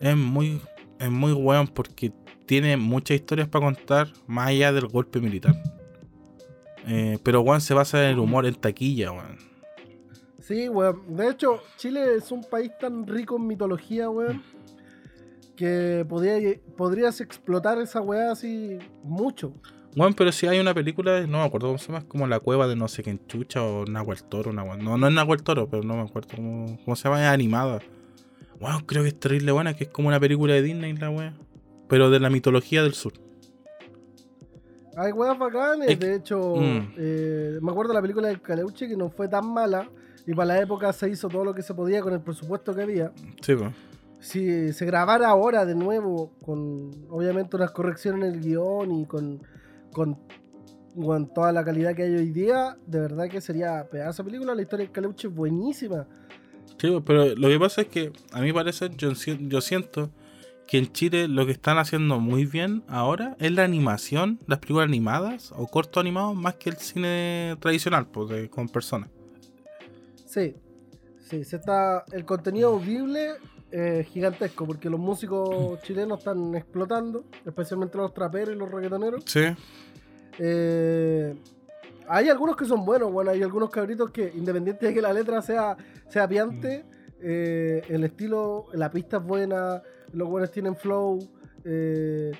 Es 0.00 0.16
muy, 0.16 0.60
es 0.98 1.10
muy 1.10 1.32
weón 1.32 1.68
porque 1.68 2.12
tiene 2.46 2.76
muchas 2.76 3.16
historias 3.16 3.46
para 3.46 3.66
contar 3.66 4.08
más 4.26 4.48
allá 4.48 4.72
del 4.72 4.88
golpe 4.88 5.20
militar. 5.20 5.54
Eh, 6.86 7.18
pero 7.22 7.42
weón 7.42 7.60
se 7.60 7.74
basa 7.74 8.02
en 8.04 8.10
el 8.10 8.18
humor 8.18 8.44
en 8.46 8.56
taquilla, 8.56 9.12
weón. 9.12 9.47
Sí, 10.48 10.66
weón. 10.68 11.14
De 11.14 11.28
hecho, 11.28 11.60
Chile 11.76 12.14
es 12.16 12.32
un 12.32 12.42
país 12.42 12.72
tan 12.80 13.06
rico 13.06 13.36
en 13.36 13.46
mitología, 13.46 14.08
weón, 14.08 14.42
que 15.54 16.06
podría, 16.08 16.58
podrías 16.76 17.20
explotar 17.20 17.78
esa 17.78 18.00
weá 18.00 18.32
así 18.32 18.78
mucho. 19.02 19.52
Weón, 19.94 20.14
pero 20.14 20.32
si 20.32 20.46
hay 20.46 20.58
una 20.58 20.72
película, 20.72 21.20
no 21.26 21.38
me 21.38 21.44
acuerdo 21.44 21.66
cómo 21.68 21.78
se 21.78 21.88
llama, 21.88 21.98
es 21.98 22.04
como 22.04 22.26
La 22.26 22.40
Cueva 22.40 22.66
de 22.66 22.76
no 22.76 22.88
sé 22.88 23.02
quién 23.02 23.20
chucha 23.26 23.62
o 23.62 23.84
Nahuel 23.84 24.22
Toro. 24.24 24.52
No, 24.54 24.64
no 24.96 25.06
es 25.06 25.12
Nahuel 25.12 25.42
Toro, 25.42 25.68
pero 25.68 25.82
no 25.82 25.96
me 25.96 26.02
acuerdo 26.02 26.28
cómo, 26.34 26.78
cómo 26.84 26.96
se 26.96 27.04
llama, 27.04 27.20
es 27.22 27.28
animada. 27.28 27.80
Weón, 28.60 28.84
creo 28.86 29.02
que 29.02 29.08
es 29.08 29.20
terrible 29.20 29.52
buena, 29.52 29.74
que 29.74 29.84
es 29.84 29.90
como 29.90 30.08
una 30.08 30.18
película 30.18 30.54
de 30.54 30.62
Disney, 30.62 30.94
la 30.96 31.10
weá. 31.10 31.34
Pero 31.88 32.08
de 32.10 32.20
la 32.20 32.30
mitología 32.30 32.82
del 32.82 32.94
sur. 32.94 33.12
Hay 34.96 35.12
weas 35.12 35.38
bacanes, 35.38 35.90
Es- 35.90 36.00
de 36.00 36.14
hecho, 36.16 36.56
Mm. 36.56 36.94
eh, 36.96 37.58
me 37.62 37.70
acuerdo 37.70 37.92
de 37.92 37.98
la 37.98 38.02
película 38.02 38.28
del 38.28 38.40
Caleuche 38.40 38.88
que 38.88 38.96
no 38.96 39.10
fue 39.10 39.28
tan 39.28 39.46
mala 39.52 39.88
y 40.30 40.34
para 40.34 40.46
la 40.54 40.60
época 40.60 40.92
se 40.92 41.08
hizo 41.08 41.28
todo 41.28 41.44
lo 41.44 41.54
que 41.54 41.62
se 41.62 41.72
podía 41.74 42.02
con 42.02 42.12
el 42.12 42.20
presupuesto 42.20 42.74
que 42.74 42.82
había. 42.82 43.12
Sí, 43.40 43.54
pues. 43.56 43.72
si 44.20 44.72
se 44.72 44.84
grabara 44.84 45.28
ahora 45.28 45.64
de 45.64 45.74
nuevo, 45.74 46.32
con 46.44 46.90
obviamente 47.08 47.56
unas 47.56 47.70
correcciones 47.70 48.22
en 48.28 48.34
el 48.34 48.40
guion 48.40 48.92
y 48.92 49.06
con, 49.06 49.40
con, 49.92 50.18
con 50.94 51.32
toda 51.32 51.52
la 51.52 51.64
calidad 51.64 51.94
que 51.94 52.02
hay 52.02 52.14
hoy 52.14 52.30
día, 52.30 52.76
de 52.86 53.00
verdad 53.00 53.28
que 53.28 53.40
sería 53.40 53.88
pedazo 53.90 54.22
de 54.22 54.30
película. 54.30 54.54
La 54.54 54.62
historia 54.62 54.84
del 54.86 54.92
Caleuche 54.92 55.28
es 55.28 55.34
buenísima. 55.34 56.06
Sí, 56.80 56.96
pero 57.06 57.34
lo 57.34 57.48
que 57.48 57.58
pasa 57.58 57.80
es 57.82 57.88
que 57.88 58.12
a 58.32 58.40
mí 58.40 58.52
parece, 58.52 58.90
yo, 58.96 59.14
si- 59.14 59.48
yo 59.48 59.60
siento 59.60 60.10
que 60.66 60.78
en 60.78 60.92
Chile 60.92 61.26
lo 61.28 61.46
que 61.46 61.52
están 61.52 61.78
haciendo 61.78 62.20
muy 62.20 62.44
bien 62.44 62.82
ahora 62.88 63.36
es 63.40 63.50
la 63.52 63.64
animación, 63.64 64.38
las 64.46 64.58
películas 64.58 64.88
animadas 64.88 65.52
o 65.56 65.66
cortos 65.66 66.00
animados, 66.00 66.36
más 66.36 66.54
que 66.56 66.68
el 66.70 66.76
cine 66.76 67.56
tradicional, 67.60 68.06
pues, 68.06 68.28
de- 68.28 68.50
con 68.50 68.68
personas. 68.68 69.08
Sí, 70.28 70.54
sí, 71.20 71.42
se 71.42 71.56
está, 71.56 72.04
el 72.12 72.24
contenido 72.26 72.68
audible 72.74 73.36
es 73.70 74.06
gigantesco 74.08 74.66
porque 74.66 74.90
los 74.90 75.00
músicos 75.00 75.80
chilenos 75.82 76.18
están 76.18 76.54
explotando, 76.54 77.24
especialmente 77.46 77.96
los 77.96 78.12
traperos 78.12 78.54
y 78.54 78.58
los 78.58 78.70
reggaetoneros. 78.70 79.24
Sí, 79.26 79.40
Eh, 80.40 81.34
hay 82.06 82.28
algunos 82.28 82.56
que 82.56 82.64
son 82.64 82.84
buenos, 82.84 83.10
bueno, 83.10 83.30
hay 83.30 83.42
algunos 83.42 83.70
cabritos 83.70 84.10
que, 84.10 84.30
independiente 84.34 84.86
de 84.86 84.94
que 84.94 85.02
la 85.02 85.12
letra 85.12 85.42
sea, 85.42 85.76
sea 86.08 86.28
piante, 86.28 86.84
eh, 87.20 87.82
el 87.88 88.04
estilo, 88.04 88.66
la 88.72 88.90
pista 88.90 89.16
es 89.16 89.24
buena, 89.24 89.82
los 90.12 90.28
buenos 90.28 90.50
tienen 90.52 90.76
flow, 90.76 91.18
eh, 91.64 92.32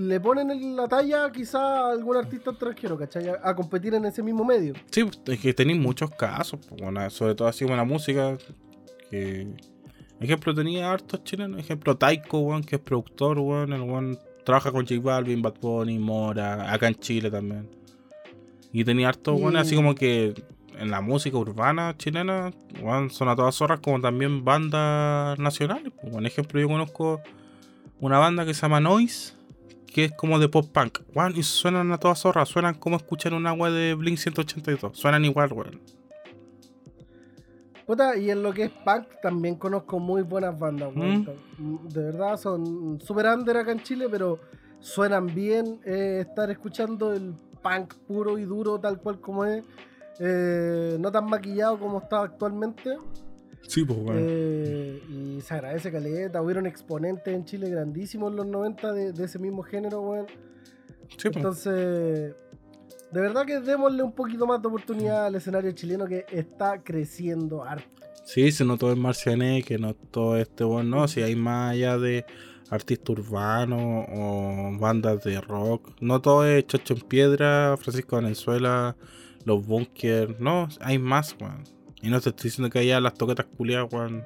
le 0.00 0.18
ponen 0.20 0.50
en 0.50 0.76
la 0.76 0.88
talla 0.88 1.30
quizá 1.30 1.58
a 1.58 1.90
algún 1.92 2.16
artista 2.16 2.50
extranjero, 2.50 2.98
¿cachai? 2.98 3.28
A, 3.28 3.40
a 3.42 3.54
competir 3.54 3.94
en 3.94 4.04
ese 4.06 4.22
mismo 4.22 4.44
medio. 4.44 4.74
sí, 4.90 5.04
es 5.26 5.38
que 5.38 5.52
tenéis 5.52 5.78
muchos 5.78 6.10
casos, 6.10 6.60
bueno, 6.78 7.08
sobre 7.10 7.34
todo 7.34 7.48
así 7.48 7.64
como 7.64 7.76
la 7.76 7.84
música, 7.84 8.36
que... 9.10 9.48
Ejemplo, 10.20 10.54
tenía 10.54 10.92
hartos 10.92 11.24
chilenos, 11.24 11.58
ejemplo, 11.58 11.96
Taiko, 11.96 12.40
weón, 12.40 12.62
que 12.62 12.76
es 12.76 12.82
productor, 12.82 13.38
weón, 13.38 13.72
el 13.72 13.80
weón 13.80 14.18
trabaja 14.44 14.70
con 14.70 14.86
J 14.86 15.00
Balvin, 15.00 15.40
Bad 15.40 15.54
Bunny, 15.62 15.98
Mora, 15.98 16.70
acá 16.70 16.88
en 16.88 16.94
Chile 16.96 17.30
también. 17.30 17.70
Y 18.70 18.84
tenía 18.84 19.08
hartos, 19.08 19.40
weón, 19.40 19.56
así 19.56 19.74
como 19.74 19.94
que 19.94 20.34
en 20.78 20.90
la 20.90 21.00
música 21.00 21.38
urbana 21.38 21.94
chilena, 21.96 22.52
weón, 22.82 23.08
son 23.08 23.30
a 23.30 23.36
todas 23.36 23.60
horas 23.62 23.80
como 23.80 23.98
también 23.98 24.44
bandas 24.44 25.38
nacionales. 25.38 25.90
Por 25.90 26.12
un 26.12 26.26
ejemplo, 26.26 26.60
yo 26.60 26.68
conozco 26.68 27.22
una 27.98 28.18
banda 28.18 28.44
que 28.44 28.52
se 28.52 28.60
llama 28.60 28.80
Noise, 28.80 29.39
que 29.92 30.04
es 30.06 30.12
como 30.12 30.38
de 30.38 30.48
pop 30.48 30.66
punk, 30.72 31.00
weón, 31.14 31.34
y 31.36 31.42
suenan 31.42 31.90
a 31.92 31.98
todas 31.98 32.24
horas, 32.24 32.48
suenan 32.48 32.74
como 32.74 32.96
escuchar 32.96 33.34
un 33.34 33.46
agua 33.46 33.70
de 33.70 33.94
Blink 33.94 34.18
182, 34.18 34.96
suenan 34.96 35.24
igual, 35.24 35.52
weón. 35.52 35.80
Puta, 37.86 38.16
y 38.16 38.30
en 38.30 38.42
lo 38.42 38.52
que 38.52 38.64
es 38.64 38.70
punk 38.70 39.06
también 39.20 39.56
conozco 39.56 39.98
muy 39.98 40.22
buenas 40.22 40.56
bandas, 40.58 40.94
weón. 40.94 41.28
De 41.88 42.02
verdad, 42.04 42.36
son 42.36 43.00
super 43.00 43.26
under 43.26 43.56
acá 43.56 43.72
en 43.72 43.82
Chile, 43.82 44.06
pero 44.10 44.38
suenan 44.78 45.26
bien 45.26 45.80
eh, 45.84 46.24
estar 46.26 46.50
escuchando 46.50 47.12
el 47.12 47.34
punk 47.62 47.94
puro 48.06 48.38
y 48.38 48.44
duro 48.44 48.78
tal 48.78 48.98
cual 49.00 49.20
como 49.20 49.44
es. 49.44 49.64
eh, 50.20 50.96
no 51.00 51.10
tan 51.10 51.24
maquillado 51.26 51.78
como 51.78 51.98
está 51.98 52.22
actualmente. 52.22 52.96
Sí, 53.66 53.84
pues, 53.84 53.98
weón. 53.98 54.16
eh, 54.20 55.02
y 55.08 55.40
se 55.42 55.54
agradece 55.54 55.92
caleta. 55.92 56.42
Hubieron 56.42 56.66
exponentes 56.66 57.32
en 57.32 57.44
Chile 57.44 57.70
grandísimos 57.70 58.30
en 58.30 58.36
los 58.36 58.46
90 58.46 58.92
de, 58.92 59.12
de 59.12 59.24
ese 59.24 59.38
mismo 59.38 59.62
género, 59.62 60.00
weón. 60.00 60.26
sí, 61.08 61.28
pues. 61.30 61.36
Entonces, 61.36 62.34
de 63.12 63.20
verdad 63.20 63.44
que 63.46 63.60
démosle 63.60 64.02
un 64.02 64.12
poquito 64.12 64.46
más 64.46 64.60
de 64.62 64.68
oportunidad 64.68 65.26
al 65.26 65.34
escenario 65.34 65.72
chileno 65.72 66.06
que 66.06 66.24
está 66.30 66.82
creciendo 66.82 67.64
harto. 67.64 67.88
Sí, 68.24 68.52
si 68.52 68.64
no 68.64 68.76
todo 68.76 68.92
es 68.92 68.98
Marciané, 68.98 69.62
que 69.62 69.78
no 69.78 69.94
todo 69.94 70.36
este 70.36 70.62
bueno, 70.64 70.98
no, 71.00 71.08
si 71.08 71.22
hay 71.22 71.34
más 71.34 71.72
allá 71.72 71.98
de 71.98 72.24
artistas 72.70 73.08
urbanos 73.10 74.06
o 74.12 74.70
bandas 74.78 75.24
de 75.24 75.40
rock, 75.40 75.90
no 76.00 76.20
todo 76.20 76.46
es 76.46 76.66
Chocho 76.66 76.94
en 76.94 77.00
Piedra, 77.00 77.76
Francisco 77.76 78.16
Valenzuela, 78.16 78.94
Los 79.44 79.66
Bunkers, 79.66 80.38
no, 80.38 80.68
hay 80.80 80.98
más, 80.98 81.34
weón. 81.40 81.64
Y 82.02 82.08
no 82.08 82.20
te 82.20 82.30
estoy 82.30 82.48
diciendo 82.48 82.70
que 82.70 82.78
haya 82.78 83.00
las 83.00 83.14
toquetas 83.14 83.46
culiadas, 83.46 83.92
weón, 83.92 84.24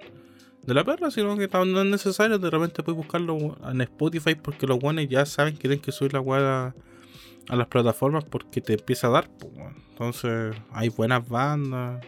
de 0.62 0.74
la 0.74 0.84
perra, 0.84 1.10
sino 1.10 1.36
que 1.36 1.48
no 1.48 1.80
es 1.82 1.86
necesario, 1.86 2.38
de 2.38 2.50
repente 2.50 2.82
puedes 2.82 2.96
buscarlo 2.96 3.56
en 3.68 3.80
Spotify 3.82 4.34
porque 4.34 4.66
los 4.66 4.78
buenos 4.78 5.06
ya 5.08 5.26
saben 5.26 5.54
que 5.54 5.62
tienen 5.62 5.80
que 5.80 5.92
subir 5.92 6.12
la 6.14 6.20
weá 6.20 6.66
a, 6.68 6.74
a 7.48 7.56
las 7.56 7.66
plataformas 7.66 8.24
porque 8.24 8.60
te 8.60 8.74
empieza 8.74 9.08
a 9.08 9.10
dar, 9.10 9.28
pues, 9.38 9.52
weón. 9.56 9.74
Entonces, 9.90 10.56
hay 10.72 10.88
buenas 10.88 11.28
bandas. 11.28 12.04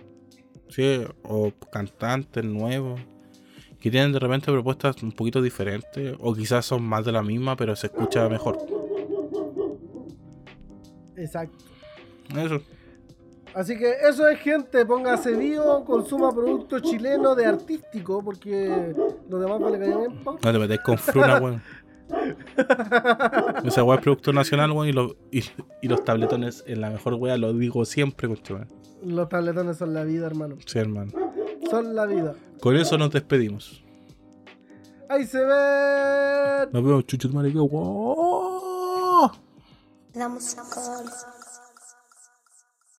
Sí, 0.69 1.01
o 1.23 1.53
cantantes 1.71 2.45
nuevos. 2.45 3.01
que 3.81 3.91
tienen 3.91 4.13
de 4.13 4.19
repente 4.19 4.51
propuestas 4.51 5.01
un 5.03 5.13
poquito 5.13 5.41
diferentes, 5.43 6.17
o 6.19 6.35
quizás 6.35 6.67
son 6.67 6.83
más 6.83 7.05
de 7.05 7.13
la 7.13 7.23
misma, 7.23 7.57
pero 7.57 7.77
se 7.77 7.87
escucha 7.89 8.29
mejor. 8.29 8.59
Exacto. 11.17 11.65
Eso. 12.37 12.61
Así 13.57 13.77
que 13.79 13.91
eso 14.07 14.29
es 14.29 14.39
gente, 14.41 14.85
póngase 14.85 15.33
vivo, 15.33 15.83
consuma 15.85 16.31
producto 16.33 16.79
chileno 16.81 17.35
de 17.35 17.47
artístico, 17.47 18.23
porque 18.23 18.95
los 19.31 19.41
demás 19.41 19.59
vale 19.59 19.79
que 19.79 19.91
pa. 20.23 20.33
No 20.33 20.39
te 20.53 20.59
metes 20.59 20.81
con 20.81 20.99
fruna, 20.99 21.39
weón. 21.43 21.63
Esa 23.65 23.83
weá 23.83 23.97
es 23.97 24.03
producto 24.03 24.33
nacional, 24.35 24.71
weón, 24.73 24.89
y, 24.89 24.93
los- 24.93 25.17
y, 25.33 25.43
y 25.81 25.89
los 25.89 26.05
tabletones 26.05 26.65
en 26.67 26.83
la 26.83 26.91
mejor 26.91 27.15
weá, 27.15 27.39
lo 27.39 27.55
digo 27.55 27.85
siempre, 27.87 28.29
weón. 28.29 28.69
Los 29.03 29.29
tabletones 29.31 29.79
son 29.79 29.95
la 29.95 30.05
vida, 30.05 30.27
hermano. 30.27 30.57
Sí, 30.67 30.79
hermano. 30.79 31.13
Son 31.71 31.95
la 31.95 32.05
vida. 32.07 32.35
Con 32.61 32.77
eso 32.77 32.99
nos 32.99 33.11
despedimos. 33.11 33.83
Ahí 35.09 35.25
se 35.25 35.39
ven. 35.39 36.69
Nos 36.73 36.85
vemos, 36.85 37.07
chuchos, 37.07 37.33
marico. 37.33 37.63
La 40.15 40.29
música. 40.29 40.63